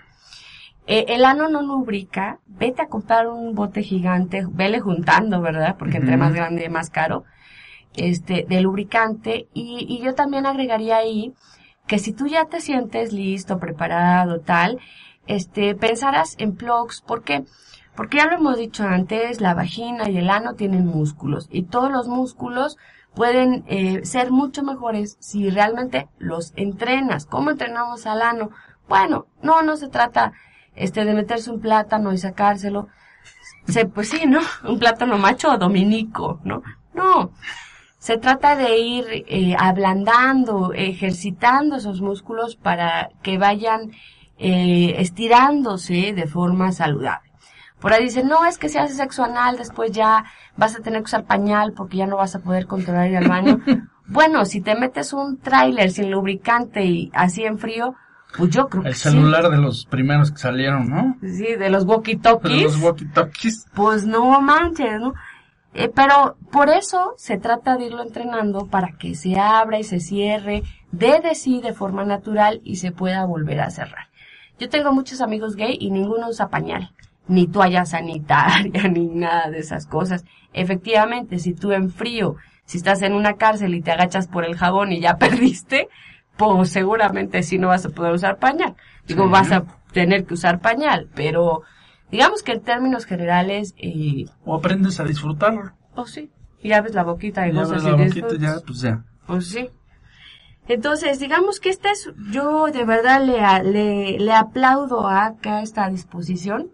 Eh, 0.88 1.06
el 1.10 1.26
ano 1.26 1.50
no 1.50 1.62
lubrica, 1.62 2.40
vete 2.48 2.82
a 2.82 2.88
comprar 2.88 3.28
un 3.28 3.54
bote 3.54 3.84
gigante, 3.84 4.46
vele 4.50 4.80
juntando, 4.80 5.42
¿verdad? 5.42 5.76
Porque 5.78 5.98
entre 5.98 6.16
más 6.18 6.34
grande, 6.34 6.70
más 6.70 6.90
caro, 6.90 7.26
este, 7.96 8.46
de 8.48 8.62
lubricante. 8.62 9.48
Y, 9.54 9.86
y 9.90 10.02
yo 10.04 10.16
también 10.16 10.46
agregaría 10.46 10.98
ahí 10.98 11.34
que 11.88 12.00
si 12.00 12.14
tú 12.14 12.28
ya 12.28 12.46
te 12.46 12.62
sientes 12.62 13.12
listo, 13.14 13.60
preparado, 13.60 14.40
tal, 14.40 14.80
este, 15.26 15.76
pensarás 15.76 16.36
en 16.38 16.56
plugs, 16.56 17.02
¿por 17.02 17.24
qué? 17.24 17.44
Porque 17.96 18.18
ya 18.18 18.28
lo 18.28 18.36
hemos 18.36 18.58
dicho 18.58 18.84
antes, 18.84 19.42
la 19.42 19.54
vagina 19.54 20.10
y 20.10 20.18
el 20.18 20.30
ano 20.30 20.54
tienen 20.54 20.86
músculos 20.86 21.48
y 21.52 21.64
todos 21.64 21.92
los 21.92 22.08
músculos 22.08 22.78
pueden 23.16 23.64
eh, 23.68 24.06
ser 24.06 24.32
mucho 24.32 24.62
mejores 24.64 25.18
si 25.20 25.50
realmente 25.50 26.08
los 26.20 26.54
entrenas. 26.56 27.26
¿Cómo 27.26 27.50
entrenamos 27.50 28.06
al 28.06 28.22
ano? 28.22 28.52
Bueno, 28.88 29.26
no, 29.42 29.64
no 29.64 29.76
se 29.76 29.88
trata 29.88 30.34
este 30.78 31.06
de 31.06 31.14
meterse 31.14 31.52
un 31.52 31.60
plátano 31.60 32.14
y 32.14 32.18
sacárselo. 32.18 32.88
Se, 33.68 33.86
pues 33.86 34.10
sí, 34.10 34.26
¿no? 34.26 34.40
Un 34.64 34.80
plátano 34.80 35.18
macho 35.18 35.52
o 35.52 35.58
dominico, 35.58 36.40
¿no? 36.44 36.64
No. 36.94 37.32
Se 38.00 38.18
trata 38.18 38.56
de 38.56 38.78
ir 38.78 39.06
eh, 39.10 39.56
ablandando, 39.60 40.72
ejercitando 40.74 41.76
esos 41.76 42.00
músculos 42.00 42.56
para 42.56 43.10
que 43.22 43.38
vayan 43.38 43.92
eh, 44.38 44.96
estirándose 45.00 46.14
de 46.14 46.28
forma 46.28 46.72
saludable. 46.72 47.32
Por 47.80 47.94
ahí 47.94 48.06
dicen, 48.06 48.28
no, 48.28 48.46
es 48.46 48.58
que 48.58 48.70
si 48.70 48.78
haces 48.78 48.98
sexo 48.98 49.24
anal, 49.24 49.58
después 49.58 49.92
ya 49.92 50.26
vas 50.56 50.76
a 50.76 50.80
tener 50.80 51.02
que 51.02 51.06
usar 51.06 51.26
pañal 51.26 51.74
porque 51.74 51.98
ya 51.98 52.08
no 52.08 52.18
vas 52.18 52.36
a 52.36 52.40
poder 52.40 52.66
controlar 52.66 53.10
ir 53.10 53.18
al 53.18 53.28
baño. 53.28 53.60
bueno, 54.08 54.46
si 54.46 54.62
te 54.62 54.76
metes 54.76 55.14
un 55.14 55.38
tráiler 55.40 55.92
sin 55.92 56.10
lubricante 56.10 56.86
y 56.86 57.12
así 57.14 57.44
en 57.44 57.60
frío, 57.60 57.96
pues 58.38 58.50
yo 58.52 58.68
creo 58.68 58.84
que 58.84 58.90
El 58.90 58.96
sí. 58.96 59.10
celular 59.10 59.50
de 59.50 59.58
los 59.58 59.86
primeros 59.86 60.32
que 60.32 60.38
salieron, 60.38 60.90
¿no? 60.90 61.18
Sí, 61.22 61.56
de 61.56 61.70
los 61.70 61.86
De 61.86 61.94
walkie-talkies. 61.94 62.64
los 62.64 62.82
walkie-talkies. 62.82 63.66
Pues 63.74 64.06
no 64.06 64.40
manches, 64.42 65.00
¿no? 65.00 65.14
Eh, 65.74 65.92
pero 65.94 66.38
por 66.52 66.70
eso 66.70 67.14
se 67.18 67.38
trata 67.38 67.76
de 67.78 67.86
irlo 67.88 68.02
entrenando 68.04 68.68
para 68.68 68.94
que 68.98 69.14
se 69.16 69.40
abra 69.40 69.80
y 69.80 69.84
se 69.84 70.00
cierre, 70.00 70.64
dé 70.92 71.20
de 71.22 71.36
sí 71.36 71.62
de 71.62 71.74
forma 71.74 72.04
natural 72.06 72.62
y 72.64 72.78
se 72.78 72.92
pueda 72.92 73.26
volver 73.26 73.60
a 73.62 73.70
cerrar. 73.70 74.08
Yo 74.60 74.70
tengo 74.70 74.92
muchos 74.92 75.22
amigos 75.22 75.56
gay 75.56 75.78
y 75.80 75.92
ninguno 75.92 76.30
usa 76.30 76.50
pañal, 76.50 76.92
ni 77.28 77.46
toalla 77.48 77.86
sanitaria, 77.86 78.88
ni 78.92 79.08
nada 79.08 79.52
de 79.52 79.60
esas 79.60 79.86
cosas. 79.86 80.26
Efectivamente, 80.54 81.38
si 81.38 81.54
tú 81.54 81.72
en 81.74 81.92
frío, 81.92 82.38
si 82.66 82.78
estás 82.78 83.02
en 83.04 83.14
una 83.14 83.34
cárcel 83.34 83.76
y 83.76 83.82
te 83.82 83.92
agachas 83.92 84.28
por 84.28 84.46
el 84.46 84.56
jabón 84.58 84.92
y 84.92 85.00
ya 85.00 85.18
perdiste, 85.20 85.90
pues 86.38 86.70
seguramente 86.72 87.44
sí 87.44 87.58
no 87.58 87.70
vas 87.70 87.86
a 87.86 87.90
poder 87.90 88.14
usar 88.14 88.38
pañal. 88.38 88.76
Digo, 89.08 89.26
Sí. 89.26 89.30
vas 89.32 89.52
a 89.52 89.64
tener 89.92 90.26
que 90.26 90.34
usar 90.36 90.60
pañal, 90.60 91.10
pero 91.16 91.64
digamos 92.12 92.44
que 92.44 92.52
en 92.54 92.62
términos 92.62 93.06
generales, 93.06 93.74
eh, 93.78 94.26
O 94.46 94.56
aprendes 94.56 95.00
a 95.00 95.04
disfrutarlo. 95.04 95.72
pues 95.96 96.12
sí, 96.12 96.30
y 96.62 96.72
abres 96.74 96.94
la 96.94 97.04
boquita 97.04 97.48
y 97.48 97.54
Ya 97.54 97.62
abres 97.62 97.84
y 97.84 97.86
la 97.90 97.96
boquita, 97.96 98.36
ya, 98.38 98.56
pues 98.66 98.82
ya. 98.82 99.04
Pues 99.26 99.48
sí. 99.50 99.70
Entonces, 100.68 101.20
digamos 101.20 101.60
que 101.62 101.70
esta 101.70 101.92
es, 101.92 102.12
yo 102.32 102.66
de 102.68 102.84
verdad 102.84 103.24
le, 103.26 103.72
le, 103.72 104.20
le 104.20 104.34
aplaudo 104.34 105.08
a 105.08 105.26
acá 105.28 105.62
esta 105.62 105.90
disposición 105.90 106.70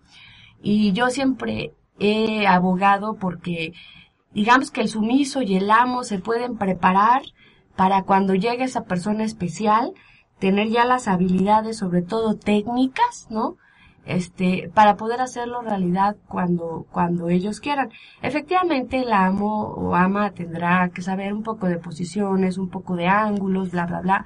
y 0.64 0.93
yo 0.93 1.09
siempre 1.09 1.74
he 1.99 2.47
abogado 2.47 3.16
porque 3.18 3.74
digamos 4.34 4.72
que 4.72 4.82
el 4.82 4.89
sumiso 4.89 5.43
y 5.43 5.55
el 5.57 5.70
amo 5.70 6.03
se 6.03 6.18
pueden 6.18 6.57
preparar 6.57 7.22
para 7.76 8.03
cuando 8.03 8.36
llegue 8.36 8.63
esa 8.63 8.84
persona 8.84 9.24
especial, 9.24 9.93
tener 10.39 10.69
ya 10.69 10.86
las 10.86 11.07
habilidades, 11.07 11.78
sobre 11.78 12.01
todo 12.01 12.36
técnicas, 12.36 13.28
¿no? 13.30 13.57
Este, 14.05 14.69
para 14.74 14.97
poder 14.97 15.21
hacerlo 15.21 15.61
realidad 15.61 16.17
cuando, 16.28 16.86
cuando 16.91 17.30
ellos 17.30 17.61
quieran. 17.61 17.89
Efectivamente, 18.21 18.99
el 18.99 19.13
amo 19.13 19.67
o 19.67 19.95
ama 19.95 20.32
tendrá 20.32 20.89
que 20.89 21.01
saber 21.01 21.34
un 21.34 21.43
poco 21.43 21.67
de 21.67 21.78
posiciones, 21.78 22.57
un 22.57 22.69
poco 22.69 22.95
de 22.97 23.07
ángulos, 23.07 23.71
bla, 23.71 23.86
bla, 23.86 24.01
bla. 24.01 24.26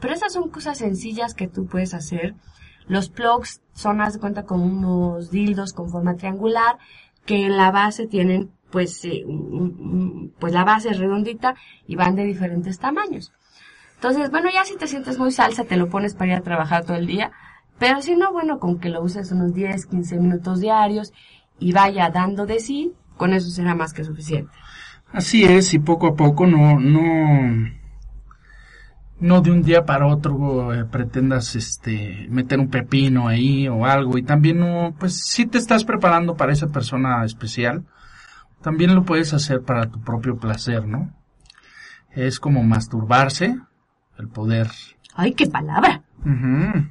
Pero 0.00 0.14
esas 0.14 0.32
son 0.32 0.50
cosas 0.50 0.78
sencillas 0.78 1.34
que 1.34 1.48
tú 1.48 1.66
puedes 1.66 1.94
hacer. 1.94 2.34
Los 2.86 3.08
plugs 3.08 3.62
son, 3.72 4.00
haz 4.00 4.14
de 4.14 4.20
cuenta, 4.20 4.44
como 4.44 4.64
unos 4.64 5.30
dildos 5.32 5.72
con 5.72 5.90
forma 5.90 6.14
triangular 6.14 6.78
que 7.24 7.44
en 7.46 7.56
la 7.56 7.72
base 7.72 8.06
tienen, 8.06 8.52
pues, 8.70 9.04
eh, 9.04 9.24
pues 10.38 10.52
la 10.52 10.64
base 10.64 10.90
es 10.90 10.98
redondita 10.98 11.54
y 11.86 11.96
van 11.96 12.16
de 12.16 12.24
diferentes 12.24 12.78
tamaños. 12.78 13.32
Entonces, 13.96 14.30
bueno, 14.30 14.48
ya 14.52 14.64
si 14.64 14.76
te 14.76 14.86
sientes 14.86 15.18
muy 15.18 15.32
salsa, 15.32 15.64
te 15.64 15.76
lo 15.76 15.88
pones 15.88 16.14
para 16.14 16.32
ir 16.32 16.38
a 16.38 16.42
trabajar 16.42 16.84
todo 16.84 16.96
el 16.96 17.06
día. 17.06 17.32
Pero 17.78 18.02
si 18.02 18.16
no, 18.16 18.32
bueno, 18.32 18.58
con 18.58 18.78
que 18.78 18.88
lo 18.88 19.02
uses 19.02 19.32
unos 19.32 19.54
10, 19.54 19.86
15 19.86 20.18
minutos 20.18 20.60
diarios 20.60 21.12
y 21.58 21.72
vaya 21.72 22.10
dando 22.10 22.46
de 22.46 22.60
sí, 22.60 22.92
con 23.16 23.32
eso 23.32 23.50
será 23.50 23.74
más 23.74 23.92
que 23.92 24.04
suficiente. 24.04 24.52
Así 25.12 25.44
es, 25.44 25.72
y 25.72 25.78
poco 25.78 26.08
a 26.08 26.14
poco 26.14 26.46
no, 26.46 26.78
no, 26.78 27.70
no 29.20 29.40
de 29.40 29.50
un 29.50 29.62
día 29.62 29.84
para 29.84 30.06
otro 30.06 30.74
eh, 30.74 30.84
pretendas 30.84 31.54
este 31.54 32.26
meter 32.28 32.58
un 32.58 32.68
pepino 32.68 33.28
ahí 33.28 33.68
o 33.68 33.86
algo 33.86 34.18
y 34.18 34.22
también 34.22 34.58
no, 34.58 34.94
pues 34.98 35.24
si 35.24 35.46
te 35.46 35.58
estás 35.58 35.84
preparando 35.84 36.36
para 36.36 36.52
esa 36.52 36.68
persona 36.68 37.24
especial, 37.24 37.84
también 38.66 38.96
lo 38.96 39.04
puedes 39.04 39.32
hacer 39.32 39.62
para 39.62 39.88
tu 39.88 40.00
propio 40.00 40.38
placer, 40.38 40.88
¿no? 40.88 41.14
Es 42.10 42.40
como 42.40 42.64
masturbarse, 42.64 43.60
el 44.18 44.26
poder. 44.26 44.66
Ay, 45.14 45.34
qué 45.34 45.46
palabra. 45.46 46.02
Ujú. 46.22 46.84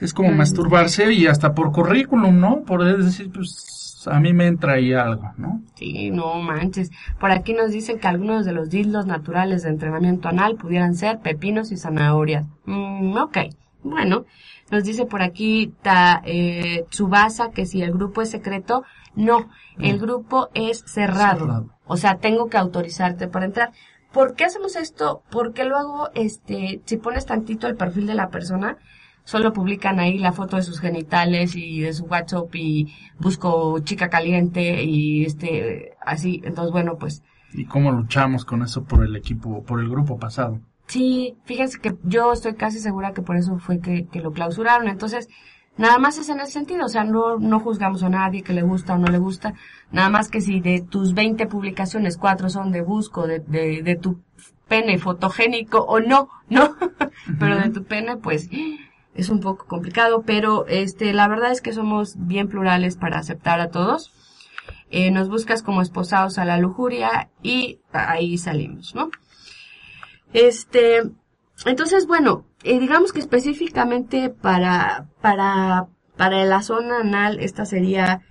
Es 0.00 0.14
como 0.14 0.32
masturbarse 0.32 1.12
y 1.12 1.26
hasta 1.26 1.52
por 1.52 1.70
currículum, 1.70 2.40
¿no? 2.40 2.62
Por 2.62 2.82
decir, 2.82 3.30
pues 3.30 4.04
a 4.06 4.18
mí 4.20 4.32
me 4.32 4.46
entra 4.46 4.76
ahí 4.76 4.94
algo, 4.94 5.34
¿no? 5.36 5.60
Sí, 5.74 6.10
no 6.10 6.36
manches. 6.40 6.90
Por 7.20 7.30
aquí 7.30 7.52
nos 7.52 7.72
dicen 7.72 7.98
que 7.98 8.08
algunos 8.08 8.46
de 8.46 8.52
los 8.52 8.70
dildos 8.70 9.04
naturales 9.04 9.64
de 9.64 9.68
entrenamiento 9.68 10.30
anal 10.30 10.56
pudieran 10.56 10.94
ser 10.94 11.18
pepinos 11.18 11.72
y 11.72 11.76
zanahorias. 11.76 12.46
Mm, 12.64 13.18
ok, 13.18 13.36
bueno. 13.82 14.24
Nos 14.70 14.82
dice 14.82 15.04
por 15.04 15.20
aquí 15.20 15.74
ta, 15.82 16.22
eh, 16.24 16.86
Tsubasa 16.88 17.50
que 17.50 17.66
si 17.66 17.82
el 17.82 17.92
grupo 17.92 18.22
es 18.22 18.30
secreto, 18.30 18.82
no, 19.16 19.48
el 19.78 19.98
grupo 19.98 20.50
es 20.54 20.84
cerrado. 20.86 21.40
Cerrado. 21.40 21.70
O 21.86 21.96
sea, 21.96 22.18
tengo 22.18 22.48
que 22.48 22.58
autorizarte 22.58 23.28
para 23.28 23.46
entrar. 23.46 23.72
¿Por 24.12 24.34
qué 24.34 24.44
hacemos 24.44 24.76
esto? 24.76 25.22
Porque 25.30 25.64
luego, 25.64 26.10
este, 26.14 26.80
si 26.84 26.96
pones 26.96 27.26
tantito 27.26 27.66
el 27.66 27.76
perfil 27.76 28.06
de 28.06 28.14
la 28.14 28.30
persona, 28.30 28.78
solo 29.24 29.52
publican 29.52 29.98
ahí 29.98 30.18
la 30.18 30.32
foto 30.32 30.56
de 30.56 30.62
sus 30.62 30.80
genitales 30.80 31.54
y 31.56 31.80
de 31.80 31.92
su 31.92 32.04
WhatsApp 32.04 32.54
y 32.54 32.94
busco 33.18 33.78
chica 33.80 34.08
caliente 34.08 34.84
y 34.84 35.24
este, 35.24 35.96
así. 36.00 36.40
Entonces, 36.44 36.72
bueno, 36.72 36.96
pues, 36.98 37.22
Y 37.52 37.64
cómo 37.66 37.90
luchamos 37.92 38.44
con 38.44 38.62
eso 38.62 38.84
por 38.84 39.04
el 39.04 39.16
equipo, 39.16 39.64
por 39.64 39.80
el 39.80 39.88
grupo 39.88 40.18
pasado. 40.18 40.60
sí, 40.86 41.36
fíjense 41.44 41.80
que 41.80 41.96
yo 42.04 42.32
estoy 42.32 42.54
casi 42.54 42.78
segura 42.78 43.12
que 43.12 43.22
por 43.22 43.36
eso 43.36 43.58
fue 43.58 43.80
que, 43.80 44.06
que 44.06 44.20
lo 44.20 44.32
clausuraron. 44.32 44.88
Entonces, 44.88 45.28
nada 45.76 45.98
más 45.98 46.18
es 46.18 46.28
en 46.28 46.40
ese 46.40 46.52
sentido. 46.52 46.86
O 46.86 46.88
sea, 46.88 47.04
no, 47.04 47.38
no 47.38 47.60
juzgamos 47.60 48.02
a 48.02 48.08
nadie 48.08 48.42
que 48.42 48.52
le 48.52 48.62
gusta 48.62 48.94
o 48.94 48.98
no 48.98 49.08
le 49.08 49.18
gusta. 49.18 49.54
Nada 49.90 50.08
más 50.08 50.28
que 50.28 50.40
si 50.40 50.60
de 50.60 50.80
tus 50.80 51.14
20 51.14 51.46
publicaciones, 51.46 52.16
cuatro 52.16 52.50
son 52.50 52.72
de 52.72 52.82
busco, 52.82 53.26
de, 53.26 53.40
de, 53.40 53.82
de 53.82 53.96
tu 53.96 54.20
pene 54.68 54.98
fotogénico 54.98 55.78
o 55.78 56.00
no, 56.00 56.28
¿no? 56.48 56.76
Pero 57.38 57.58
de 57.58 57.70
tu 57.70 57.84
pene, 57.84 58.16
pues, 58.16 58.48
es 59.16 59.30
un 59.30 59.40
poco 59.40 59.66
complicado, 59.66 60.22
pero 60.26 60.66
este, 60.66 61.12
la 61.14 61.26
verdad 61.26 61.50
es 61.50 61.62
que 61.62 61.72
somos 61.72 62.14
bien 62.18 62.48
plurales 62.48 62.96
para 62.96 63.18
aceptar 63.18 63.60
a 63.60 63.70
todos. 63.70 64.12
Eh, 64.90 65.10
nos 65.10 65.28
buscas 65.28 65.62
como 65.62 65.82
esposados 65.82 66.38
a 66.38 66.44
la 66.44 66.58
lujuria 66.58 67.30
y 67.42 67.80
ahí 67.92 68.36
salimos, 68.38 68.94
¿no? 68.94 69.10
Este, 70.32 71.02
entonces, 71.64 72.06
bueno, 72.06 72.44
eh, 72.70 72.78
digamos 72.78 73.12
que 73.12 73.20
específicamente 73.20 74.28
para, 74.30 75.06
para, 75.20 75.86
para 76.16 76.44
la 76.44 76.62
zona 76.62 77.00
anal, 77.00 77.38
esta 77.40 77.64
sería, 77.64 78.22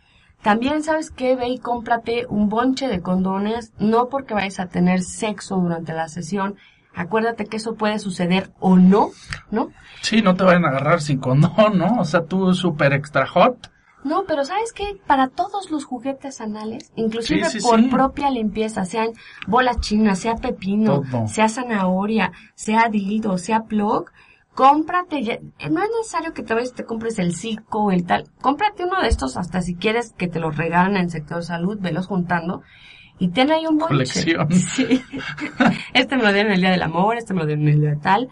también 0.43 0.83
sabes 0.83 1.11
qué, 1.11 1.35
ve 1.35 1.47
y 1.49 1.59
cómprate 1.59 2.25
un 2.27 2.49
bonche 2.49 2.87
de 2.87 3.01
condones, 3.01 3.73
no 3.79 4.09
porque 4.09 4.33
vayas 4.33 4.59
a 4.59 4.67
tener 4.67 5.01
sexo 5.03 5.57
durante 5.57 5.93
la 5.93 6.07
sesión, 6.07 6.55
acuérdate 6.93 7.45
que 7.45 7.57
eso 7.57 7.75
puede 7.75 7.99
suceder 7.99 8.51
o 8.59 8.75
no, 8.75 9.09
¿no? 9.51 9.69
Sí, 10.01 10.21
no 10.21 10.35
te 10.35 10.43
vayan 10.43 10.65
a 10.65 10.69
agarrar 10.69 11.01
sin 11.01 11.19
condón, 11.19 11.77
¿no? 11.77 11.99
O 11.99 12.05
sea, 12.05 12.25
tú 12.25 12.53
súper 12.53 12.93
extra 12.93 13.25
hot. 13.27 13.71
No, 14.03 14.25
pero 14.27 14.45
¿sabes 14.45 14.71
qué? 14.71 14.99
Para 15.07 15.29
todos 15.29 15.71
los 15.71 15.83
juguetes 15.83 16.39
anales, 16.39 16.91
inclusive 16.95 17.49
Sí, 17.49 17.59
sí, 17.59 17.67
por 17.67 17.79
sí. 17.79 17.87
propia 17.87 18.29
limpieza, 18.29 18.85
sean 18.85 19.09
bola 19.47 19.79
china, 19.79 20.15
sea 20.15 20.35
pepino, 20.35 21.01
Todo. 21.09 21.27
sea 21.27 21.49
zanahoria, 21.49 22.31
sea 22.53 22.87
dildo, 22.89 23.39
sea 23.39 23.63
plug, 23.63 24.11
cómprate, 24.55 25.21
ya- 25.23 25.33
eh, 25.59 25.69
no 25.69 25.83
es 25.83 25.89
necesario 25.99 26.33
que 26.33 26.41
te 26.41 26.53
vayas 26.53 26.73
te 26.73 26.85
compres 26.85 27.19
el 27.19 27.35
Zico, 27.35 27.91
el 27.91 28.05
tal, 28.05 28.29
cómprate 28.41 28.85
uno 28.85 29.01
de 29.01 29.07
estos 29.09 29.37
hasta 29.37 29.61
si 29.61 29.75
quieres 29.75 30.13
que 30.17 30.27
te 30.27 30.39
los 30.39 30.57
regalen 30.57 30.95
en 30.95 31.03
el 31.03 31.09
sector 31.11 31.43
salud, 31.43 31.77
velos 31.79 32.07
juntando 32.07 32.61
y 33.19 33.29
ten 33.29 33.51
ahí 33.51 33.65
un 33.67 33.77
bonche. 33.77 33.93
Colección. 33.93 34.49
Sí. 34.51 35.01
Este 35.93 36.17
me 36.17 36.23
lo 36.23 36.33
dieron 36.33 36.51
el 36.51 36.61
día 36.61 36.71
del 36.71 36.81
amor, 36.83 37.17
este 37.17 37.33
me 37.33 37.41
lo 37.41 37.45
dieron 37.45 37.67
el 37.67 37.79
día 37.81 37.89
de 37.91 37.95
tal. 37.97 38.29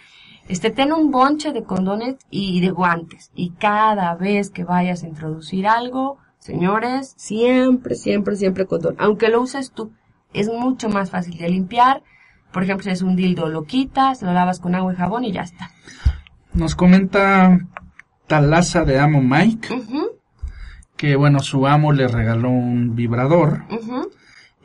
Este, 0.50 0.72
ten 0.72 0.92
un 0.92 1.10
bonche 1.10 1.54
de 1.54 1.64
condones 1.64 2.18
y 2.30 2.60
de 2.60 2.70
guantes. 2.72 3.32
Y 3.34 3.52
cada 3.52 4.14
vez 4.16 4.50
que 4.50 4.66
vayas 4.66 5.04
a 5.04 5.08
introducir 5.08 5.68
algo, 5.68 6.18
señores, 6.40 7.14
siempre, 7.16 7.96
siempre, 7.96 8.36
siempre 8.36 8.66
condón. 8.66 8.96
Aunque 9.00 9.30
lo 9.30 9.40
uses 9.42 9.72
tú, 9.72 9.94
es 10.34 10.50
mucho 10.50 10.90
más 10.90 11.12
fácil 11.12 11.38
de 11.38 11.48
limpiar. 11.48 12.04
Por 12.52 12.64
ejemplo, 12.64 12.84
si 12.84 12.90
es 12.90 13.02
un 13.02 13.16
dildo, 13.16 13.48
lo 13.48 13.64
quitas, 13.64 14.22
lo 14.22 14.34
lavas 14.34 14.60
con 14.60 14.76
agua 14.76 14.92
y 14.92 14.98
jabón 14.98 15.24
y 15.24 15.32
ya 15.32 15.42
está. 15.44 15.72
Nos 16.54 16.76
comenta 16.76 17.60
Talaza 18.28 18.86
de 18.86 19.00
Amo 19.00 19.22
Mike 19.22 19.70
que, 20.96 21.16
bueno, 21.16 21.40
su 21.40 21.68
amo 21.68 21.92
le 21.92 22.08
regaló 22.08 22.50
un 22.50 22.96
vibrador 22.96 23.64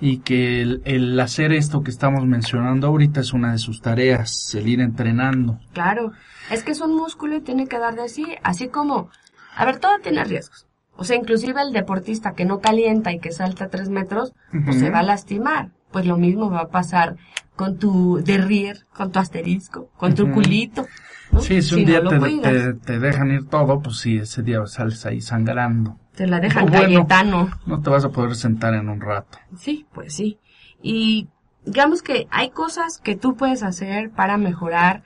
y 0.01 0.19
que 0.19 0.63
el, 0.63 0.83
el 0.85 1.19
hacer 1.19 1.53
esto 1.53 1.83
que 1.83 1.91
estamos 1.91 2.25
mencionando 2.27 2.87
ahorita 2.87 3.21
es 3.21 3.33
una 3.33 3.53
de 3.53 3.59
sus 3.59 3.81
tareas, 3.81 4.55
el 4.55 4.69
ir 4.69 4.81
entrenando. 4.81 5.59
Claro, 5.73 6.13
es 6.51 6.63
que 6.63 6.73
es 6.73 6.81
un 6.81 6.95
músculo 6.95 7.35
y 7.35 7.41
tiene 7.41 7.67
que 7.67 7.79
dar 7.79 7.97
de 7.97 8.09
sí, 8.09 8.25
así 8.45 8.69
como, 8.69 9.11
a 9.57 9.65
ver, 9.65 9.79
todo 9.79 9.99
tiene 10.01 10.23
riesgos. 10.23 10.69
O 10.97 11.05
sea, 11.05 11.17
inclusive 11.17 11.63
el 11.63 11.73
deportista 11.73 12.33
que 12.33 12.45
no 12.45 12.61
calienta 12.61 13.13
y 13.13 13.21
que 13.21 13.33
salta 13.33 13.69
tres 13.69 13.89
metros, 13.89 14.33
pues 14.65 14.79
se 14.79 14.91
va 14.91 14.99
a 15.01 15.05
lastimar. 15.05 15.71
Pues 15.93 16.07
lo 16.07 16.19
mismo 16.19 16.51
va 16.51 16.63
a 16.63 16.69
pasar 16.69 17.17
con 17.57 17.79
tu 17.79 18.21
derrier, 18.23 18.85
con 18.95 19.11
tu 19.11 19.19
asterisco, 19.19 19.91
con 19.97 20.15
tu 20.15 20.31
culito. 20.33 20.87
¿No? 21.33 21.41
Sí, 21.41 21.63
si 21.63 21.75
un 21.75 21.85
día 21.85 22.01
no 22.01 22.11
te, 22.11 22.39
te, 22.39 22.75
te 22.75 22.99
dejan 22.99 23.31
ir 23.31 23.47
todo, 23.49 23.81
pues 23.81 23.99
sí, 23.99 24.17
ese 24.19 24.43
día 24.43 24.65
sales 24.67 25.05
ahí 25.07 25.21
sangrando. 25.21 25.97
te 26.15 26.27
la 26.27 26.41
dejan 26.41 26.67
Bueno. 26.67 26.83
Cayetano. 26.83 27.51
No 27.67 27.81
te 27.81 27.91
vas 27.91 28.05
a 28.05 28.11
poder 28.11 28.35
sentar 28.35 28.75
en 28.75 28.89
un 28.89 29.01
rato. 29.01 29.39
Sí, 29.57 29.87
pues 29.93 30.15
sí. 30.15 30.39
Y 30.83 31.29
digamos 31.65 32.03
que 32.03 32.27
hay 32.31 32.51
cosas 32.51 32.99
que 32.99 33.17
tú 33.17 33.37
puedes 33.37 33.63
hacer 33.63 34.11
para 34.11 34.37
mejorar 34.37 35.03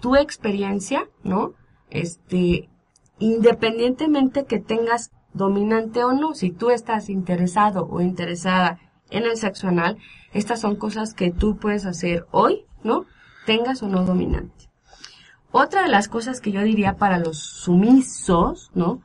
tu 0.00 0.14
experiencia, 0.16 1.04
¿no? 1.24 1.54
Este, 1.90 2.68
independientemente 3.18 4.44
que 4.44 4.58
tengas 4.58 5.10
dominante 5.32 6.04
o 6.04 6.12
no, 6.12 6.34
si 6.34 6.50
tú 6.50 6.70
estás 6.70 7.08
interesado 7.10 7.86
o 7.90 8.00
interesada 8.00 8.78
en 9.10 9.24
el 9.24 9.36
sexo 9.36 9.68
anal, 9.68 9.98
estas 10.32 10.60
son 10.60 10.76
cosas 10.76 11.14
que 11.14 11.30
tú 11.30 11.56
puedes 11.56 11.86
hacer 11.86 12.26
hoy, 12.30 12.64
¿no? 12.82 13.04
Tengas 13.46 13.82
o 13.82 13.88
no 13.88 14.04
dominante. 14.04 14.65
Otra 15.58 15.84
de 15.84 15.88
las 15.88 16.08
cosas 16.08 16.42
que 16.42 16.52
yo 16.52 16.62
diría 16.62 16.96
para 16.96 17.18
los 17.18 17.38
sumisos, 17.38 18.70
¿no? 18.74 19.00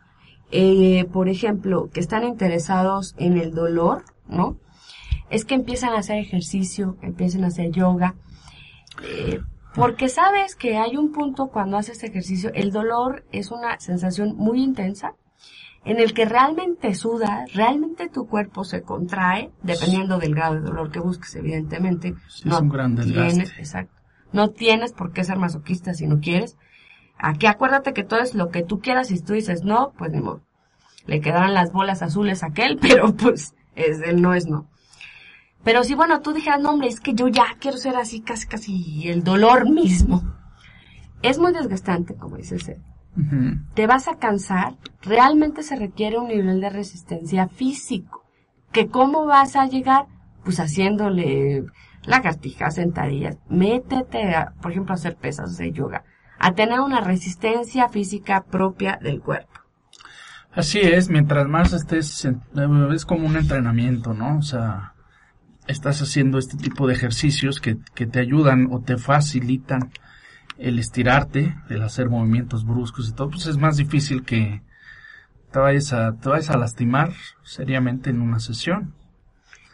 Eh, 0.51 1.05
por 1.13 1.29
ejemplo, 1.29 1.89
que 1.93 2.01
están 2.01 2.25
interesados 2.25 3.15
en 3.17 3.37
el 3.37 3.53
dolor, 3.53 4.03
¿no? 4.27 4.57
Es 5.29 5.45
que 5.45 5.55
empiezan 5.55 5.93
a 5.93 5.99
hacer 5.99 6.17
ejercicio, 6.17 6.97
empiezan 7.01 7.45
a 7.45 7.47
hacer 7.47 7.71
yoga, 7.71 8.15
eh, 9.01 9.39
porque 9.75 10.09
sabes 10.09 10.57
que 10.57 10.75
hay 10.75 10.97
un 10.97 11.13
punto 11.13 11.47
cuando 11.47 11.77
haces 11.77 12.03
ejercicio, 12.03 12.51
el 12.53 12.73
dolor 12.73 13.23
es 13.31 13.49
una 13.51 13.79
sensación 13.79 14.35
muy 14.35 14.61
intensa, 14.61 15.13
en 15.85 16.01
el 16.01 16.13
que 16.13 16.25
realmente 16.25 16.93
sudas, 16.95 17.53
realmente 17.53 18.09
tu 18.09 18.27
cuerpo 18.27 18.65
se 18.65 18.81
contrae, 18.81 19.51
dependiendo 19.63 20.17
del 20.17 20.35
grado 20.35 20.55
de 20.55 20.61
dolor 20.61 20.91
que 20.91 20.99
busques, 20.99 21.33
evidentemente. 21.33 22.13
Sí, 22.27 22.49
es 22.49 22.59
un 22.59 22.67
gran 22.67 22.93
desgaste. 22.93 23.29
tienes, 23.29 23.57
exacto. 23.57 24.00
No 24.33 24.49
tienes 24.49 24.93
por 24.93 25.11
qué 25.11 25.23
ser 25.23 25.37
masoquista 25.37 25.93
si 25.93 26.07
no 26.07 26.19
quieres. 26.19 26.57
Aquí 27.17 27.45
acuérdate 27.45 27.93
que 27.93 28.03
todo 28.03 28.19
es 28.19 28.33
lo 28.33 28.49
que 28.49 28.63
tú 28.63 28.79
quieras 28.79 29.11
y 29.11 29.17
si 29.17 29.23
tú 29.23 29.33
dices 29.33 29.63
no, 29.63 29.93
pues 29.97 30.11
ni 30.11 30.21
modo. 30.21 30.41
Le 31.05 31.21
quedarán 31.21 31.53
las 31.53 31.71
bolas 31.71 32.01
azules 32.01 32.43
a 32.43 32.47
aquel, 32.47 32.77
pero 32.81 33.15
pues 33.15 33.55
es 33.75 34.01
el 34.01 34.21
no 34.21 34.33
es 34.33 34.47
no. 34.47 34.67
Pero 35.63 35.83
si 35.83 35.93
bueno, 35.93 36.21
tú 36.21 36.33
dijeras, 36.33 36.59
no 36.59 36.71
hombre, 36.71 36.87
es 36.87 36.99
que 36.99 37.13
yo 37.13 37.27
ya 37.27 37.45
quiero 37.59 37.77
ser 37.77 37.95
así 37.95 38.21
casi 38.21 38.47
casi 38.47 39.09
el 39.09 39.23
dolor 39.23 39.69
mismo. 39.69 40.23
Es 41.21 41.37
muy 41.37 41.53
desgastante, 41.53 42.15
como 42.15 42.37
dice 42.37 42.55
el 42.55 42.61
ser 42.61 42.79
te 43.73 43.87
vas 43.87 44.07
a 44.07 44.15
cansar, 44.15 44.75
realmente 45.01 45.63
se 45.63 45.75
requiere 45.75 46.17
un 46.17 46.29
nivel 46.29 46.61
de 46.61 46.69
resistencia 46.69 47.47
físico. 47.47 48.23
¿Que 48.71 48.87
cómo 48.87 49.25
vas 49.25 49.55
a 49.55 49.65
llegar? 49.67 50.05
Pues 50.43 50.59
haciéndole 50.59 51.65
lagartijas, 52.03 52.75
sentadillas. 52.75 53.37
Métete, 53.49 54.35
a, 54.35 54.53
por 54.61 54.71
ejemplo, 54.71 54.93
a 54.93 54.95
hacer 54.95 55.15
pesas 55.15 55.57
de 55.57 55.71
yoga. 55.71 56.03
A 56.39 56.53
tener 56.53 56.79
una 56.79 57.01
resistencia 57.01 57.89
física 57.89 58.43
propia 58.43 58.97
del 59.01 59.21
cuerpo. 59.21 59.51
Así 60.53 60.79
es, 60.79 61.09
mientras 61.09 61.47
más 61.47 61.71
estés, 61.71 62.27
es 62.93 63.05
como 63.05 63.25
un 63.25 63.37
entrenamiento, 63.37 64.13
¿no? 64.13 64.37
O 64.39 64.41
sea, 64.41 64.95
estás 65.67 66.01
haciendo 66.01 66.37
este 66.37 66.57
tipo 66.57 66.87
de 66.87 66.93
ejercicios 66.93 67.61
que, 67.61 67.77
que 67.95 68.05
te 68.05 68.19
ayudan 68.19 68.67
o 68.71 68.81
te 68.81 68.97
facilitan 68.97 69.91
el 70.57 70.77
estirarte, 70.77 71.55
el 71.69 71.81
hacer 71.81 72.09
movimientos 72.09 72.65
bruscos 72.65 73.09
y 73.09 73.13
todo, 73.13 73.29
pues 73.29 73.47
es 73.47 73.57
más 73.57 73.77
difícil 73.77 74.23
que 74.23 74.61
te 75.51 75.59
vayas 75.59 75.91
a, 75.93 76.13
te 76.13 76.29
vayas 76.29 76.49
a 76.49 76.57
lastimar 76.57 77.11
seriamente 77.43 78.09
en 78.09 78.21
una 78.21 78.39
sesión. 78.39 78.93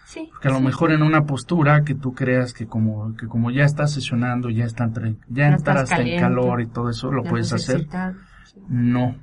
Sí. 0.08 0.30
Porque 0.32 0.48
a 0.48 0.52
lo 0.52 0.60
sí. 0.60 0.64
mejor 0.64 0.94
en 0.94 1.04
una 1.04 1.26
postura 1.26 1.84
que 1.84 1.94
tú 1.94 2.14
creas 2.14 2.54
que 2.54 2.66
como, 2.66 3.14
que 3.18 3.28
como 3.28 3.52
ya 3.52 3.66
estás 3.66 3.92
sesionando, 3.92 4.50
ya 4.50 4.64
está 4.64 4.86
entre- 4.86 5.18
ya 5.28 5.48
en 5.48 6.18
calor 6.18 6.62
y 6.62 6.68
todo 6.68 6.90
eso, 6.90 7.12
lo 7.12 7.24
puedes 7.24 7.52
hacer. 7.52 7.76
excitado. 7.76 8.16
Sí. 8.46 8.62
No. 8.70 9.18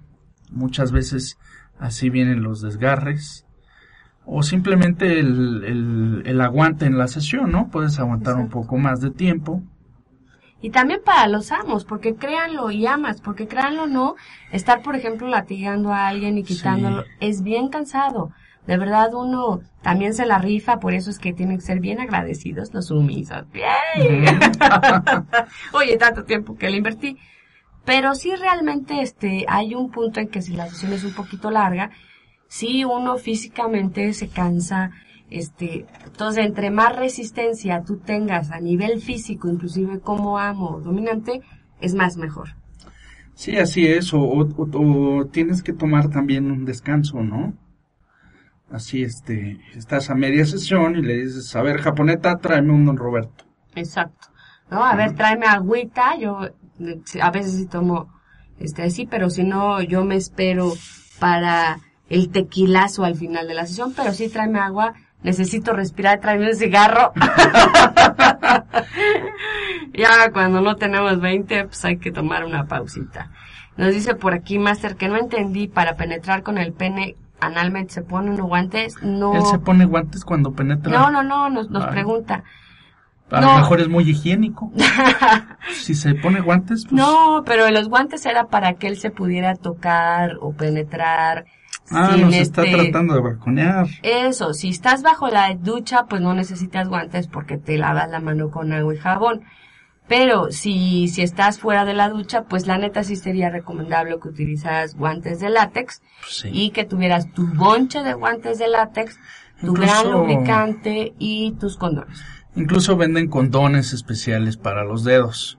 Muchas 0.51 0.93
veces 0.93 1.39
así 1.79 2.11
vienen 2.11 2.43
los 2.43 2.61
desgarres. 2.61 3.47
O 4.27 4.43
simplemente 4.43 5.21
el, 5.21 5.65
el, 5.65 6.23
el 6.27 6.41
aguante 6.43 6.85
en 6.85 6.99
la 6.99 7.09
sesión, 7.09 7.51
¿no? 7.51 7.69
Puedes 7.71 7.99
aguantar 7.99 8.37
un 8.37 8.51
poco 8.51 8.77
más 8.77 9.01
de 9.01 9.11
tiempo. 9.11 9.63
Y 10.61 10.69
también 10.69 11.01
para 11.03 11.29
los 11.29 11.51
amos, 11.51 11.87
porque 11.87 12.15
créanlo 12.15 12.71
y 12.71 12.87
amas, 12.87 13.23
porque 13.23 13.49
créanlo 13.49 13.87
no, 13.87 14.17
estar, 14.53 14.83
por 14.83 14.97
ejemplo, 14.97 15.29
latigando 15.29 15.95
a 15.95 16.09
alguien 16.09 16.37
y 16.37 16.43
quitándolo 16.45 17.05
es 17.21 17.43
bien 17.43 17.69
cansado. 17.69 18.33
De 18.67 18.77
verdad 18.79 19.13
uno 19.15 19.61
también 19.83 20.15
se 20.15 20.25
la 20.27 20.39
rifa, 20.39 20.81
por 20.81 20.95
eso 20.95 21.11
es 21.11 21.19
que 21.19 21.33
tienen 21.35 21.59
que 21.59 21.65
ser 21.65 21.81
bien 21.81 22.01
agradecidos 22.01 22.73
los 22.73 22.87
sumisos. 22.87 23.45
Bien. 23.53 23.67
Oye, 25.73 25.97
tanto 25.99 26.25
tiempo 26.25 26.57
que 26.57 26.71
le 26.71 26.79
invertí. 26.79 27.19
Pero 27.85 28.15
sí 28.15 28.35
realmente 28.35 29.03
este 29.03 29.45
hay 29.49 29.75
un 29.75 29.91
punto 29.91 30.19
en 30.21 30.29
que 30.29 30.41
si 30.41 30.55
la 30.55 30.69
sesión 30.69 30.95
es 30.95 31.05
un 31.05 31.13
poquito 31.13 31.51
larga, 31.51 31.91
sí 32.49 32.85
uno 32.85 33.19
físicamente 33.19 34.13
se 34.15 34.29
cansa, 34.29 34.91
este, 35.29 35.85
entonces 36.07 36.47
entre 36.47 36.71
más 36.71 36.97
resistencia 36.97 37.83
tú 37.85 37.99
tengas 37.99 38.51
a 38.53 38.61
nivel 38.61 39.03
físico, 39.03 39.49
inclusive 39.51 40.01
como 40.01 40.39
amo 40.39 40.81
dominante, 40.81 41.43
es 41.81 41.95
más 41.95 42.17
mejor. 42.17 42.55
Sí, 43.35 43.59
así 43.59 43.87
es, 43.87 44.15
o, 44.15 44.21
o- 44.21 44.49
o 44.57 45.27
tienes 45.27 45.63
que 45.63 45.73
tomar 45.75 46.09
también 46.09 46.51
un 46.51 46.65
descanso, 46.65 47.23
¿no? 47.23 47.53
Así, 48.71 49.03
este, 49.03 49.61
estás 49.77 50.11
a 50.11 50.15
media 50.15 50.47
sesión 50.47 50.97
y 50.97 51.03
le 51.03 51.25
dices, 51.25 51.55
a 51.55 51.63
ver, 51.63 51.81
japoneta, 51.81 52.39
tráeme 52.39 52.73
un 52.73 52.87
Don 52.87 52.97
Roberto. 52.97 53.45
Exacto. 53.75 54.29
¿No? 54.71 54.85
A 54.85 54.97
ver, 54.97 55.15
tráeme 55.15 55.47
agüita, 55.47 56.17
yo 56.19 56.47
eh, 56.81 57.01
a 57.21 57.31
veces 57.31 57.57
sí 57.57 57.67
tomo 57.67 58.13
este 58.59 58.83
así, 58.83 59.07
pero 59.07 59.31
si 59.31 59.45
no 59.45 59.83
yo 59.83 60.05
me 60.05 60.17
espero 60.17 60.73
para 61.19 61.81
el 62.09 62.31
tequilazo 62.31 63.05
al 63.05 63.17
final 63.17 63.47
de 63.47 63.55
la 63.55 63.67
sesión, 63.67 63.93
pero 63.95 64.13
sí 64.13 64.29
tráeme 64.29 64.59
agua, 64.59 64.95
necesito 65.23 65.73
respirar, 65.73 66.21
tráeme 66.21 66.49
un 66.49 66.57
cigarro. 66.57 67.13
ya 69.93 70.31
cuando 70.33 70.61
no 70.61 70.77
tenemos 70.77 71.21
20, 71.21 71.65
pues 71.65 71.85
hay 71.85 71.99
que 71.99 72.13
tomar 72.13 72.45
una 72.45 72.67
pausita. 72.67 73.31
Nos 73.77 73.93
dice 73.93 74.15
por 74.15 74.35
aquí, 74.35 74.59
Master, 74.59 74.97
que 74.97 75.09
no 75.09 75.17
entendí, 75.17 75.67
para 75.67 75.97
penetrar 75.97 76.43
con 76.43 76.59
el 76.59 76.73
pene 76.73 77.17
analmente 77.47 77.95
se 77.95 78.03
ponen 78.03 78.35
unos 78.35 78.47
guantes, 78.47 78.97
no... 79.03 79.35
Él 79.35 79.45
se 79.47 79.59
pone 79.59 79.85
guantes 79.85 80.25
cuando 80.25 80.53
penetra. 80.53 80.93
No, 80.93 81.11
no, 81.11 81.23
no, 81.23 81.51
nos, 81.51 81.71
nos 81.71 81.87
pregunta. 81.87 82.45
A 83.31 83.41
no. 83.41 83.53
lo 83.53 83.59
mejor 83.59 83.81
es 83.81 83.89
muy 83.89 84.09
higiénico. 84.09 84.71
si 85.73 85.95
se 85.95 86.15
pone 86.15 86.41
guantes, 86.41 86.85
pues... 86.85 86.93
No, 86.93 87.43
pero 87.45 87.71
los 87.71 87.89
guantes 87.89 88.27
era 88.27 88.49
para 88.49 88.75
que 88.75 88.87
él 88.87 88.99
se 88.99 89.11
pudiera 89.11 89.57
tocar 89.57 90.37
o 90.41 90.53
penetrar. 90.53 91.47
Ah, 91.91 92.13
sin 92.15 92.23
nos 92.23 92.35
está 92.35 92.65
este- 92.65 92.77
tratando 92.77 93.15
de 93.15 93.21
balconear. 93.21 93.87
Eso, 94.03 94.55
si 94.55 94.71
estás 94.71 95.03
bajo 95.03 95.29
la 95.29 95.55
ducha, 95.55 96.05
pues 96.09 96.23
no 96.23 96.35
necesitas 96.35 96.89
guantes 96.89 97.27
porque 97.27 97.59
te 97.59 97.77
lavas 97.77 98.11
la 98.11 98.21
mano 98.21 98.51
con 98.51 98.73
agua 98.73 98.95
y 98.95 98.99
jabón. 98.99 99.43
Pero 100.07 100.53
si, 100.53 101.09
si 101.09 101.23
estás 101.23 101.59
fuera 101.59 101.85
de 101.87 101.95
la 101.95 102.11
ducha, 102.11 102.45
pues 102.45 102.67
la 102.67 102.77
neta 102.77 103.03
sí 103.05 103.17
sería 103.17 103.49
recomendable 103.49 104.19
que 104.21 104.29
utilizaras 104.29 104.95
guantes 104.97 105.41
de 105.41 105.49
látex 105.49 106.03
Pues 106.21 106.37
sí. 106.41 106.49
y 106.53 106.71
que 106.71 106.85
tuvieras 106.85 107.33
tu 107.33 107.47
bonche 107.47 108.03
de 108.03 108.13
guantes 108.13 108.59
de 108.59 108.69
látex, 108.69 109.17
tu 109.61 109.69
Incluso- 109.69 109.93
gran 109.93 110.11
lubricante 110.13 111.15
y 111.19 111.53
tus 111.53 111.77
condones. 111.79 112.21
Incluso 112.55 112.97
venden 112.97 113.29
condones 113.29 113.93
especiales 113.95 114.57
para 114.59 114.85
los 114.85 115.05
dedos. 115.05 115.59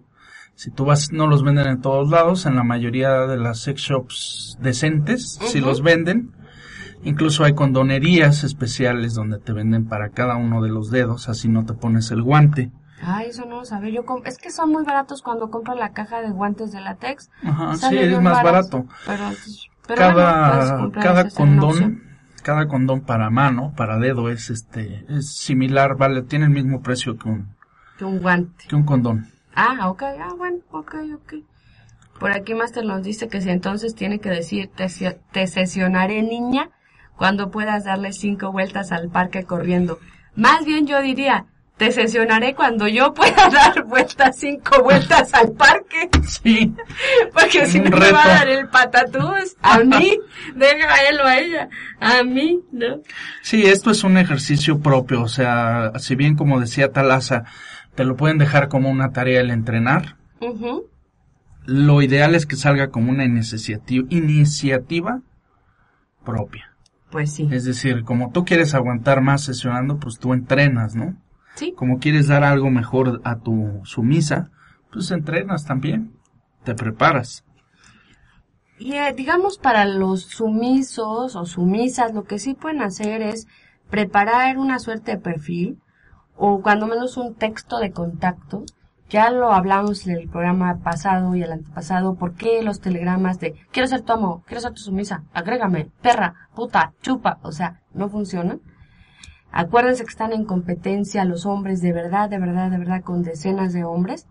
Si 0.54 0.70
tú 0.72 0.86
vas, 0.86 1.12
no 1.12 1.28
los 1.28 1.44
venden 1.44 1.68
en 1.68 1.82
todos 1.82 2.10
lados, 2.10 2.46
en 2.46 2.56
la 2.56 2.64
mayoría 2.64 3.26
de 3.28 3.36
las 3.38 3.60
sex 3.60 3.82
shops 3.82 4.58
decentes, 4.62 5.38
si 5.48 5.60
los 5.60 5.82
venden. 5.82 6.32
Incluso 7.04 7.44
hay 7.44 7.54
condonerías 7.54 8.44
especiales 8.46 9.14
donde 9.16 9.40
te 9.40 9.52
venden 9.54 9.86
para 9.88 10.10
cada 10.10 10.38
uno 10.38 10.62
de 10.62 10.70
los 10.70 10.92
dedos, 10.92 11.28
así 11.30 11.50
no 11.50 11.66
te 11.66 11.74
pones 11.74 12.10
el 12.12 12.22
guante. 12.22 12.72
Ay, 13.06 13.30
eso 13.30 13.46
no 13.46 13.58
lo 13.58 13.66
sabía. 13.66 13.92
Yo 13.92 14.04
es 14.26 14.38
que 14.38 14.50
son 14.52 14.72
muy 14.72 14.84
baratos 14.84 15.22
cuando 15.22 15.50
compras 15.50 15.78
la 15.78 15.92
caja 15.94 16.22
de 16.22 16.30
guantes 16.32 16.72
de 16.72 16.82
látex. 16.82 17.30
Ajá, 17.44 17.76
sí, 17.76 17.98
es 17.98 18.22
más 18.22 18.44
barato. 18.44 18.86
Pero, 19.06 19.24
pero 19.88 20.02
bueno, 20.14 20.16
Cada, 20.16 20.78
comprar 20.78 21.04
cada 21.04 21.30
condón, 21.30 22.04
cada 22.44 22.68
condón 22.68 23.02
para 23.02 23.30
mano, 23.30 23.74
para 23.76 23.98
dedo 24.00 24.30
es 24.30 24.50
este, 24.50 25.06
es 25.10 25.36
similar, 25.38 25.96
vale, 25.98 26.24
tiene 26.24 26.46
el 26.46 26.52
mismo 26.52 26.82
precio 26.82 27.18
que 27.18 27.30
un, 27.30 27.56
Que 27.98 28.06
un 28.06 28.20
guante. 28.20 28.66
que 28.68 28.76
un 28.76 28.84
condón. 28.84 29.28
Ah, 29.56 29.90
ok, 29.90 30.04
ah, 30.04 30.34
bueno, 30.38 30.58
ok, 30.72 30.96
ok. 31.16 31.34
Por 32.20 32.32
aquí 32.32 32.54
Master 32.54 32.86
nos 32.86 33.04
dice 33.04 33.28
que 33.28 33.42
si 33.42 33.50
entonces 33.50 33.94
tiene 33.94 34.20
que 34.20 34.30
decir, 34.30 34.70
te, 34.76 34.88
te 35.32 35.48
sesionaré 35.48 36.24
niña 36.24 36.70
cuando 37.18 37.52
puedas 37.52 37.84
darle 37.84 38.14
cinco 38.14 38.52
vueltas 38.52 38.92
al 38.92 39.10
parque 39.10 39.44
corriendo. 39.44 40.00
Más 40.36 40.66
bien 40.66 40.88
yo 40.88 41.02
diría, 41.02 41.46
te 41.78 41.92
sesionaré 41.92 42.56
cuando 42.56 42.88
yo 42.88 43.14
pueda 43.14 43.50
dar 43.52 43.84
vueltas, 43.84 44.38
cinco 44.38 44.84
vueltas 44.84 45.34
al 45.34 45.52
parque. 45.52 46.10
Sí. 46.28 46.74
Porque 47.34 47.68
si 47.68 47.80
no 47.80 47.98
me 47.98 48.12
va 48.12 48.24
a 48.24 48.28
dar 48.28 48.48
el 48.48 48.68
patatús, 48.68 49.56
a 49.62 49.80
mí, 49.84 50.18
deja 50.56 50.94
a 50.94 51.10
él 51.10 51.20
o 51.22 51.28
a 51.28 51.38
ella, 51.38 51.70
a 52.00 52.24
mí, 52.24 52.62
¿no? 52.72 53.02
Sí, 53.42 53.66
esto 53.66 53.92
es 53.92 54.04
un 54.04 54.18
ejercicio 54.18 54.80
propio, 54.80 55.22
o 55.24 55.28
sea, 55.28 55.92
si 56.00 56.16
bien 56.16 56.36
como 56.36 56.60
decía 56.60 56.92
Talaza, 56.92 57.44
te 57.96 58.04
lo 58.04 58.16
pueden 58.16 58.38
dejar 58.38 58.68
como 58.68 58.90
una 58.90 59.12
tarea 59.12 59.42
el 59.42 59.52
entrenar, 59.52 60.18
lo 61.66 62.02
ideal 62.02 62.36
es 62.36 62.46
que 62.46 62.56
salga 62.56 62.90
como 62.90 63.12
una 63.12 63.26
iniciativa, 63.26 64.06
iniciativa 64.10 65.22
propia. 66.24 66.72
Pues 67.10 67.32
sí. 67.32 67.48
Es 67.52 67.64
decir, 67.64 68.04
como 68.04 68.32
tú 68.32 68.46
quieres 68.46 68.76
aguantar 68.76 69.22
más 69.22 69.44
sesionando, 69.44 69.98
pues 69.98 70.20
tú 70.20 70.34
entrenas, 70.34 70.96
¿no? 70.96 71.16
Sí. 71.56 71.74
Como 71.76 72.00
quieres 72.00 72.28
dar 72.28 72.44
algo 72.44 72.70
mejor 72.70 73.22
a 73.24 73.40
tu 73.40 73.82
sumisa, 73.84 74.52
pues 74.92 75.12
entrenas 75.12 75.66
también, 75.66 76.14
te 76.64 76.76
preparas. 76.76 77.44
Y 78.78 78.94
eh, 78.94 79.14
digamos 79.16 79.58
para 79.58 79.86
los 79.86 80.24
sumisos 80.24 81.36
o 81.36 81.46
sumisas, 81.46 82.14
lo 82.14 82.24
que 82.24 82.40
sí 82.40 82.54
pueden 82.56 82.82
hacer 82.82 83.22
es 83.22 83.48
preparar 83.90 84.58
una 84.58 84.80
suerte 84.80 85.12
de 85.12 85.18
perfil 85.18 85.80
o 86.36 86.62
cuando 86.62 86.88
menos 86.88 87.16
un 87.18 87.36
texto 87.36 87.80
de 87.80 87.92
contacto. 87.92 88.64
Ya 89.08 89.30
lo 89.30 89.54
hablamos 89.54 90.08
en 90.08 90.18
el 90.18 90.28
programa 90.28 90.80
pasado 90.84 91.36
y 91.36 91.44
el 91.44 91.52
antepasado, 91.52 92.16
¿por 92.16 92.34
qué 92.34 92.64
los 92.64 92.82
telegramas 92.82 93.40
de 93.40 93.54
quiero 93.72 93.88
ser 93.88 94.02
tu 94.02 94.14
amo, 94.14 94.44
quiero 94.48 94.62
ser 94.62 94.74
tu 94.74 94.82
sumisa, 94.82 95.24
agrégame, 95.32 95.92
perra, 96.02 96.34
puta, 96.56 96.94
chupa, 97.02 97.38
o 97.44 97.52
sea, 97.52 97.82
no 97.94 98.10
funcionan? 98.10 98.62
Acuérdense 99.58 100.04
que 100.04 100.10
están 100.10 100.34
en 100.34 100.44
competencia 100.44 101.24
los 101.24 101.46
hombres 101.46 101.82
de 101.82 101.94
verdad, 101.94 102.30
de 102.30 102.40
verdad, 102.40 102.70
de 102.70 102.78
verdad, 102.78 103.02
con 103.04 103.24
decenas 103.24 103.72
de 103.72 103.86
hombres 103.86 104.28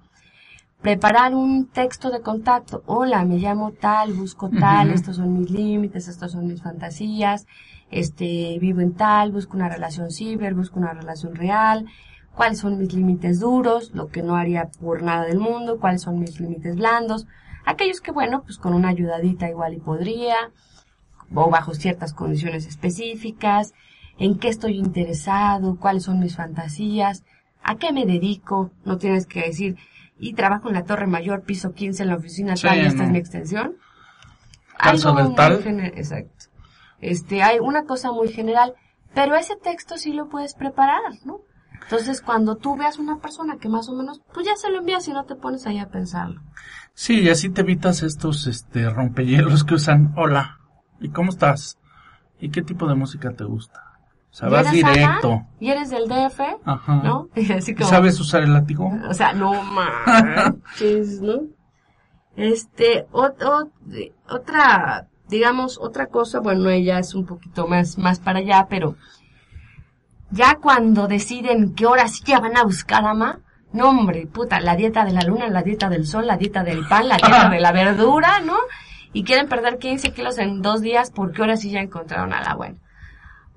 preparar 0.83 1.35
un 1.35 1.66
texto 1.66 2.11
de 2.11 2.20
contacto. 2.20 2.83
Hola, 2.85 3.25
me 3.25 3.39
llamo 3.39 3.72
tal, 3.72 4.12
busco 4.12 4.51
tal, 4.51 4.91
estos 4.91 5.16
son 5.16 5.39
mis 5.39 5.49
límites, 5.49 6.09
estos 6.09 6.33
son 6.33 6.47
mis 6.47 6.62
fantasías, 6.62 7.47
este, 7.91 8.59
vivo 8.61 8.83
en 8.83 8.93
tal, 8.93 9.33
busco 9.33 9.57
una 9.57 9.70
relación 9.70 10.11
ciber, 10.11 10.53
busco 10.53 10.79
una 10.79 10.93
relación 10.93 11.35
real, 11.35 11.87
cuáles 12.35 12.59
son 12.59 12.77
mis 12.77 12.93
límites 12.93 13.41
duros, 13.41 13.93
lo 13.95 14.09
que 14.09 14.22
no 14.22 14.37
haría 14.37 14.68
por 14.79 15.03
nada 15.03 15.25
del 15.25 15.41
mundo, 15.41 15.81
cuáles 15.81 16.03
son 16.03 16.18
mis 16.20 16.39
límites 16.39 16.77
blandos, 16.77 17.27
aquellos 17.64 18.03
que 18.03 18.12
bueno, 18.12 18.43
pues 18.43 18.59
con 18.59 18.75
una 18.75 18.89
ayudadita 18.89 19.49
igual 19.49 19.72
y 19.72 19.81
podría, 19.81 20.37
o 21.35 21.49
bajo 21.49 21.72
ciertas 21.72 22.12
condiciones 22.12 22.66
específicas, 22.66 23.72
en 24.18 24.38
qué 24.38 24.48
estoy 24.48 24.78
interesado, 24.78 25.76
cuáles 25.78 26.04
son 26.04 26.20
mis 26.20 26.36
fantasías, 26.36 27.24
a 27.62 27.76
qué 27.76 27.92
me 27.92 28.06
dedico, 28.06 28.70
no 28.84 28.98
tienes 28.98 29.26
que 29.26 29.42
decir, 29.42 29.76
y 30.18 30.34
trabajo 30.34 30.68
en 30.68 30.74
la 30.74 30.84
Torre 30.84 31.06
Mayor, 31.06 31.42
piso 31.42 31.72
15 31.72 32.02
en 32.02 32.08
la 32.10 32.16
oficina 32.16 32.56
Sí, 32.56 32.66
tal, 32.66 32.78
y 32.78 32.86
esta 32.86 32.98
no. 32.98 33.04
es 33.04 33.10
mi 33.10 33.18
extensión. 33.18 33.76
Algo 34.78 35.12
del 35.12 35.26
muy 35.26 35.34
tal. 35.34 35.52
Exacto. 35.94 36.46
Este, 37.00 37.42
hay 37.42 37.58
una 37.58 37.84
cosa 37.84 38.12
muy 38.12 38.28
general, 38.28 38.74
pero 39.14 39.34
ese 39.34 39.56
texto 39.56 39.96
sí 39.96 40.12
lo 40.12 40.28
puedes 40.28 40.54
preparar, 40.54 41.00
¿no? 41.24 41.40
Entonces, 41.82 42.22
cuando 42.22 42.56
tú 42.56 42.76
veas 42.76 42.98
una 42.98 43.18
persona 43.18 43.58
que 43.58 43.68
más 43.68 43.88
o 43.88 43.94
menos, 43.94 44.22
pues 44.32 44.46
ya 44.46 44.56
se 44.56 44.70
lo 44.70 44.78
envías 44.78 45.06
y 45.08 45.12
no 45.12 45.24
te 45.24 45.34
pones 45.34 45.66
ahí 45.66 45.78
a 45.78 45.90
pensarlo. 45.90 46.40
Sí, 46.94 47.20
y 47.20 47.28
así 47.28 47.50
te 47.50 47.60
evitas 47.60 48.02
estos 48.02 48.46
este 48.46 48.88
rompehielos 48.88 49.64
que 49.64 49.74
usan, 49.74 50.14
hola, 50.16 50.60
¿y 51.00 51.10
cómo 51.10 51.30
estás? 51.30 51.78
¿Y 52.40 52.50
qué 52.50 52.62
tipo 52.62 52.88
de 52.88 52.94
música 52.94 53.32
te 53.32 53.44
gusta? 53.44 53.84
O 54.35 54.37
sea, 54.37 54.49
¿Y 54.49 54.51
vas 54.51 54.72
directo. 54.72 55.47
Y 55.61 55.70
eres 55.70 55.91
del 55.91 56.09
DF, 56.09 56.41
Ajá. 56.64 56.95
¿no? 57.05 57.28
Así 57.57 57.70
¿Y 57.70 57.74
como, 57.76 57.89
¿Sabes 57.89 58.18
usar 58.18 58.43
el 58.43 58.53
látigo? 58.53 58.93
O 59.09 59.14
sea, 59.14 59.32
no 59.32 59.53
manches, 59.62 61.20
¿no? 61.22 61.43
Este, 62.37 63.07
ot- 63.12 63.39
ot- 63.39 64.12
otra, 64.28 65.07
digamos, 65.28 65.78
otra 65.80 66.07
cosa, 66.07 66.41
bueno, 66.41 66.68
ella 66.68 66.99
es 66.99 67.14
un 67.14 67.26
poquito 67.26 67.68
más, 67.68 67.97
más 67.97 68.18
para 68.18 68.41
allá, 68.41 68.66
pero 68.68 68.97
ya 70.32 70.57
cuando 70.57 71.07
deciden 71.07 71.74
que 71.76 71.85
ahora 71.85 72.09
sí 72.09 72.24
ya 72.26 72.41
van 72.41 72.57
a 72.57 72.64
buscar 72.64 73.05
ama, 73.05 73.39
no 73.72 73.89
hombre, 73.91 74.26
puta, 74.26 74.59
la 74.59 74.74
dieta 74.74 75.05
de 75.05 75.12
la 75.12 75.22
luna, 75.22 75.47
la 75.49 75.62
dieta 75.62 75.89
del 75.89 76.09
sol, 76.09 76.26
la 76.26 76.37
dieta 76.37 76.64
del 76.64 76.85
pan, 76.89 77.07
la 77.09 77.18
dieta 77.18 77.49
de 77.49 77.61
la 77.61 77.70
verdura, 77.72 78.41
¿no? 78.41 78.57
Y 79.12 79.22
quieren 79.22 79.49
perder 79.49 79.78
15 79.78 80.12
kilos 80.12 80.39
en 80.39 80.61
dos 80.61 80.80
días 80.80 81.12
porque 81.12 81.41
ahora 81.41 81.57
sí 81.57 81.70
ya 81.70 81.80
encontraron 81.80 82.32
a 82.32 82.43
la 82.43 82.57
buena. 82.57 82.78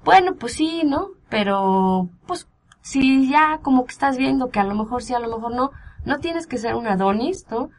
Bueno, 0.07 0.35
pues 0.35 0.53
sí, 0.53 0.83
¿no? 0.85 1.09
Pero, 1.27 2.09
pues, 2.27 2.47
si 2.79 3.29
ya 3.29 3.59
como 3.61 3.83
que 3.83 3.91
estás 3.91 4.17
viendo 4.17 4.51
que 4.51 4.61
a 4.61 4.63
lo 4.63 4.73
mejor 4.73 5.03
sí, 5.03 5.13
a 5.13 5.19
lo 5.19 5.27
mejor 5.27 5.53
no, 5.53 5.71
No 6.05 6.19
tienes 6.19 6.47
que 6.47 6.57
ser 6.57 6.75
un 6.75 6.87
Adonis, 6.87 7.45
¿no? 7.51 7.71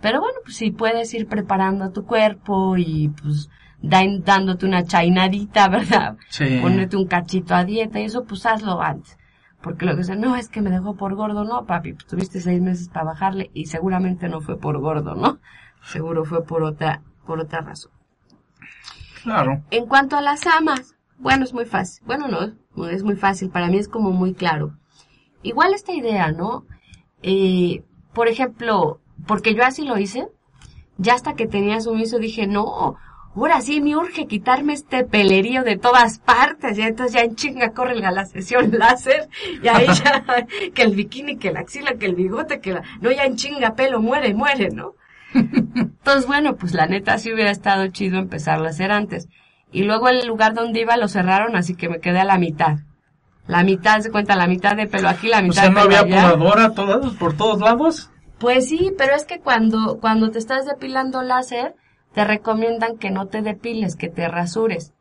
Pero 0.00 0.20
bueno, 0.20 0.38
pues 0.44 0.58
si 0.58 0.70
puedes 0.70 1.12
ir 1.12 1.26
preparando 1.26 1.90
tu 1.90 2.06
cuerpo 2.06 2.76
y 2.76 3.08
pues 3.08 3.50
dándote 3.80 4.64
una 4.64 4.84
chainadita, 4.84 5.68
¿verdad? 5.76 6.16
Sí. 6.28 6.60
Ponerte 6.62 6.96
un 6.96 7.08
cachito 7.08 7.52
a 7.52 7.64
dieta 7.64 7.98
y 7.98 8.04
eso 8.04 8.22
pues 8.26 8.46
hazlo 8.46 8.80
antes. 8.80 9.18
Porque 9.60 9.84
lo 9.84 9.94
que 9.94 10.02
dicen, 10.02 10.20
no, 10.20 10.36
es 10.36 10.48
que 10.48 10.62
me 10.62 10.70
dejó 10.70 10.94
por 10.94 11.16
gordo, 11.16 11.42
no, 11.42 11.66
papi, 11.66 11.94
pues 11.94 12.06
tuviste 12.06 12.40
seis 12.40 12.62
meses 12.62 12.90
para 12.90 13.06
bajarle 13.06 13.50
y 13.54 13.66
seguramente 13.66 14.28
no 14.28 14.40
fue 14.40 14.56
por 14.56 14.78
gordo, 14.78 15.16
¿no? 15.16 15.40
Seguro 15.82 16.24
fue 16.24 16.44
por 16.44 16.62
otra, 16.62 17.02
por 17.26 17.40
otra 17.40 17.60
razón. 17.60 17.90
Claro. 19.24 19.64
En 19.72 19.86
cuanto 19.86 20.16
a 20.16 20.20
las 20.20 20.46
amas, 20.46 20.94
bueno, 21.22 21.44
es 21.44 21.54
muy 21.54 21.64
fácil. 21.64 22.02
Bueno, 22.04 22.26
no, 22.28 22.52
no 22.74 22.88
es 22.88 23.02
muy 23.04 23.16
fácil. 23.16 23.48
Para 23.48 23.68
mí 23.68 23.78
es 23.78 23.88
como 23.88 24.10
muy 24.10 24.34
claro. 24.34 24.76
Igual 25.42 25.72
esta 25.72 25.92
idea, 25.92 26.32
¿no? 26.32 26.66
Eh, 27.22 27.84
por 28.12 28.28
ejemplo, 28.28 29.00
porque 29.26 29.54
yo 29.54 29.64
así 29.64 29.84
lo 29.84 29.98
hice, 29.98 30.28
ya 30.98 31.14
hasta 31.14 31.34
que 31.34 31.46
tenía 31.46 31.80
sumiso 31.80 32.18
dije, 32.18 32.46
no, 32.46 32.96
ahora 33.36 33.60
sí 33.60 33.80
me 33.80 33.96
urge 33.96 34.26
quitarme 34.26 34.72
este 34.72 35.04
pelerío 35.04 35.62
de 35.62 35.78
todas 35.78 36.18
partes. 36.18 36.76
Y 36.76 36.82
entonces 36.82 37.14
ya 37.14 37.20
en 37.22 37.36
chinga 37.36 37.70
corre 37.70 37.94
la, 37.94 38.10
la 38.10 38.26
sesión 38.26 38.72
láser. 38.72 39.28
Y 39.62 39.68
ahí 39.68 39.86
ya, 39.86 40.24
que 40.74 40.82
el 40.82 40.96
bikini, 40.96 41.36
que 41.36 41.52
la 41.52 41.60
axila, 41.60 41.94
que 41.94 42.06
el 42.06 42.16
bigote, 42.16 42.60
que 42.60 42.72
la... 42.72 42.82
No, 43.00 43.12
ya 43.12 43.24
en 43.24 43.36
chinga 43.36 43.76
pelo, 43.76 44.00
muere, 44.00 44.34
muere, 44.34 44.70
¿no? 44.70 44.94
Entonces, 45.34 46.26
bueno, 46.26 46.56
pues 46.56 46.74
la 46.74 46.86
neta 46.86 47.16
sí 47.18 47.32
hubiera 47.32 47.52
estado 47.52 47.86
chido 47.86 48.18
empezarlo 48.18 48.66
a 48.66 48.70
hacer 48.70 48.90
antes. 48.90 49.28
Y 49.72 49.84
luego 49.84 50.08
el 50.08 50.26
lugar 50.26 50.54
donde 50.54 50.80
iba 50.80 50.96
lo 50.96 51.08
cerraron, 51.08 51.56
así 51.56 51.74
que 51.74 51.88
me 51.88 52.00
quedé 52.00 52.20
a 52.20 52.24
la 52.24 52.38
mitad. 52.38 52.78
La 53.46 53.64
mitad, 53.64 54.00
se 54.00 54.10
cuenta, 54.10 54.36
la 54.36 54.46
mitad 54.46 54.76
de 54.76 54.86
pelo 54.86 55.08
aquí, 55.08 55.28
la 55.28 55.38
O 55.38 55.42
mitad 55.42 55.54
sea, 55.54 55.64
de 55.64 55.70
no 55.70 55.80
había 55.80 56.00
allá. 56.00 56.32
podadora 56.32 56.74
todas, 56.74 57.12
por 57.14 57.36
todos 57.36 57.60
lados. 57.60 58.10
Pues 58.38 58.68
sí, 58.68 58.92
pero 58.96 59.14
es 59.14 59.24
que 59.24 59.40
cuando, 59.40 59.98
cuando 60.00 60.30
te 60.30 60.38
estás 60.38 60.66
depilando 60.66 61.22
láser, 61.22 61.74
te 62.12 62.24
recomiendan 62.24 62.98
que 62.98 63.10
no 63.10 63.26
te 63.26 63.42
depiles, 63.42 63.96
que 63.96 64.08
te 64.08 64.28
rasures. 64.28 64.92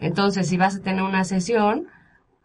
Entonces, 0.00 0.48
si 0.48 0.56
vas 0.56 0.76
a 0.76 0.80
tener 0.80 1.02
una 1.02 1.24
sesión, 1.24 1.88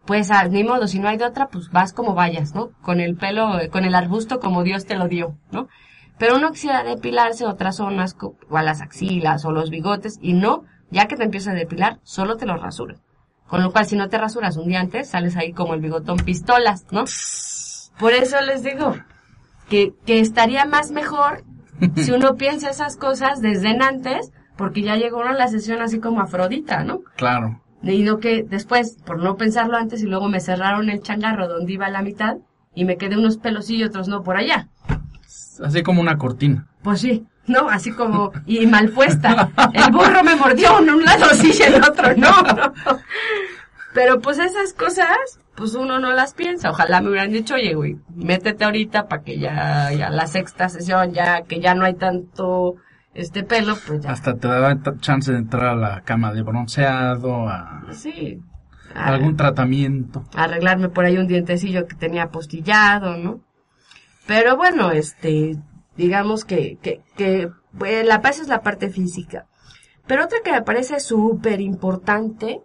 pues 0.04 0.30
ah, 0.30 0.44
ni 0.48 0.64
modo, 0.64 0.86
si 0.86 0.98
no 0.98 1.08
hay 1.08 1.16
de 1.16 1.24
otra, 1.24 1.48
pues 1.48 1.70
vas 1.70 1.92
como 1.92 2.14
vayas, 2.14 2.54
¿no? 2.54 2.70
Con 2.82 3.00
el 3.00 3.16
pelo, 3.16 3.58
eh, 3.58 3.68
con 3.68 3.84
el 3.84 3.94
arbusto 3.94 4.40
como 4.40 4.62
Dios 4.62 4.84
te 4.86 4.96
lo 4.96 5.08
dio, 5.08 5.36
¿no? 5.52 5.68
Pero 6.18 6.36
uno 6.36 6.50
quisiera 6.52 6.82
depilarse 6.82 7.44
otras 7.44 7.76
zonas, 7.76 8.16
o 8.20 8.56
a 8.56 8.62
las 8.62 8.80
axilas 8.80 9.44
o 9.44 9.52
los 9.52 9.70
bigotes, 9.70 10.18
y 10.22 10.32
no, 10.32 10.64
ya 10.90 11.06
que 11.06 11.16
te 11.16 11.24
empiezas 11.24 11.54
a 11.54 11.56
depilar, 11.56 11.98
solo 12.02 12.36
te 12.36 12.46
los 12.46 12.60
rasuras. 12.60 13.00
Con 13.48 13.62
lo 13.62 13.72
cual, 13.72 13.86
si 13.86 13.96
no 13.96 14.08
te 14.08 14.18
rasuras 14.18 14.56
un 14.56 14.68
día 14.68 14.80
antes, 14.80 15.08
sales 15.08 15.36
ahí 15.36 15.52
como 15.52 15.74
el 15.74 15.80
bigotón 15.80 16.16
pistolas, 16.18 16.86
¿no? 16.90 17.04
Por 17.98 18.12
eso 18.12 18.40
les 18.40 18.62
digo 18.62 18.96
que, 19.68 19.94
que 20.04 20.20
estaría 20.20 20.64
más 20.64 20.90
mejor 20.90 21.44
si 21.96 22.10
uno 22.10 22.36
piensa 22.36 22.70
esas 22.70 22.96
cosas 22.96 23.40
desde 23.40 23.70
en 23.70 23.82
antes, 23.82 24.32
porque 24.56 24.82
ya 24.82 24.96
llegó 24.96 25.18
uno 25.20 25.30
a 25.30 25.34
la 25.34 25.48
sesión 25.48 25.80
así 25.82 26.00
como 26.00 26.20
Afrodita, 26.20 26.82
¿no? 26.82 27.02
Claro. 27.16 27.60
Y 27.82 28.02
no 28.02 28.18
que 28.18 28.42
después, 28.42 28.96
por 29.04 29.22
no 29.22 29.36
pensarlo 29.36 29.76
antes, 29.76 30.02
y 30.02 30.06
luego 30.06 30.28
me 30.28 30.40
cerraron 30.40 30.90
el 30.90 31.02
changarro 31.02 31.46
donde 31.46 31.72
iba 31.72 31.88
la 31.88 32.02
mitad, 32.02 32.38
y 32.74 32.84
me 32.84 32.96
quedé 32.96 33.16
unos 33.16 33.38
pelos 33.38 33.70
y 33.70 33.82
otros 33.84 34.08
no 34.08 34.22
por 34.22 34.36
allá. 34.36 34.68
Así 35.62 35.82
como 35.82 36.00
una 36.00 36.18
cortina. 36.18 36.66
Pues 36.82 37.00
sí, 37.00 37.26
¿no? 37.46 37.68
Así 37.68 37.92
como, 37.92 38.32
y 38.46 38.66
mal 38.66 38.90
puesta. 38.90 39.50
El 39.72 39.92
burro 39.92 40.22
me 40.24 40.36
mordió 40.36 40.78
en 40.80 40.90
un 40.90 41.04
lado 41.04 41.26
sí 41.34 41.52
y 41.58 41.62
en 41.62 41.82
otro 41.82 42.14
no, 42.16 42.30
¿no? 42.42 42.72
Pero 43.94 44.20
pues 44.20 44.38
esas 44.38 44.72
cosas, 44.74 45.16
pues 45.54 45.74
uno 45.74 45.98
no 45.98 46.12
las 46.12 46.34
piensa. 46.34 46.70
Ojalá 46.70 47.00
me 47.00 47.10
hubieran 47.10 47.32
dicho, 47.32 47.54
oye, 47.54 47.74
güey, 47.74 47.96
métete 48.14 48.64
ahorita 48.64 49.08
para 49.08 49.22
que 49.22 49.38
ya, 49.38 49.90
ya 49.92 50.10
la 50.10 50.26
sexta 50.26 50.68
sesión, 50.68 51.12
ya 51.12 51.42
que 51.42 51.60
ya 51.60 51.74
no 51.74 51.84
hay 51.86 51.94
tanto 51.94 52.74
este 53.14 53.42
pelo, 53.42 53.74
pues 53.86 54.02
ya. 54.02 54.10
Hasta 54.10 54.34
te 54.36 54.48
daba 54.48 54.76
chance 55.00 55.32
de 55.32 55.38
entrar 55.38 55.66
a 55.68 55.74
la 55.76 56.00
cama 56.02 56.34
de 56.34 56.42
bronceado, 56.42 57.48
a 57.48 57.84
Sí. 57.92 58.38
a 58.94 59.06
algún 59.06 59.36
tratamiento. 59.36 60.24
arreglarme 60.34 60.90
por 60.90 61.06
ahí 61.06 61.16
un 61.16 61.26
dientecillo 61.26 61.86
que 61.86 61.94
tenía 61.96 62.24
apostillado, 62.24 63.16
¿no? 63.16 63.40
Pero 64.26 64.56
bueno, 64.58 64.90
este, 64.90 65.56
digamos 65.96 66.44
que, 66.44 66.78
que, 66.82 67.02
que 67.16 67.50
eh, 67.86 68.04
la 68.04 68.20
paz 68.22 68.40
es 68.40 68.48
la 68.48 68.62
parte 68.62 68.88
física. 68.90 69.46
Pero 70.06 70.24
otra 70.24 70.38
que 70.44 70.52
me 70.52 70.62
parece 70.62 71.00
súper 71.00 71.60
importante, 71.60 72.60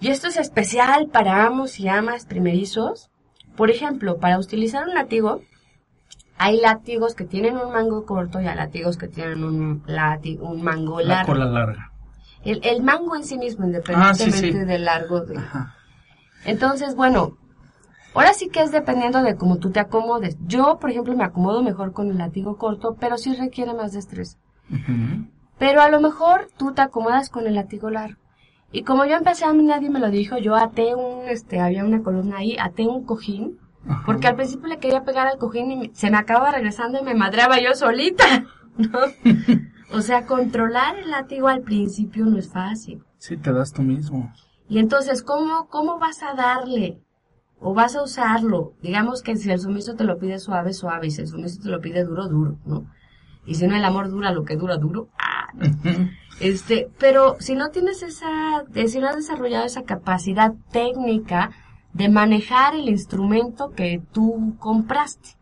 y 0.00 0.08
esto 0.08 0.26
es 0.28 0.36
especial 0.36 1.08
para 1.08 1.44
amos 1.46 1.78
y 1.78 1.88
amas 1.88 2.26
primerizos, 2.26 3.10
por 3.56 3.70
ejemplo, 3.70 4.18
para 4.18 4.38
utilizar 4.38 4.88
un 4.88 4.94
látigo, 4.94 5.42
hay 6.38 6.60
látigos 6.60 7.14
que 7.14 7.24
tienen 7.24 7.56
un 7.56 7.70
mango 7.72 8.04
corto 8.04 8.40
y 8.40 8.46
hay 8.48 8.56
látigos 8.56 8.96
que 8.96 9.06
tienen 9.06 9.44
un, 9.44 9.82
látigo, 9.86 10.48
un 10.48 10.62
mango 10.62 11.00
La 11.00 11.16
largo. 11.16 11.32
cola 11.34 11.44
larga. 11.44 11.92
El, 12.44 12.60
el 12.64 12.82
mango 12.82 13.14
en 13.14 13.22
sí 13.22 13.38
mismo, 13.38 13.64
Ah, 13.94 14.12
sí, 14.14 14.24
independientemente 14.24 14.60
sí. 14.60 14.64
del 14.66 14.84
largo 14.84 15.20
de, 15.20 15.38
entonces, 16.44 16.96
bueno, 16.96 17.38
ahora 18.14 18.32
sí 18.34 18.48
que 18.48 18.62
es 18.62 18.72
dependiendo 18.72 19.22
de 19.22 19.36
cómo 19.36 19.58
tú 19.58 19.70
te 19.70 19.80
acomodes. 19.80 20.36
Yo, 20.46 20.78
por 20.78 20.90
ejemplo, 20.90 21.14
me 21.16 21.24
acomodo 21.24 21.62
mejor 21.62 21.92
con 21.92 22.10
el 22.10 22.18
látigo 22.18 22.56
corto, 22.56 22.96
pero 22.98 23.16
sí 23.18 23.34
requiere 23.34 23.74
más 23.74 23.92
destreza. 23.92 24.38
Pero 25.58 25.82
a 25.82 25.88
lo 25.88 26.00
mejor 26.00 26.48
tú 26.56 26.72
te 26.72 26.82
acomodas 26.82 27.28
con 27.30 27.46
el 27.46 27.54
látigo 27.54 27.90
largo. 27.90 28.18
Y 28.72 28.84
como 28.84 29.04
yo 29.04 29.16
empecé, 29.16 29.44
a 29.44 29.52
mí 29.52 29.62
nadie 29.62 29.90
me 29.90 30.00
lo 30.00 30.10
dijo, 30.10 30.38
yo 30.38 30.56
até 30.56 30.94
un, 30.94 31.28
este, 31.28 31.60
había 31.60 31.84
una 31.84 32.02
columna 32.02 32.38
ahí, 32.38 32.56
até 32.58 32.86
un 32.86 33.04
cojín, 33.04 33.58
Ajá. 33.86 34.02
porque 34.06 34.28
al 34.28 34.36
principio 34.36 34.66
le 34.68 34.78
quería 34.78 35.04
pegar 35.04 35.26
al 35.26 35.36
cojín 35.38 35.70
y 35.72 35.90
se 35.94 36.10
me 36.10 36.16
acaba 36.16 36.50
regresando 36.50 36.98
y 36.98 37.04
me 37.04 37.14
madreaba 37.14 37.60
yo 37.60 37.74
solita, 37.74 38.24
¿no? 38.78 38.98
o 39.92 40.00
sea, 40.00 40.24
controlar 40.24 40.96
el 40.96 41.10
látigo 41.10 41.48
al 41.48 41.60
principio 41.60 42.24
no 42.24 42.38
es 42.38 42.48
fácil. 42.50 43.02
Sí, 43.18 43.36
te 43.36 43.52
das 43.52 43.72
tú 43.74 43.82
mismo. 43.82 44.32
Y 44.70 44.78
entonces, 44.78 45.22
¿cómo, 45.22 45.68
cómo 45.68 45.98
vas 45.98 46.22
a 46.22 46.32
darle? 46.32 46.98
O 47.62 47.74
vas 47.74 47.96
a 47.96 48.02
usarlo. 48.02 48.74
Digamos 48.82 49.22
que 49.22 49.36
si 49.36 49.50
el 49.50 49.60
sumiso 49.60 49.94
te 49.94 50.04
lo 50.04 50.18
pide 50.18 50.38
suave, 50.38 50.72
suave. 50.72 51.06
Y 51.06 51.10
si 51.10 51.22
el 51.22 51.28
sumiso 51.28 51.62
te 51.62 51.68
lo 51.68 51.80
pide 51.80 52.04
duro, 52.04 52.28
duro, 52.28 52.58
¿no? 52.66 52.86
Y 53.46 53.54
si 53.54 53.66
no, 53.66 53.76
el 53.76 53.84
amor 53.84 54.10
dura 54.10 54.32
lo 54.32 54.44
que 54.44 54.56
dura, 54.56 54.76
duro. 54.76 55.08
Ah, 55.18 55.48
no. 55.54 56.10
Este, 56.40 56.88
pero 56.98 57.36
si 57.38 57.54
no 57.54 57.68
tienes 57.68 58.02
esa, 58.02 58.64
si 58.86 58.98
no 58.98 59.08
has 59.08 59.16
desarrollado 59.16 59.64
esa 59.64 59.82
capacidad 59.82 60.54
técnica 60.72 61.50
de 61.92 62.08
manejar 62.08 62.74
el 62.74 62.88
instrumento 62.88 63.70
que 63.70 64.02
tú 64.12 64.56
compraste. 64.58 65.36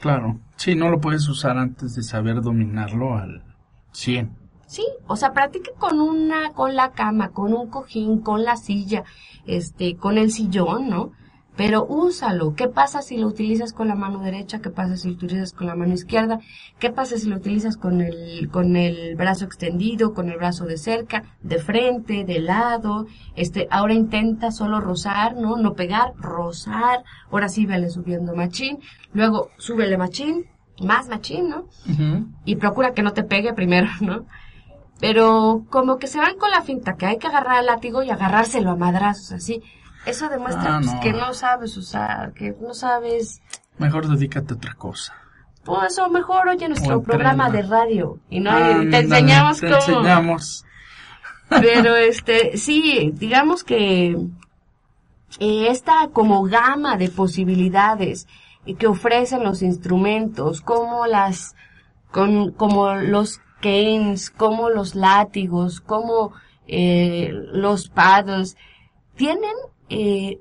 Claro. 0.00 0.38
Sí, 0.56 0.74
no 0.74 0.88
lo 0.88 1.00
puedes 1.00 1.28
usar 1.28 1.58
antes 1.58 1.94
de 1.94 2.02
saber 2.02 2.40
dominarlo 2.40 3.16
al 3.16 3.42
100. 3.92 4.34
Sí, 4.66 4.86
o 5.06 5.16
sea, 5.16 5.32
practique 5.32 5.72
con 5.78 6.00
una, 6.00 6.52
con 6.52 6.74
la 6.74 6.92
cama, 6.92 7.30
con 7.30 7.52
un 7.52 7.68
cojín, 7.68 8.20
con 8.20 8.44
la 8.44 8.56
silla, 8.56 9.04
este, 9.46 9.96
con 9.96 10.18
el 10.18 10.32
sillón, 10.32 10.88
¿no? 10.88 11.12
Pero 11.56 11.86
úsalo. 11.86 12.54
¿Qué 12.54 12.68
pasa 12.68 13.00
si 13.00 13.16
lo 13.16 13.26
utilizas 13.26 13.72
con 13.72 13.88
la 13.88 13.94
mano 13.94 14.20
derecha? 14.20 14.60
¿Qué 14.60 14.68
pasa 14.68 14.96
si 14.96 15.08
lo 15.08 15.14
utilizas 15.14 15.52
con 15.52 15.66
la 15.66 15.74
mano 15.74 15.94
izquierda? 15.94 16.40
¿Qué 16.78 16.90
pasa 16.90 17.16
si 17.16 17.28
lo 17.28 17.36
utilizas 17.36 17.78
con 17.78 18.02
el, 18.02 18.50
con 18.50 18.76
el 18.76 19.16
brazo 19.16 19.46
extendido, 19.46 20.12
con 20.12 20.28
el 20.28 20.36
brazo 20.36 20.66
de 20.66 20.76
cerca, 20.76 21.24
de 21.42 21.58
frente, 21.58 22.24
de 22.24 22.40
lado? 22.40 23.06
Este, 23.36 23.68
ahora 23.70 23.94
intenta 23.94 24.50
solo 24.50 24.80
rozar, 24.80 25.36
¿no? 25.36 25.56
No 25.56 25.72
pegar, 25.72 26.12
rozar. 26.18 27.04
Ahora 27.30 27.48
sí 27.48 27.64
vele 27.64 27.88
subiendo 27.88 28.34
machín. 28.34 28.78
Luego 29.14 29.50
súbele 29.56 29.96
machín, 29.96 30.44
más 30.82 31.08
machín, 31.08 31.48
¿no? 31.48 31.68
Y 32.44 32.56
procura 32.56 32.92
que 32.92 33.02
no 33.02 33.14
te 33.14 33.24
pegue 33.24 33.54
primero, 33.54 33.88
¿no? 34.00 34.26
Pero 35.00 35.64
como 35.70 35.98
que 35.98 36.06
se 36.06 36.18
van 36.18 36.36
con 36.38 36.50
la 36.50 36.62
finta 36.62 36.96
que 36.96 37.06
hay 37.06 37.18
que 37.18 37.26
agarrar 37.26 37.60
el 37.60 37.66
látigo 37.66 38.02
y 38.02 38.10
agarrárselo 38.10 38.70
a 38.70 38.76
madrazos 38.76 39.32
así. 39.32 39.62
Eso 40.06 40.28
demuestra 40.28 40.76
Ah, 40.76 40.80
pues, 40.80 40.94
no. 40.94 41.00
que 41.00 41.12
no 41.12 41.34
sabes 41.34 41.76
usar, 41.76 42.32
que 42.32 42.54
no 42.60 42.72
sabes, 42.74 43.42
Mejor 43.78 44.08
dedícate 44.08 44.54
a 44.54 44.56
otra 44.56 44.74
cosa. 44.74 45.12
pues 45.64 45.98
o 45.98 46.08
mejor 46.08 46.48
oye 46.48 46.68
nuestro 46.68 46.98
O 46.98 47.02
programa 47.02 47.50
de 47.50 47.62
radio 47.62 48.18
y 48.30 48.40
no 48.40 48.50
Ah, 48.52 48.70
y 48.82 48.88
te 48.90 48.98
enseñamos 49.00 49.60
te 49.60 49.66
cómo. 49.68 49.78
enseñamos. 49.80 50.64
Pero 51.48 51.96
este, 52.10 52.56
sí, 52.56 53.10
digamos 53.14 53.64
que 53.64 54.16
eh, 55.40 55.66
esta 55.68 56.08
como 56.12 56.44
gama 56.44 56.96
de 56.96 57.08
posibilidades 57.10 58.26
que 58.78 58.86
ofrecen 58.86 59.44
los 59.44 59.62
instrumentos, 59.62 60.60
como 60.60 61.06
las, 61.06 61.54
con, 62.10 62.50
como 62.52 62.94
los 62.94 63.40
canes, 63.60 64.30
como 64.30 64.70
los 64.70 64.94
látigos, 64.94 65.80
como 65.80 66.32
eh, 66.66 67.30
los 67.52 67.88
paddles, 67.88 68.56
tienen 69.16 69.54
eh, 69.88 70.40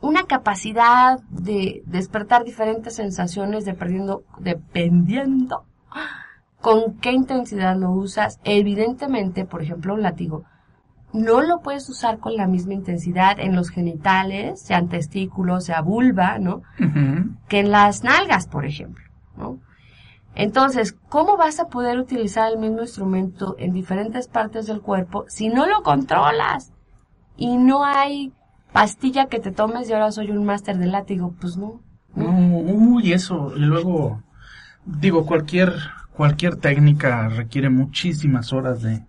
una 0.00 0.24
capacidad 0.24 1.20
de 1.30 1.82
despertar 1.86 2.44
diferentes 2.44 2.96
sensaciones 2.96 3.64
dependiendo, 3.64 4.24
dependiendo 4.38 5.64
con 6.60 6.98
qué 6.98 7.12
intensidad 7.12 7.76
lo 7.76 7.90
usas. 7.90 8.40
Evidentemente, 8.44 9.44
por 9.44 9.62
ejemplo, 9.62 9.94
un 9.94 10.02
látigo 10.02 10.44
no 11.12 11.42
lo 11.42 11.60
puedes 11.60 11.88
usar 11.88 12.18
con 12.18 12.36
la 12.36 12.46
misma 12.46 12.74
intensidad 12.74 13.38
en 13.38 13.54
los 13.54 13.68
genitales, 13.68 14.60
sean 14.60 14.88
testículos, 14.88 15.64
sea 15.64 15.82
vulva, 15.82 16.38
¿no? 16.38 16.62
Que 17.48 17.60
en 17.60 17.70
las 17.70 18.02
nalgas, 18.02 18.46
por 18.46 18.64
ejemplo. 18.64 19.04
¿no? 19.36 19.58
Entonces, 20.34 20.96
¿cómo 21.08 21.36
vas 21.36 21.60
a 21.60 21.68
poder 21.68 21.98
utilizar 21.98 22.50
el 22.50 22.58
mismo 22.58 22.80
instrumento 22.80 23.56
en 23.58 23.72
diferentes 23.72 24.26
partes 24.26 24.66
del 24.66 24.80
cuerpo 24.80 25.26
si 25.28 25.48
no 25.48 25.66
lo 25.66 25.82
controlas? 25.82 26.72
Y 27.36 27.56
no 27.56 27.84
hay 27.84 28.32
pastilla 28.72 29.26
que 29.26 29.40
te 29.40 29.52
tomes 29.52 29.88
y 29.88 29.92
ahora 29.92 30.10
soy 30.12 30.30
un 30.30 30.44
máster 30.44 30.78
de 30.78 30.86
látigo. 30.86 31.34
Pues 31.40 31.56
no. 31.56 31.80
No, 32.14 32.30
uy, 32.30 33.12
eso. 33.12 33.52
Y 33.56 33.60
luego, 33.60 34.22
digo, 34.84 35.24
cualquier, 35.26 35.72
cualquier 36.12 36.56
técnica 36.56 37.28
requiere 37.28 37.70
muchísimas 37.70 38.52
horas 38.52 38.82
de, 38.82 39.04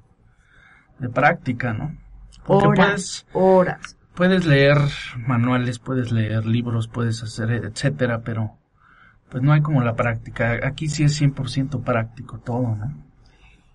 de 0.99 1.09
práctica, 1.09 1.74
¿no? 1.74 1.97
Porque 2.45 2.68
Horas, 2.68 2.86
puedes, 2.86 3.26
horas. 3.34 3.97
puedes 4.16 4.45
leer 4.45 4.78
manuales, 5.18 5.80
puedes 5.80 6.11
leer 6.11 6.45
libros, 6.45 6.88
puedes 6.88 7.24
hacer, 7.24 7.51
etcétera, 7.51 8.22
pero 8.22 8.57
pues 9.30 9.41
no 9.43 9.53
hay 9.53 9.61
como 9.61 9.82
la 9.82 9.95
práctica. 9.95 10.59
Aquí 10.64 10.89
sí 10.89 11.03
es 11.03 11.20
100% 11.22 11.84
práctico 11.84 12.38
todo, 12.39 12.76
¿no? 12.76 12.93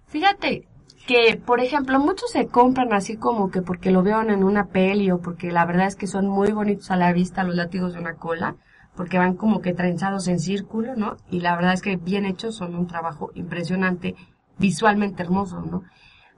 Fíjate 0.07 0.66
que, 1.09 1.40
por 1.42 1.61
ejemplo, 1.61 1.98
muchos 1.98 2.30
se 2.30 2.48
compran 2.48 2.92
así 2.92 3.16
como 3.16 3.50
que 3.50 3.62
porque 3.62 3.90
lo 3.90 4.02
vieron 4.02 4.28
en 4.28 4.44
una 4.44 4.66
peli 4.66 5.11
o 5.11 5.22
porque 5.22 5.50
la 5.50 5.64
verdad 5.64 5.86
es 5.86 5.96
que 5.96 6.06
son 6.06 6.28
muy 6.28 6.52
bonitos 6.52 6.90
a 6.90 6.96
la 6.96 7.14
vista 7.14 7.44
los 7.44 7.56
látigos 7.56 7.94
de 7.94 8.00
una 8.00 8.16
cola, 8.16 8.56
porque 8.94 9.16
van 9.16 9.34
como 9.34 9.62
que 9.62 9.72
trenzados 9.72 10.28
en 10.28 10.38
círculo, 10.38 10.96
¿no? 10.96 11.16
Y 11.30 11.40
la 11.40 11.56
verdad 11.56 11.72
es 11.72 11.80
que 11.80 11.96
bien 11.96 12.26
hechos 12.26 12.56
son 12.56 12.74
un 12.74 12.86
trabajo 12.86 13.30
impresionante, 13.34 14.16
visualmente 14.59 15.22
hermoso, 15.22 15.62
¿no? 15.62 15.82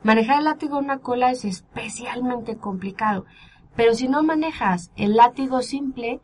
Manejar 0.04 0.38
el 0.38 0.44
látigo 0.44 0.76
de 0.76 0.84
una 0.84 0.98
cola 0.98 1.32
es 1.32 1.44
especialmente 1.44 2.56
complicado, 2.56 3.24
pero 3.74 3.94
si 3.94 4.06
no 4.06 4.22
manejas 4.22 4.92
el 4.94 5.16
látigo 5.16 5.62
simple, 5.62 6.20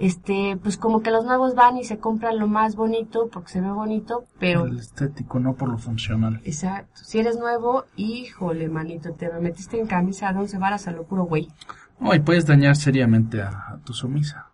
este, 0.00 0.56
pues 0.62 0.78
como 0.78 1.02
que 1.02 1.10
los 1.10 1.26
nuevos 1.26 1.54
van 1.54 1.76
y 1.76 1.84
se 1.84 1.98
compran 1.98 2.38
lo 2.38 2.48
más 2.48 2.74
bonito 2.74 3.28
porque 3.30 3.52
se 3.52 3.60
ve 3.60 3.70
bonito, 3.70 4.24
pero 4.38 4.64
El 4.64 4.78
estético, 4.78 5.38
no 5.38 5.54
por 5.54 5.68
lo 5.68 5.76
funcional. 5.76 6.40
Exacto. 6.44 7.02
Si 7.04 7.18
eres 7.18 7.38
nuevo, 7.38 7.84
híjole, 7.96 8.68
manito, 8.68 9.12
te 9.12 9.30
metiste 9.40 9.78
en 9.78 9.86
camisa 9.86 10.32
de 10.32 10.38
once 10.38 10.56
varas 10.56 10.88
a 10.88 10.92
lo 10.92 11.04
puro 11.04 11.24
güey. 11.24 11.48
No, 11.98 12.14
y 12.14 12.20
puedes 12.20 12.46
dañar 12.46 12.76
seriamente 12.76 13.42
a, 13.42 13.48
a 13.50 13.78
tu 13.84 13.92
sumisa. 13.92 14.48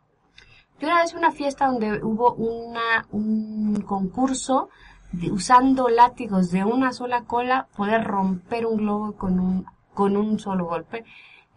Yo 0.81 0.89
una 0.89 1.03
vez 1.03 1.15
una 1.15 1.31
fiesta 1.31 1.67
donde 1.67 2.03
hubo 2.03 2.35
una, 2.35 3.07
un 3.13 3.81
concurso 3.83 4.69
de, 5.13 5.31
usando 5.31 5.89
látigos 5.89 6.51
de 6.51 6.65
una 6.65 6.93
sola 6.93 7.23
cola, 7.23 7.69
poder 7.77 8.03
romper 8.03 8.67
un 8.67 8.79
globo 8.79 9.13
con 9.13 9.39
un, 9.39 9.67
con 9.95 10.17
un 10.17 10.41
solo 10.41 10.67
golpe. 10.67 11.05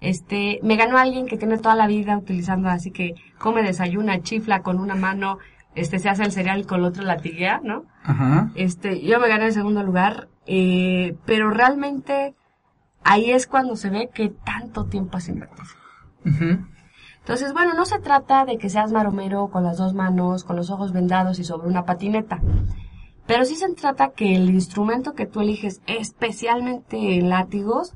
Este, 0.01 0.59
me 0.63 0.75
ganó 0.77 0.97
alguien 0.97 1.27
que 1.27 1.37
tiene 1.37 1.57
toda 1.57 1.75
la 1.75 1.87
vida 1.87 2.17
utilizando, 2.17 2.69
así 2.69 2.91
que 2.91 3.15
come, 3.37 3.63
desayuna, 3.63 4.21
chifla 4.21 4.61
con 4.61 4.79
una 4.79 4.95
mano, 4.95 5.39
este, 5.75 5.99
se 5.99 6.09
hace 6.09 6.23
el 6.23 6.31
cereal 6.31 6.65
con 6.65 6.81
la 6.81 6.87
otra 6.89 7.03
latiguea, 7.03 7.61
¿no? 7.63 7.85
Ajá. 8.03 8.51
Este, 8.55 9.01
yo 9.01 9.19
me 9.19 9.27
gané 9.27 9.47
el 9.47 9.53
segundo 9.53 9.83
lugar, 9.83 10.29
eh, 10.45 11.15
pero 11.25 11.49
realmente 11.49 12.33
ahí 13.03 13.31
es 13.31 13.47
cuando 13.47 13.75
se 13.75 13.89
ve 13.89 14.09
que 14.13 14.29
tanto 14.29 14.85
tiempo 14.85 15.17
has 15.17 15.27
invertido. 15.27 15.67
Ujú. 16.25 16.65
Entonces, 17.19 17.53
bueno, 17.53 17.73
no 17.73 17.85
se 17.85 17.99
trata 17.99 18.45
de 18.45 18.57
que 18.57 18.69
seas 18.69 18.91
maromero 18.91 19.49
con 19.49 19.63
las 19.63 19.77
dos 19.77 19.93
manos, 19.93 20.43
con 20.43 20.55
los 20.55 20.71
ojos 20.71 20.93
vendados 20.93 21.39
y 21.39 21.43
sobre 21.43 21.67
una 21.67 21.85
patineta. 21.85 22.41
Pero 23.27 23.45
sí 23.45 23.55
se 23.55 23.71
trata 23.75 24.09
que 24.09 24.35
el 24.35 24.49
instrumento 24.49 25.13
que 25.13 25.27
tú 25.27 25.41
eliges, 25.41 25.81
especialmente 25.85 27.21
látigos, 27.21 27.93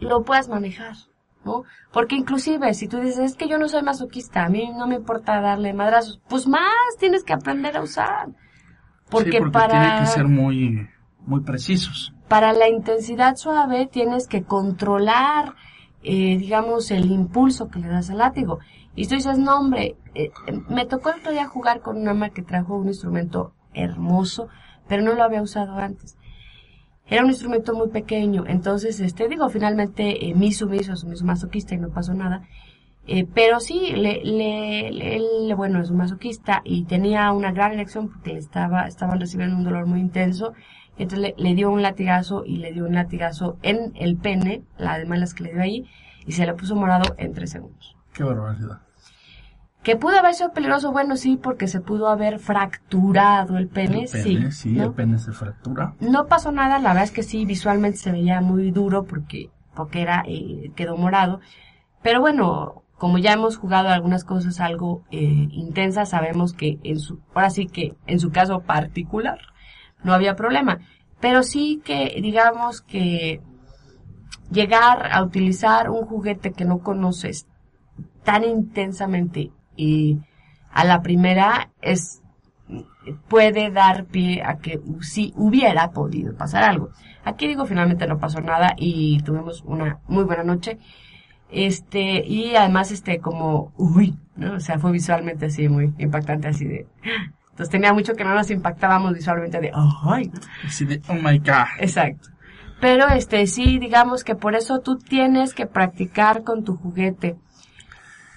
lo 0.00 0.22
puedas 0.22 0.48
manejar, 0.48 0.96
¿no? 1.44 1.64
Porque 1.92 2.16
inclusive 2.16 2.74
si 2.74 2.88
tú 2.88 2.98
dices, 2.98 3.18
es 3.18 3.36
que 3.36 3.48
yo 3.48 3.58
no 3.58 3.68
soy 3.68 3.82
masoquista, 3.82 4.44
a 4.44 4.48
mí 4.48 4.70
no 4.76 4.86
me 4.86 4.96
importa 4.96 5.40
darle 5.40 5.72
madrazos, 5.72 6.20
pues 6.28 6.46
más 6.46 6.62
tienes 6.98 7.24
que 7.24 7.32
aprender 7.32 7.76
a 7.76 7.82
usar. 7.82 8.28
Porque, 9.10 9.32
sí, 9.32 9.38
porque 9.38 9.52
para 9.52 9.80
tienen 9.80 10.00
que 10.00 10.06
ser 10.06 10.28
muy, 10.28 10.88
muy 11.26 11.40
precisos. 11.40 12.14
para 12.28 12.52
la 12.52 12.68
intensidad 12.68 13.36
suave 13.36 13.86
tienes 13.86 14.26
que 14.26 14.42
controlar, 14.42 15.54
eh, 16.02 16.36
digamos, 16.38 16.90
el 16.90 17.10
impulso 17.10 17.68
que 17.68 17.78
le 17.78 17.88
das 17.88 18.10
al 18.10 18.18
látigo. 18.18 18.58
Y 18.96 19.06
tú 19.06 19.14
dices, 19.16 19.38
no 19.38 19.58
hombre, 19.58 19.96
eh, 20.14 20.30
me 20.68 20.86
tocó 20.86 21.10
el 21.10 21.20
otro 21.20 21.32
día 21.32 21.46
jugar 21.46 21.80
con 21.80 21.96
una 21.98 22.12
ama 22.12 22.30
que 22.30 22.42
trajo 22.42 22.76
un 22.76 22.88
instrumento 22.88 23.52
hermoso, 23.74 24.48
pero 24.88 25.02
no 25.02 25.14
lo 25.14 25.24
había 25.24 25.42
usado 25.42 25.76
antes. 25.76 26.16
Era 27.06 27.22
un 27.22 27.28
instrumento 27.28 27.74
muy 27.74 27.88
pequeño, 27.88 28.44
entonces, 28.46 28.98
este, 29.00 29.28
digo, 29.28 29.48
finalmente, 29.50 30.26
eh, 30.26 30.34
mi 30.34 30.52
sumiso, 30.52 30.96
sumiso 30.96 31.24
masoquista 31.24 31.74
y 31.74 31.78
no 31.78 31.90
pasó 31.90 32.14
nada. 32.14 32.42
Eh, 33.06 33.26
pero 33.34 33.60
sí, 33.60 33.92
le, 33.94 34.22
le, 34.24 35.54
bueno, 35.54 35.82
es 35.82 35.90
un 35.90 35.98
masoquista 35.98 36.62
y 36.64 36.84
tenía 36.84 37.30
una 37.32 37.52
gran 37.52 37.72
elección 37.72 38.08
porque 38.08 38.32
le 38.32 38.38
estaba, 38.38 38.86
estaban 38.86 39.20
recibiendo 39.20 39.56
un 39.56 39.64
dolor 39.64 39.84
muy 39.86 40.00
intenso. 40.00 40.54
Entonces 40.96 41.18
le, 41.18 41.34
le 41.36 41.54
dio 41.54 41.70
un 41.70 41.82
latigazo 41.82 42.44
y 42.46 42.56
le 42.56 42.72
dio 42.72 42.86
un 42.86 42.94
latigazo 42.94 43.58
en 43.62 43.92
el 43.96 44.16
pene, 44.16 44.62
la 44.78 44.98
de 44.98 45.04
malas 45.04 45.34
que 45.34 45.44
le 45.44 45.52
dio 45.52 45.60
ahí, 45.60 45.84
y 46.26 46.32
se 46.32 46.46
le 46.46 46.54
puso 46.54 46.74
morado 46.76 47.14
en 47.18 47.34
tres 47.34 47.50
segundos. 47.50 47.94
Qué 48.14 48.24
barbaridad. 48.24 48.80
Que 49.84 49.96
pudo 49.96 50.18
haber 50.18 50.32
sido 50.32 50.52
peligroso, 50.52 50.92
bueno, 50.92 51.16
sí, 51.16 51.36
porque 51.36 51.68
se 51.68 51.80
pudo 51.80 52.08
haber 52.08 52.38
fracturado 52.38 53.58
el 53.58 53.68
pene, 53.68 54.04
el 54.04 54.10
pene, 54.10 54.50
sí. 54.50 54.52
sí, 54.52 54.72
¿no? 54.72 54.84
el 54.84 54.92
pene 54.92 55.18
se 55.18 55.30
fractura. 55.32 55.94
No 56.00 56.26
pasó 56.26 56.52
nada, 56.52 56.78
la 56.78 56.88
verdad 56.88 57.04
es 57.04 57.10
que 57.10 57.22
sí, 57.22 57.44
visualmente 57.44 57.98
se 57.98 58.10
veía 58.10 58.40
muy 58.40 58.70
duro 58.70 59.04
porque, 59.04 59.50
porque 59.74 60.00
era, 60.00 60.24
eh, 60.26 60.72
quedó 60.74 60.96
morado. 60.96 61.40
Pero 62.02 62.22
bueno, 62.22 62.82
como 62.96 63.18
ya 63.18 63.34
hemos 63.34 63.58
jugado 63.58 63.90
algunas 63.90 64.24
cosas 64.24 64.58
algo 64.58 65.04
eh, 65.10 65.48
intensas, 65.50 66.08
sabemos 66.08 66.54
que 66.54 66.78
en 66.82 66.98
su, 66.98 67.20
ahora 67.34 67.50
sí 67.50 67.66
que 67.66 67.94
en 68.06 68.20
su 68.20 68.30
caso 68.30 68.60
particular 68.60 69.38
no 70.02 70.14
había 70.14 70.34
problema. 70.34 70.78
Pero 71.20 71.42
sí 71.42 71.82
que, 71.84 72.18
digamos 72.22 72.80
que 72.80 73.42
llegar 74.50 75.12
a 75.12 75.22
utilizar 75.22 75.90
un 75.90 76.06
juguete 76.06 76.52
que 76.52 76.64
no 76.64 76.78
conoces 76.78 77.46
tan 78.22 78.44
intensamente 78.44 79.52
y 79.76 80.18
a 80.70 80.84
la 80.84 81.02
primera 81.02 81.70
es 81.82 82.22
puede 83.28 83.70
dar 83.70 84.06
pie 84.06 84.42
a 84.42 84.56
que 84.56 84.80
si 85.00 85.32
hubiera 85.36 85.90
podido 85.90 86.34
pasar 86.34 86.64
algo. 86.64 86.90
Aquí 87.24 87.46
digo, 87.46 87.66
finalmente 87.66 88.06
no 88.06 88.18
pasó 88.18 88.40
nada 88.40 88.74
y 88.76 89.20
tuvimos 89.22 89.62
una 89.62 89.98
muy 90.08 90.24
buena 90.24 90.44
noche. 90.44 90.78
Este, 91.50 92.26
y 92.26 92.56
además, 92.56 92.90
este, 92.90 93.20
como, 93.20 93.72
uy, 93.76 94.16
¿no? 94.36 94.54
O 94.54 94.60
sea, 94.60 94.78
fue 94.78 94.92
visualmente 94.92 95.46
así, 95.46 95.68
muy 95.68 95.92
impactante, 95.98 96.48
así 96.48 96.64
de, 96.64 96.86
entonces 97.54 97.70
tenía 97.70 97.92
mucho 97.92 98.14
que 98.14 98.24
no 98.24 98.34
nos 98.34 98.50
impactábamos 98.50 99.14
visualmente 99.14 99.60
de, 99.60 99.70
ay, 99.72 100.32
Así 100.66 100.84
de, 100.84 101.00
oh 101.08 101.14
my 101.14 101.38
god. 101.38 101.66
Exacto. 101.78 102.30
Pero 102.80 103.08
este 103.08 103.46
sí, 103.46 103.78
digamos 103.78 104.24
que 104.24 104.34
por 104.34 104.56
eso 104.56 104.80
tú 104.80 104.98
tienes 104.98 105.54
que 105.54 105.66
practicar 105.66 106.42
con 106.42 106.64
tu 106.64 106.76
juguete. 106.76 107.36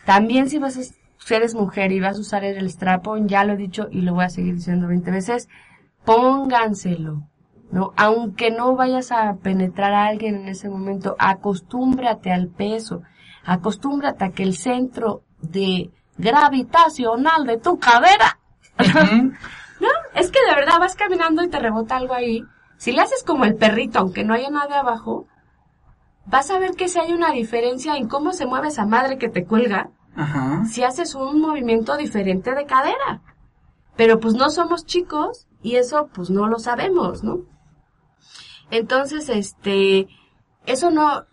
También 0.06 0.52
si 0.52 0.60
vas 0.60 0.78
a, 0.78 0.82
si 1.28 1.36
eres 1.36 1.56
mujer 1.56 1.92
y 1.92 2.00
vas 2.00 2.16
a 2.16 2.22
usar 2.22 2.46
el 2.46 2.66
strap-on, 2.70 3.28
ya 3.28 3.44
lo 3.44 3.52
he 3.52 3.58
dicho 3.58 3.90
y 3.92 4.00
lo 4.00 4.14
voy 4.14 4.24
a 4.24 4.30
seguir 4.30 4.56
diciendo 4.56 4.88
20 4.88 5.12
veces, 5.12 5.50
pónganselo. 6.06 7.28
¿no? 7.70 7.92
Aunque 7.98 8.50
no 8.50 8.78
vayas 8.78 9.12
a 9.12 9.36
penetrar 9.36 9.94
a 9.94 10.06
alguien 10.06 10.36
en 10.36 10.48
ese 10.48 10.70
momento, 10.70 11.18
acostúmbrate 11.20 12.32
al 12.32 12.48
peso, 12.48 13.02
acostúmbrate 13.44 14.24
a 14.24 14.30
que 14.30 14.44
el 14.44 14.56
centro 14.56 15.24
de 15.42 15.92
gravitacional 16.18 17.46
de 17.46 17.58
tu 17.58 17.78
cadera 17.78 18.40
no, 18.78 19.90
es 20.16 20.32
que 20.32 20.40
de 20.48 20.56
verdad 20.56 20.80
vas 20.80 20.96
caminando 20.96 21.44
y 21.44 21.50
te 21.50 21.60
rebota 21.60 21.98
algo 21.98 22.14
ahí. 22.14 22.42
Si 22.78 22.94
le 22.94 23.02
haces 23.02 23.26
como 23.26 23.44
el 23.44 23.56
perrito, 23.56 24.00
aunque 24.00 24.24
no 24.24 24.34
haya 24.34 24.50
nada 24.50 24.80
abajo, 24.80 25.28
vas 26.26 26.50
a 26.52 26.60
ver 26.60 26.72
que 26.78 26.88
si 26.88 27.00
hay 27.00 27.12
una 27.12 27.32
diferencia 27.32 27.98
en 27.98 28.08
cómo 28.08 28.32
se 28.32 28.46
mueve 28.46 28.70
esa 28.70 28.86
madre 28.86 29.18
que 29.18 29.28
te 29.28 29.44
cuelga, 29.44 29.90
Si 30.66 30.84
haces 30.84 31.16
un 31.16 31.42
movimiento 31.42 31.96
diferente 31.96 32.56
de 32.56 32.66
cadera. 32.66 33.22
Pero 33.96 34.20
pues 34.20 34.34
no 34.34 34.50
somos 34.50 34.86
chicos 34.86 35.48
y 35.62 35.76
eso 35.76 36.10
pues 36.14 36.30
no 36.30 36.48
lo 36.48 36.60
sabemos, 36.60 37.24
¿no? 37.24 37.42
Entonces, 38.70 39.30
este, 39.30 40.08
eso 40.66 40.92
no, 40.92 41.26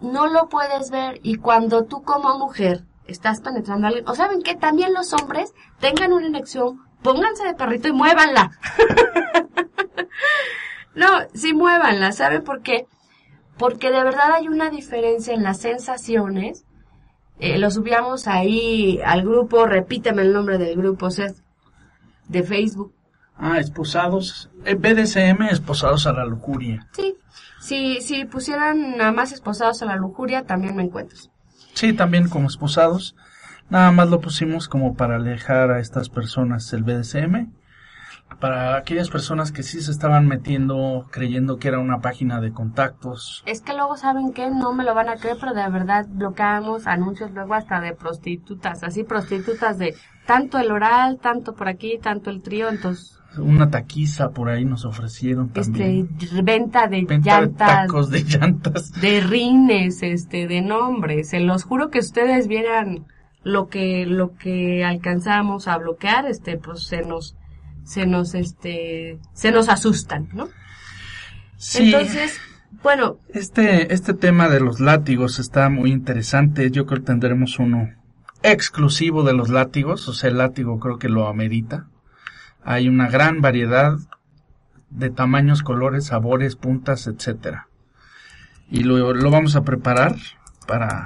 no 0.00 0.26
lo 0.26 0.48
puedes 0.48 0.90
ver 0.90 1.20
y 1.22 1.36
cuando 1.36 1.84
tú 1.84 2.02
como 2.02 2.38
mujer 2.38 2.84
estás 3.06 3.40
penetrando 3.40 3.86
a 3.86 3.88
alguien, 3.88 4.08
o 4.08 4.14
saben 4.14 4.42
que 4.42 4.56
también 4.56 4.92
los 4.92 5.12
hombres 5.12 5.54
tengan 5.78 6.12
una 6.12 6.26
erección, 6.26 6.82
pónganse 7.02 7.44
de 7.44 7.54
perrito 7.54 7.88
y 7.88 7.92
muévanla. 7.92 8.50
no, 10.94 11.06
sí 11.34 11.54
muévanla, 11.54 12.12
¿saben 12.12 12.42
por 12.42 12.62
qué? 12.62 12.86
Porque 13.58 13.90
de 13.90 14.02
verdad 14.02 14.32
hay 14.34 14.48
una 14.48 14.70
diferencia 14.70 15.32
en 15.32 15.42
las 15.42 15.60
sensaciones. 15.60 16.65
Eh, 17.38 17.58
lo 17.58 17.70
subíamos 17.70 18.26
ahí 18.28 19.00
al 19.04 19.22
grupo, 19.22 19.66
repíteme 19.66 20.22
el 20.22 20.32
nombre 20.32 20.58
del 20.58 20.76
grupo, 20.76 21.10
Seth, 21.10 21.36
de 22.28 22.42
Facebook. 22.42 22.94
Ah, 23.36 23.58
esposados. 23.58 24.50
eh, 24.64 24.74
BDSM, 24.74 25.42
esposados 25.50 26.06
a 26.06 26.12
la 26.12 26.24
lujuria. 26.24 26.88
Sí, 26.92 27.16
si, 27.60 28.00
si 28.00 28.24
pusieran 28.24 28.96
nada 28.96 29.12
más 29.12 29.32
esposados 29.32 29.82
a 29.82 29.86
la 29.86 29.96
lujuria, 29.96 30.44
también 30.44 30.74
me 30.74 30.82
encuentras. 30.84 31.30
Sí, 31.74 31.92
también 31.92 32.28
como 32.28 32.48
esposados. 32.48 33.14
Nada 33.68 33.90
más 33.92 34.08
lo 34.08 34.20
pusimos 34.20 34.68
como 34.68 34.94
para 34.94 35.16
alejar 35.16 35.70
a 35.70 35.80
estas 35.80 36.08
personas 36.08 36.72
el 36.72 36.84
BDSM. 36.84 37.52
Para 38.40 38.76
aquellas 38.76 39.08
personas 39.08 39.50
que 39.50 39.62
sí 39.62 39.80
se 39.80 39.90
estaban 39.90 40.26
metiendo 40.26 41.06
creyendo 41.10 41.56
que 41.56 41.68
era 41.68 41.78
una 41.78 42.00
página 42.00 42.40
de 42.40 42.52
contactos. 42.52 43.42
Es 43.46 43.60
que 43.62 43.72
luego 43.72 43.96
saben 43.96 44.32
que 44.32 44.50
no 44.50 44.72
me 44.74 44.84
lo 44.84 44.94
van 44.94 45.08
a 45.08 45.16
creer, 45.16 45.36
pero 45.40 45.54
de 45.54 45.68
verdad 45.70 46.06
bloqueamos 46.08 46.86
anuncios 46.86 47.30
luego 47.32 47.54
hasta 47.54 47.80
de 47.80 47.94
prostitutas, 47.94 48.82
así 48.82 49.04
prostitutas 49.04 49.78
de 49.78 49.94
tanto 50.26 50.58
el 50.58 50.70
oral, 50.70 51.18
tanto 51.20 51.54
por 51.54 51.68
aquí, 51.68 51.98
tanto 52.02 52.30
el 52.30 52.42
trío, 52.42 52.68
entonces 52.68 53.18
Una 53.38 53.70
taquiza 53.70 54.30
por 54.30 54.48
ahí 54.48 54.64
nos 54.64 54.84
ofrecieron 54.84 55.50
también. 55.50 56.08
este 56.20 56.42
venta 56.42 56.88
de 56.88 57.04
Venta 57.04 57.14
de 57.40 57.46
llantas, 57.46 57.86
tacos 57.86 58.10
de 58.10 58.22
llantas. 58.22 58.92
de 59.00 59.20
rines, 59.20 60.02
este, 60.02 60.46
de 60.46 60.60
nombres. 60.62 61.30
Se 61.30 61.40
los 61.40 61.64
juro 61.64 61.90
que 61.90 61.98
ustedes 62.00 62.48
vieran 62.48 63.06
lo 63.44 63.68
que, 63.68 64.04
lo 64.06 64.34
que 64.34 64.84
alcanzamos 64.84 65.68
a 65.68 65.78
bloquear, 65.78 66.26
este, 66.26 66.56
pues 66.58 66.84
se 66.84 67.02
nos, 67.02 67.36
se 67.86 68.04
nos, 68.04 68.34
este, 68.34 69.18
se 69.32 69.52
nos 69.52 69.68
asustan, 69.68 70.28
¿no? 70.34 70.48
Sí, 71.56 71.84
Entonces, 71.84 72.38
bueno, 72.82 73.18
este, 73.32 73.94
este 73.94 74.12
tema 74.12 74.48
de 74.48 74.60
los 74.60 74.80
látigos 74.80 75.38
está 75.38 75.68
muy 75.68 75.92
interesante. 75.92 76.70
Yo 76.70 76.84
creo 76.84 77.00
que 77.00 77.06
tendremos 77.06 77.58
uno 77.58 77.90
exclusivo 78.42 79.22
de 79.22 79.32
los 79.32 79.48
látigos. 79.48 80.08
O 80.08 80.14
sea, 80.14 80.30
el 80.30 80.38
látigo 80.38 80.80
creo 80.80 80.98
que 80.98 81.08
lo 81.08 81.28
amerita. 81.28 81.86
Hay 82.64 82.88
una 82.88 83.08
gran 83.08 83.40
variedad 83.40 83.96
de 84.90 85.10
tamaños, 85.10 85.62
colores, 85.62 86.06
sabores, 86.06 86.56
puntas, 86.56 87.06
etcétera. 87.06 87.68
Y 88.68 88.82
lo, 88.82 89.14
lo 89.14 89.30
vamos 89.30 89.54
a 89.54 89.62
preparar 89.62 90.16
para, 90.66 91.04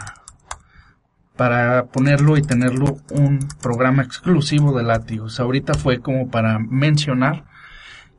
para 1.41 1.87
ponerlo 1.87 2.37
y 2.37 2.43
tenerlo 2.43 2.99
un 3.09 3.39
programa 3.63 4.03
exclusivo 4.03 4.77
de 4.77 4.83
látigos. 4.83 5.41
Ahorita 5.41 5.73
fue 5.73 6.01
como 6.01 6.29
para 6.29 6.59
mencionar 6.59 7.47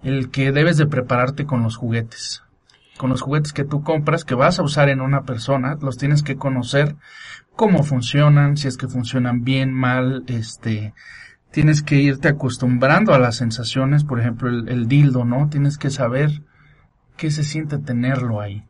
el 0.02 0.32
que 0.32 0.52
debes 0.52 0.78
de 0.78 0.88
prepararte 0.88 1.46
con 1.46 1.62
los 1.62 1.76
juguetes. 1.76 2.42
Con 2.98 3.12
los 3.12 3.22
juguetes 3.22 3.54
que 3.54 3.64
tú 3.64 3.84
compras, 3.84 4.26
que 4.26 4.34
vas 4.34 4.58
a 4.58 4.64
usar 4.64 4.90
en 4.90 5.02
una 5.02 5.22
persona, 5.22 5.78
los 5.84 6.00
tienes 6.00 6.24
que 6.24 6.36
conocer 6.36 6.96
cómo 7.56 7.84
funcionan, 7.84 8.58
si 8.58 8.68
es 8.68 8.76
que 8.76 8.88
funcionan 8.88 9.44
bien, 9.44 9.72
mal, 9.72 10.24
este, 10.26 10.96
tienes 11.52 11.84
que 11.84 11.98
irte 11.98 12.28
acostumbrando 12.28 13.14
a 13.14 13.20
las 13.20 13.36
sensaciones, 13.36 14.04
por 14.04 14.20
ejemplo, 14.20 14.50
el, 14.50 14.68
el 14.68 14.88
dildo, 14.88 15.26
¿no? 15.26 15.48
Tienes 15.48 15.78
que 15.78 15.92
saber 15.92 16.42
qué 17.18 17.30
se 17.30 17.44
siente 17.44 17.78
tenerlo 17.78 18.42
ahí. 18.42 18.66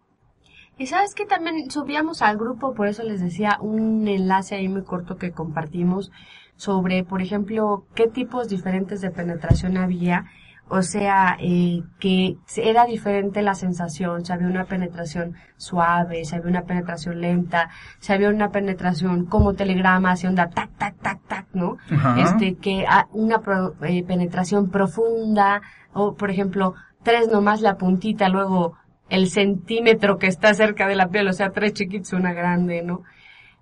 Y 0.82 0.88
sabes 0.88 1.14
que 1.14 1.28
también 1.28 1.70
subíamos 1.70 2.24
al 2.24 2.38
grupo, 2.38 2.74
por 2.74 2.88
eso 2.88 3.04
les 3.04 3.22
decía, 3.22 3.58
un 3.62 4.08
enlace 4.08 4.56
ahí 4.56 4.68
muy 4.68 4.82
corto 4.84 5.18
que 5.18 5.32
compartimos 5.32 6.12
sobre, 6.56 7.04
por 7.04 7.22
ejemplo, 7.22 7.86
qué 7.94 8.08
tipos 8.08 8.48
diferentes 8.50 9.00
de 9.02 9.12
penetración 9.12 9.78
había. 9.78 10.26
O 10.70 10.82
sea, 10.82 11.38
eh, 11.40 11.84
que 12.00 12.38
era 12.56 12.86
diferente 12.86 13.42
la 13.44 13.54
sensación, 13.54 14.26
si 14.26 14.32
había 14.34 14.48
una 14.48 14.66
penetración 14.66 15.36
suave, 15.58 16.26
si 16.26 16.34
había 16.36 16.50
una 16.50 16.64
penetración 16.64 17.22
lenta, 17.22 17.70
si 18.00 18.14
había 18.14 18.30
una 18.30 18.50
penetración 18.50 19.26
como 19.26 19.54
telegrama, 19.54 20.12
así 20.12 20.26
onda 20.28 20.50
tac, 20.50 20.72
tac, 20.80 20.96
tac, 20.98 21.20
tac, 21.28 21.46
¿no? 21.54 21.78
Este, 22.24 22.56
que 22.56 22.86
una 23.12 23.40
pro- 23.42 23.76
eh, 23.84 24.04
penetración 24.04 24.70
profunda, 24.72 25.62
o 25.94 26.16
por 26.16 26.32
ejemplo, 26.32 26.74
tres 27.04 27.28
nomás 27.30 27.62
la 27.62 27.76
puntita, 27.78 28.30
luego 28.30 28.78
el 29.12 29.30
centímetro 29.30 30.18
que 30.18 30.28
está 30.28 30.54
cerca 30.54 30.88
de 30.88 30.96
la 30.96 31.10
piel, 31.10 31.28
o 31.28 31.34
sea, 31.34 31.52
tres 31.52 31.74
chiquitos, 31.74 32.14
una 32.14 32.34
grande, 32.34 32.82
¿no? 32.82 33.04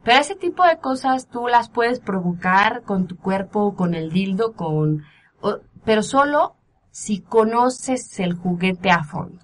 Pero 0.04 0.20
ese 0.22 0.36
tipo 0.36 0.64
de 0.64 0.78
cosas 0.78 1.28
tú 1.28 1.48
las 1.48 1.70
puedes 1.70 2.00
provocar 2.00 2.84
con 2.84 3.08
tu 3.08 3.18
cuerpo, 3.18 3.76
con 3.76 3.94
el 3.96 4.12
dildo, 4.12 4.54
con, 4.54 5.04
o- 5.42 5.58
pero 5.84 6.04
solo 6.04 6.56
si 6.92 7.20
conoces 7.20 8.20
el 8.20 8.34
juguete 8.34 8.92
a 8.92 9.04
fondo. 9.04 9.40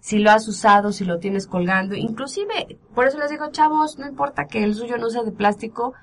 Si 0.00 0.18
lo 0.18 0.30
has 0.30 0.46
usado, 0.48 0.92
si 0.92 1.04
lo 1.04 1.18
tienes 1.18 1.46
colgando, 1.46 1.94
inclusive, 1.94 2.78
por 2.94 3.06
eso 3.06 3.18
les 3.18 3.30
digo, 3.30 3.50
chavos, 3.50 3.98
no 3.98 4.06
importa 4.06 4.46
que 4.46 4.62
el 4.64 4.74
suyo 4.74 4.96
no 4.98 5.10
sea 5.10 5.22
de 5.22 5.32
plástico, 5.32 5.94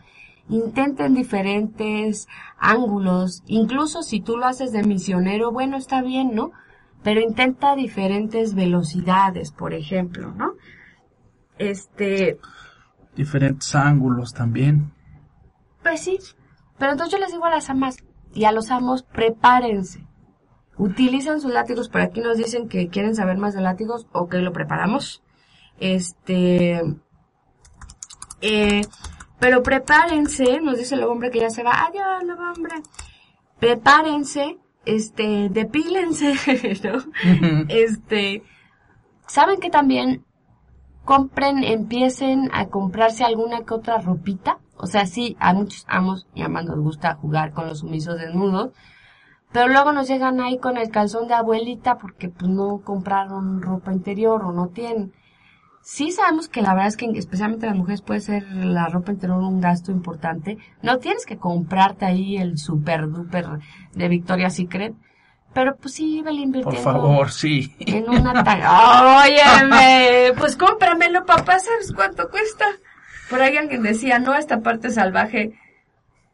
intenten 0.49 1.13
diferentes 1.15 2.27
ángulos, 2.59 3.43
incluso 3.47 4.03
si 4.03 4.21
tú 4.21 4.37
lo 4.37 4.45
haces 4.45 4.71
de 4.71 4.83
misionero, 4.83 5.51
bueno, 5.51 5.75
está 5.77 6.01
bien, 6.01 6.35
¿no? 6.35 6.51
Pero 7.05 7.21
intenta 7.21 7.75
diferentes 7.75 8.55
velocidades, 8.55 9.51
por 9.51 9.75
ejemplo, 9.75 10.31
¿no? 10.31 10.53
Este, 11.59 12.39
Diferentes 13.15 13.75
ángulos 13.75 14.33
también. 14.33 14.91
pues 15.83 16.01
sí. 16.01 16.17
Pero 16.79 16.93
entonces 16.93 17.13
yo 17.13 17.19
les 17.19 17.31
digo 17.31 17.45
a 17.45 17.51
las 17.51 17.69
amas 17.69 17.97
y 18.33 18.45
a 18.45 18.51
los 18.51 18.71
amos, 18.71 19.03
prepárense. 19.03 20.03
Utilicen 20.77 21.39
sus 21.39 21.53
látigos, 21.53 21.89
por 21.89 22.01
aquí 22.01 22.19
nos 22.21 22.37
dicen 22.37 22.67
que 22.67 22.89
quieren 22.89 23.15
saber 23.15 23.37
más 23.37 23.53
de 23.53 23.61
látigos, 23.61 24.07
ok, 24.11 24.33
lo 24.39 24.51
preparamos. 24.51 25.23
Este, 25.79 26.81
eh, 28.41 28.81
pero 29.39 29.61
prepárense, 29.61 30.59
nos 30.59 30.79
dice 30.79 30.95
el 30.95 31.03
hombre 31.03 31.29
que 31.29 31.39
ya 31.39 31.51
se 31.51 31.61
va, 31.63 31.85
adiós, 31.85 32.23
el 32.23 32.31
hombre. 32.31 32.73
Prepárense, 33.59 34.57
este, 34.85 35.49
depílense, 35.49 36.33
¿no? 36.83 37.65
Este, 37.69 38.43
saben 39.27 39.59
que 39.59 39.69
también 39.69 40.23
compren, 41.03 41.63
empiecen 41.63 42.49
a 42.53 42.67
comprarse 42.67 43.23
alguna 43.23 43.63
que 43.63 43.73
otra 43.73 43.99
ropita. 43.99 44.59
O 44.77 44.87
sea, 44.87 45.05
sí, 45.05 45.37
a 45.39 45.53
muchos 45.53 45.85
amos 45.87 46.27
y 46.33 46.41
amas 46.41 46.65
nos 46.65 46.79
gusta 46.79 47.15
jugar 47.15 47.53
con 47.53 47.67
los 47.67 47.79
sumisos 47.79 48.19
desnudos. 48.19 48.73
Pero 49.51 49.69
luego 49.69 49.93
nos 49.93 50.09
llegan 50.09 50.41
ahí 50.41 50.57
con 50.57 50.75
el 50.75 50.89
calzón 50.89 51.29
de 51.29 51.33
abuelita 51.33 51.97
porque 51.97 52.27
pues 52.27 52.51
no 52.51 52.81
compraron 52.83 53.61
ropa 53.61 53.93
interior 53.93 54.43
o 54.43 54.51
no 54.51 54.67
tienen. 54.67 55.13
Sí 55.85 56.11
sabemos 56.11 56.47
que 56.49 56.63
la 56.63 56.73
verdad 56.73 56.87
es 56.87 56.97
que 56.97 57.05
especialmente 57.13 57.67
las 57.67 57.75
mujeres 57.75 58.01
puede 58.01 58.19
ser 58.19 58.43
la 58.51 58.87
ropa 58.87 59.11
interior 59.11 59.37
un 59.37 59.61
gasto 59.61 59.91
importante. 59.91 60.57
No 60.81 60.97
tienes 60.97 61.27
que 61.27 61.37
comprarte 61.37 62.05
ahí 62.05 62.37
el 62.37 62.57
super 62.57 63.07
duper 63.07 63.45
de 63.93 64.07
Victoria's 64.07 64.55
Secret. 64.55 64.95
Pero 65.53 65.75
pues 65.75 65.93
sí, 65.93 66.23
vele 66.23 66.63
Por 66.63 66.75
favor, 66.77 67.31
sí. 67.31 67.75
en 67.81 68.09
una 68.09 68.43
tanga. 68.43 69.21
Óyeme, 69.25 70.33
pues 70.39 70.55
cómpramelo, 70.55 71.23
papá, 71.23 71.59
¿sabes 71.59 71.93
cuánto 71.95 72.31
cuesta? 72.31 72.65
Por 73.29 73.43
ahí 73.43 73.55
alguien 73.55 73.83
decía, 73.83 74.17
no, 74.17 74.33
esta 74.33 74.61
parte 74.61 74.89
salvaje 74.89 75.53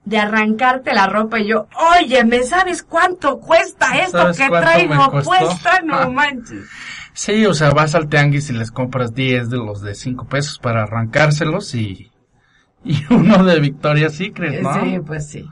de 0.05 0.17
arrancarte 0.17 0.93
la 0.93 1.07
ropa 1.07 1.41
y 1.41 1.47
yo, 1.47 1.67
óyeme, 1.99 2.43
¿sabes 2.43 2.83
cuánto 2.83 3.39
cuesta 3.41 3.97
esto 3.99 4.17
¿Sabes 4.17 4.37
que 4.37 4.47
traigo 4.47 5.11
puesta? 5.11 5.81
No 5.83 6.09
manches. 6.13 6.69
Sí, 7.13 7.45
o 7.45 7.53
sea, 7.53 7.71
vas 7.71 7.95
al 7.95 8.07
tianguis 8.07 8.49
y 8.49 8.53
les 8.53 8.71
compras 8.71 9.13
10 9.13 9.49
de 9.49 9.57
los 9.57 9.81
de 9.81 9.95
5 9.95 10.25
pesos 10.27 10.59
para 10.59 10.83
arrancárselos 10.83 11.75
y, 11.75 12.11
y 12.83 13.01
uno 13.13 13.43
de 13.43 13.59
Victoria's 13.59 14.15
Secret, 14.15 14.61
¿no? 14.61 14.73
Sí, 14.81 14.99
pues 15.05 15.29
sí. 15.29 15.45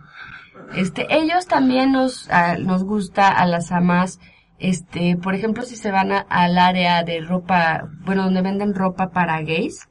Este, 0.76 1.08
ellos 1.10 1.48
también 1.48 1.92
nos, 1.92 2.30
nos 2.60 2.84
gusta 2.84 3.28
a 3.28 3.46
las 3.48 3.72
amas, 3.72 4.20
este, 4.60 5.18
por 5.18 5.34
ejemplo, 5.34 5.64
si 5.64 5.76
se 5.76 5.92
van 5.92 6.12
al 6.12 6.58
área 6.58 7.04
de 7.04 7.22
ropa, 7.22 7.90
bueno, 8.02 8.26
donde 8.26 8.42
venden 8.42 8.76
ropa 8.76 9.10
para 9.10 9.42
gays, 9.42 9.88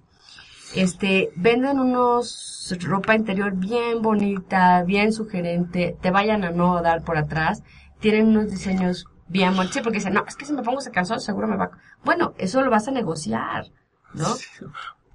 este, 0.74 1.30
venden 1.34 1.80
unos 1.80 2.76
ropa 2.82 3.16
interior 3.16 3.56
bien 3.56 4.02
bonita, 4.02 4.82
bien 4.84 5.12
sugerente, 5.12 5.96
te 6.00 6.10
vayan 6.10 6.44
a 6.44 6.50
no 6.50 6.80
dar 6.82 7.02
por 7.02 7.16
atrás, 7.16 7.62
tienen 7.98 8.28
unos 8.28 8.50
diseños 8.50 9.06
bien 9.28 9.54
sí, 9.70 9.80
porque 9.82 9.98
dicen, 9.98 10.14
no, 10.14 10.24
es 10.26 10.36
que 10.36 10.44
si 10.44 10.52
me 10.52 10.62
pongo 10.62 10.80
ese 10.80 10.90
calzón 10.90 11.20
seguro 11.20 11.46
me 11.46 11.56
va, 11.56 11.64
a-". 11.64 11.78
bueno, 12.04 12.34
eso 12.38 12.62
lo 12.62 12.70
vas 12.70 12.88
a 12.88 12.92
negociar, 12.92 13.66
¿no? 14.14 14.26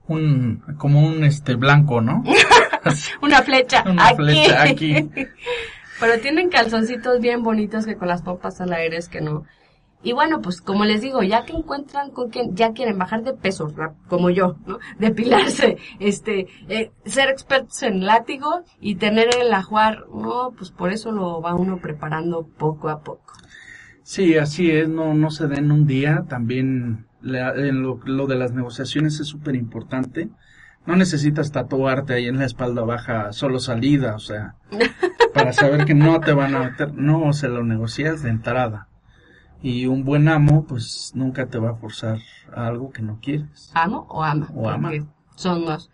Un, 0.05 0.61
como 0.77 0.99
un 0.99 1.23
este 1.23 1.55
blanco, 1.55 2.01
¿no? 2.01 2.25
Una 3.21 3.41
flecha. 3.41 3.85
Una 3.89 4.09
aquí. 4.09 4.15
flecha 4.17 4.63
aquí. 4.63 5.09
Pero 5.97 6.19
tienen 6.19 6.49
calzoncitos 6.49 7.21
bien 7.21 7.41
bonitos 7.41 7.85
que 7.85 7.95
con 7.95 8.09
las 8.09 8.21
pompas 8.21 8.59
al 8.59 8.73
aire 8.73 8.97
es 8.97 9.07
que 9.07 9.21
no. 9.21 9.45
Y 10.03 10.11
bueno, 10.11 10.41
pues 10.41 10.59
como 10.59 10.83
les 10.83 11.01
digo, 11.01 11.23
ya 11.23 11.45
que 11.45 11.53
encuentran 11.53 12.11
con 12.11 12.29
quien 12.29 12.53
ya 12.57 12.73
quieren 12.73 12.97
bajar 12.97 13.23
de 13.23 13.33
peso, 13.33 13.73
como 14.09 14.29
yo, 14.29 14.57
¿no? 14.65 14.79
Depilarse, 14.99 15.77
este, 15.99 16.47
eh, 16.67 16.91
ser 17.05 17.29
expertos 17.29 17.81
en 17.83 18.05
látigo 18.05 18.63
y 18.81 18.95
tener 18.95 19.29
el 19.39 19.53
ajuar, 19.53 20.05
no, 20.13 20.51
pues 20.57 20.71
por 20.71 20.91
eso 20.91 21.13
lo 21.13 21.41
va 21.41 21.55
uno 21.55 21.77
preparando 21.77 22.45
poco 22.45 22.89
a 22.89 22.99
poco. 22.99 23.33
Sí, 24.03 24.37
así 24.37 24.69
es, 24.71 24.89
no, 24.89 25.13
no 25.13 25.31
se 25.31 25.47
den 25.47 25.71
un 25.71 25.87
día, 25.87 26.25
también 26.27 27.07
la- 27.21 27.53
en 27.55 27.81
lo, 27.81 27.99
lo 28.05 28.27
de 28.27 28.35
las 28.35 28.51
negociaciones 28.51 29.19
es 29.19 29.27
súper 29.27 29.55
importante. 29.55 30.29
No 30.85 30.95
necesitas 30.97 31.51
tatuarte 31.53 32.13
ahí 32.13 32.27
en 32.27 32.37
la 32.39 32.45
espalda 32.45 32.83
baja 32.83 33.31
solo 33.31 33.59
salida, 33.59 34.15
o 34.15 34.19
sea, 34.19 34.55
para 35.33 35.53
saber 35.53 35.85
que 35.85 35.93
no 35.93 36.19
te 36.19 36.33
van 36.33 36.53
a 36.55 36.59
meter, 36.59 36.93
no, 36.93 37.31
se 37.33 37.47
lo 37.47 37.63
negocias 37.63 38.21
de 38.23 38.29
entrada. 38.29 38.87
Y 39.61 39.85
un 39.85 40.03
buen 40.03 40.27
amo, 40.27 40.65
pues 40.65 41.13
nunca 41.15 41.45
te 41.45 41.57
va 41.57 41.69
a 41.71 41.75
forzar 41.75 42.19
a 42.53 42.67
algo 42.67 42.91
que 42.91 43.01
no 43.01 43.19
quieres. 43.21 43.71
¿Amo 43.73 44.05
o 44.09 44.21
ama? 44.21 44.49
O 44.53 44.69
ama. 44.69 44.91
Son 45.35 45.63
dos. 45.65 45.89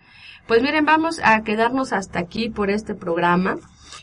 Pues 0.47 0.63
miren, 0.63 0.85
vamos 0.85 1.19
a 1.23 1.43
quedarnos 1.43 1.93
hasta 1.93 2.17
aquí 2.17 2.49
por 2.49 2.71
este 2.71 2.95
programa. 2.95 3.57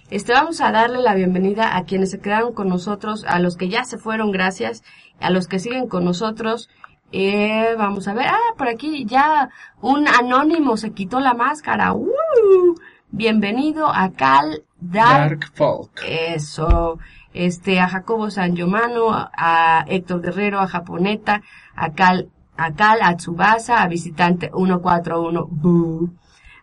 Este, 0.08 0.32
vamos 0.32 0.60
a 0.60 0.70
darle 0.70 1.02
la 1.02 1.14
bienvenida 1.14 1.76
a 1.76 1.82
quienes 1.82 2.12
se 2.12 2.20
quedaron 2.20 2.52
con 2.52 2.68
nosotros, 2.68 3.24
a 3.26 3.40
los 3.40 3.56
que 3.56 3.68
ya 3.68 3.84
se 3.84 3.98
fueron, 3.98 4.30
gracias, 4.30 4.84
a 5.18 5.30
los 5.30 5.48
que 5.48 5.58
siguen 5.58 5.88
con 5.88 6.04
nosotros. 6.04 6.70
Eh, 7.10 7.74
vamos 7.76 8.06
a 8.06 8.14
ver, 8.14 8.28
ah, 8.28 8.54
por 8.56 8.68
aquí 8.68 9.04
ya 9.04 9.50
un 9.80 10.06
anónimo 10.06 10.76
se 10.76 10.92
quitó 10.92 11.18
la 11.18 11.34
máscara. 11.34 11.92
¡Uh! 11.92 12.76
Bienvenido 13.10 13.88
a 13.88 14.12
Cal 14.12 14.62
Dark, 14.78 15.40
Dark 15.40 15.52
Folk. 15.54 16.00
Eso, 16.06 17.00
este, 17.34 17.80
a 17.80 17.88
Jacobo 17.88 18.30
San 18.30 18.54
Giomano, 18.54 19.08
a 19.10 19.84
Héctor 19.88 20.22
Guerrero, 20.22 20.60
a 20.60 20.68
Japoneta, 20.68 21.42
a 21.74 21.94
Cal, 21.94 22.30
a 22.56 22.72
Cal 22.74 23.00
a 23.02 23.16
Tsubasa, 23.16 23.82
a 23.82 23.88
Visitante 23.88 24.52
141, 24.54 25.48
boo, 25.50 26.10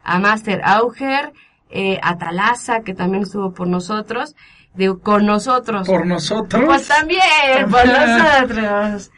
a 0.02 0.20
Master 0.20 0.62
Auger, 0.64 1.34
eh, 1.76 2.00
a 2.04 2.18
Talaza, 2.18 2.82
que 2.82 2.94
también 2.94 3.24
estuvo 3.24 3.52
por 3.54 3.68
nosotros, 3.68 4.36
de, 4.76 4.96
con 4.98 5.26
nosotros. 5.26 5.88
Por 5.88 6.06
nosotros. 6.06 6.64
Pues 6.66 6.88
también, 6.88 7.22
por 7.72 7.86
nosotros. 7.86 9.12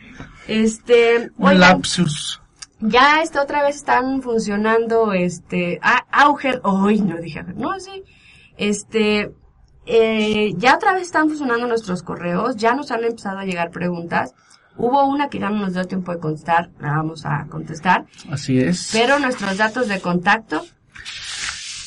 Este, 0.47 1.31
Un 1.37 1.47
oigan, 1.47 1.59
lapsus. 1.59 2.41
ya 2.79 3.21
este 3.21 3.39
otra 3.39 3.63
vez 3.63 3.75
están 3.77 4.21
funcionando 4.21 5.11
este 5.13 5.79
ah, 5.81 6.05
Auger, 6.11 6.61
hoy 6.63 7.01
no 7.01 7.17
dije 7.17 7.43
no 7.55 7.79
sí, 7.79 8.03
este 8.57 9.31
eh, 9.87 10.53
ya 10.57 10.75
otra 10.75 10.93
vez 10.93 11.03
están 11.03 11.27
funcionando 11.29 11.67
nuestros 11.67 12.03
correos, 12.03 12.55
ya 12.57 12.73
nos 12.73 12.91
han 12.91 13.03
empezado 13.03 13.39
a 13.39 13.45
llegar 13.45 13.69
preguntas. 13.71 14.33
Hubo 14.77 15.05
una 15.05 15.29
que 15.29 15.39
ya 15.39 15.49
no 15.49 15.59
nos 15.61 15.73
dio 15.73 15.85
tiempo 15.85 16.11
de 16.11 16.19
contestar, 16.19 16.69
la 16.79 16.89
vamos 16.97 17.25
a 17.25 17.45
contestar, 17.49 18.05
Así 18.29 18.59
es. 18.59 18.89
pero 18.91 19.19
nuestros 19.19 19.57
datos 19.57 19.87
de 19.87 20.01
contacto, 20.01 20.65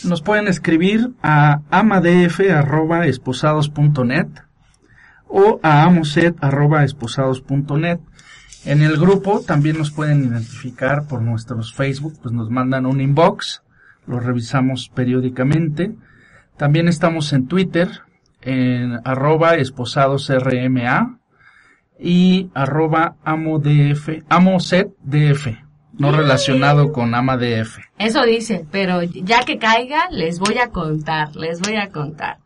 Nos 0.04 0.22
pueden 0.22 0.46
escribir 0.48 1.10
a 1.22 1.60
amadf.esposados.net 1.70 4.28
o 5.26 5.60
a 5.62 5.82
amoset.esposados.net. 5.82 8.00
En 8.64 8.82
el 8.82 8.96
grupo 8.96 9.40
también 9.40 9.78
nos 9.78 9.90
pueden 9.90 10.24
identificar 10.24 11.06
por 11.06 11.22
nuestros 11.22 11.74
Facebook, 11.74 12.18
pues 12.22 12.34
nos 12.34 12.50
mandan 12.50 12.86
un 12.86 13.00
inbox, 13.00 13.62
lo 14.06 14.20
revisamos 14.20 14.88
periódicamente. 14.88 15.94
También 16.56 16.86
estamos 16.88 17.32
en 17.32 17.46
Twitter, 17.46 17.88
en 18.40 19.00
arroba 19.04 19.54
esposadosrma 19.54 21.18
y 21.98 22.50
arroba 22.54 23.16
amosetdf, 23.24 24.08
no 25.98 26.12
relacionado 26.12 26.92
con 26.92 27.14
amadf. 27.14 27.78
eso 27.98 28.22
dice, 28.24 28.64
pero 28.70 29.02
ya 29.02 29.40
que 29.44 29.58
caiga, 29.58 30.08
les 30.10 30.38
voy 30.38 30.58
a 30.58 30.68
contar, 30.68 31.34
les 31.36 31.60
voy 31.60 31.76
a 31.76 31.90
contar. 31.90 32.38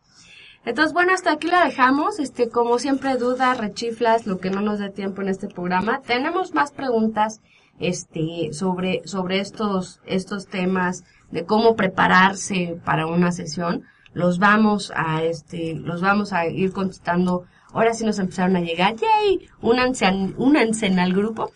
Entonces, 0.64 0.92
bueno, 0.92 1.12
hasta 1.12 1.32
aquí 1.32 1.48
la 1.48 1.64
dejamos. 1.64 2.18
Este, 2.18 2.48
como 2.48 2.78
siempre, 2.78 3.16
dudas, 3.16 3.58
rechiflas, 3.58 4.26
lo 4.26 4.38
que 4.38 4.50
no 4.50 4.60
nos 4.60 4.78
dé 4.78 4.90
tiempo 4.90 5.22
en 5.22 5.28
este 5.28 5.48
programa. 5.48 6.00
Tenemos 6.02 6.54
más 6.54 6.70
preguntas, 6.70 7.40
este, 7.80 8.52
sobre, 8.52 9.02
sobre 9.04 9.40
estos, 9.40 10.00
estos 10.06 10.46
temas 10.46 11.04
de 11.30 11.44
cómo 11.44 11.74
prepararse 11.74 12.78
para 12.84 13.06
una 13.06 13.32
sesión. 13.32 13.82
Los 14.12 14.38
vamos 14.38 14.92
a, 14.94 15.24
este, 15.24 15.74
los 15.74 16.00
vamos 16.00 16.32
a 16.32 16.46
ir 16.46 16.72
contestando. 16.72 17.44
Ahora 17.72 17.94
sí 17.94 18.04
nos 18.04 18.18
empezaron 18.18 18.54
a 18.56 18.60
llegar. 18.60 18.94
¡Yay! 18.96 19.48
Únanse, 19.62 20.06
únanse 20.36 20.86
al 20.86 21.12
grupo. 21.12 21.50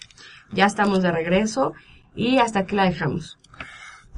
Ya 0.53 0.67
estamos 0.67 1.03
de 1.03 1.13
regreso. 1.13 1.75
Y 2.15 2.39
hasta 2.39 2.61
aquí 2.61 2.75
la 2.75 2.85
dejamos. 2.85 3.39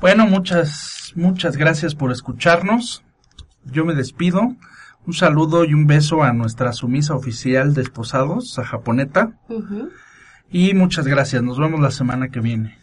Bueno, 0.01 0.27
muchas, 0.27 1.13
muchas 1.17 1.57
gracias 1.57 1.95
por 1.95 2.13
escucharnos. 2.13 3.03
Yo 3.65 3.85
me 3.85 3.95
despido. 3.95 4.55
Un 5.07 5.15
saludo 5.15 5.65
y 5.65 5.75
un 5.75 5.87
beso 5.87 6.23
a 6.23 6.33
nuestra 6.33 6.73
sumisa 6.73 7.15
oficial 7.15 7.75
de 7.75 7.83
esposados, 7.83 8.59
a 8.59 8.65
Japoneta. 8.65 9.33
Y 10.51 10.75
muchas 10.75 11.07
gracias. 11.07 11.43
Nos 11.43 11.59
vemos 11.59 11.81
la 11.81 11.91
semana 11.91 12.29
que 12.29 12.41
viene. 12.41 12.79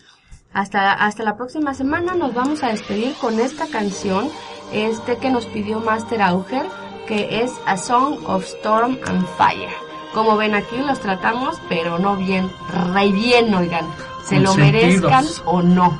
Hasta, 0.51 0.93
hasta 0.93 1.23
la 1.23 1.37
próxima 1.37 1.73
semana 1.73 2.15
nos 2.15 2.33
vamos 2.33 2.63
a 2.63 2.69
despedir 2.69 3.13
con 3.19 3.39
esta 3.39 3.67
canción, 3.67 4.29
este 4.71 5.17
que 5.17 5.29
nos 5.29 5.45
pidió 5.47 5.81
Master 5.81 6.21
Auger, 6.21 6.65
que 7.07 7.43
es 7.43 7.51
A 7.65 7.77
Song 7.77 8.17
of 8.25 8.45
Storm 8.45 8.97
and 9.05 9.25
Fire. 9.37 9.84
Como 10.15 10.37
ven 10.37 10.55
aquí, 10.55 10.77
los 10.77 11.01
tratamos, 11.01 11.61
pero 11.67 11.99
no 11.99 12.15
bien, 12.15 12.49
re 12.93 13.11
bien, 13.11 13.53
oigan. 13.53 13.85
Se 14.23 14.39
lo 14.39 14.55
merezcan 14.55 15.25
o 15.43 15.61
no. 15.61 15.99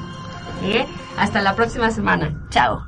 ¿eh? 0.64 0.88
Hasta 1.18 1.42
la 1.42 1.54
próxima 1.54 1.92
semana. 1.92 2.34
Chao. 2.50 2.86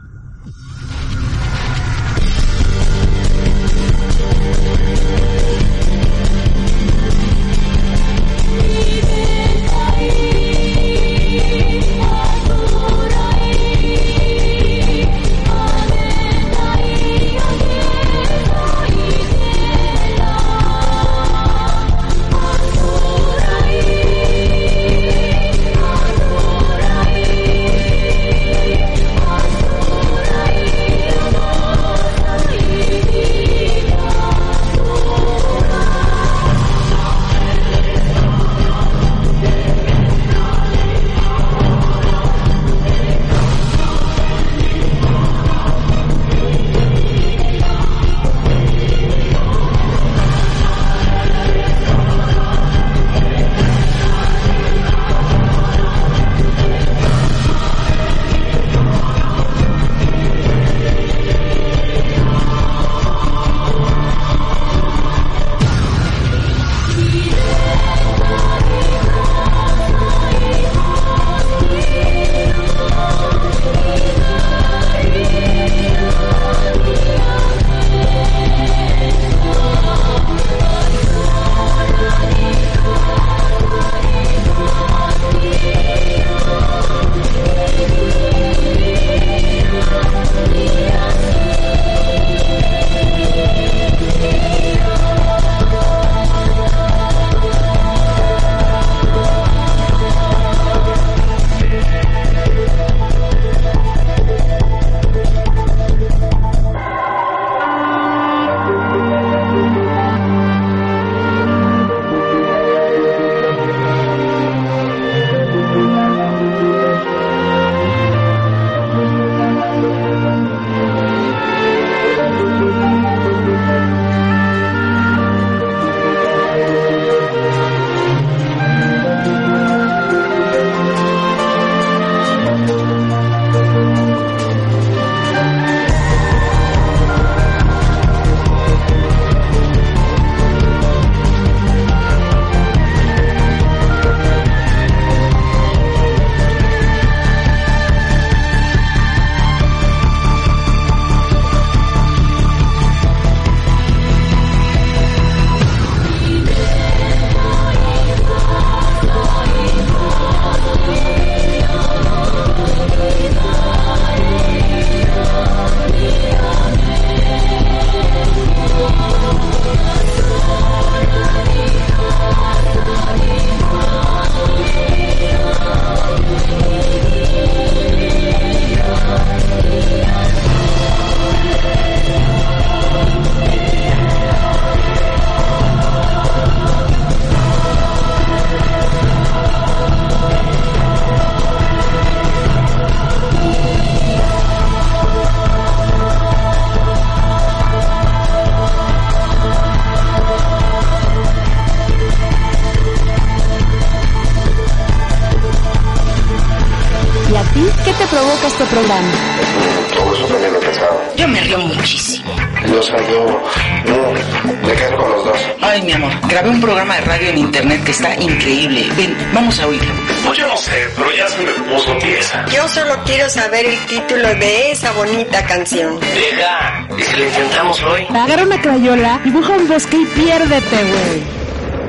Está 218.08 218.24
increíble. 218.24 218.88
Ven, 218.96 219.18
vamos 219.34 219.60
a 219.60 219.68
oírlo. 219.68 219.92
Pues 220.26 220.38
yo 220.38 220.48
no 220.48 220.56
sé, 220.58 220.88
pero 220.96 221.12
ya 221.16 221.28
se 221.28 221.40
me 221.40 221.52
puso 221.52 221.94
tiesa. 221.98 222.46
Yo 222.50 222.68
solo 222.68 222.96
quiero 223.06 223.30
saber 223.30 223.66
el 223.66 223.78
título 223.86 224.28
de 224.36 224.72
esa 224.72 224.92
bonita 224.94 225.46
canción. 225.46 226.00
Deja, 226.00 226.88
¿y 226.98 227.02
si 227.04 227.18
lo 227.18 227.26
intentamos 227.26 227.84
hoy? 227.84 228.08
Agarra 228.10 228.44
una 228.44 228.62
crayola, 228.62 229.20
dibuja 229.24 229.54
un 229.54 229.68
bosque 229.68 229.98
y 229.98 230.06
piérdete, 230.06 230.76
güey. 230.76 231.38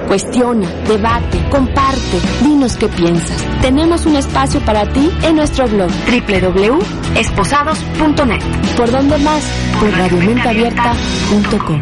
Cuestiona, 0.09 0.69
debate, 0.87 1.39
comparte, 1.51 2.19
dinos 2.43 2.77
qué 2.79 2.89
piensas. 2.89 3.45
Tenemos 3.61 4.07
un 4.07 4.17
espacio 4.17 4.59
para 4.61 4.91
ti 4.91 5.13
en 5.23 5.37
nuestro 5.37 5.69
blog 5.69 5.91
www.esposados.net. 5.91 8.41
¿Por 8.75 8.91
dónde 8.91 9.19
más? 9.19 9.45
Por 9.79 9.91
radiomenteabierta.com. 9.93 11.77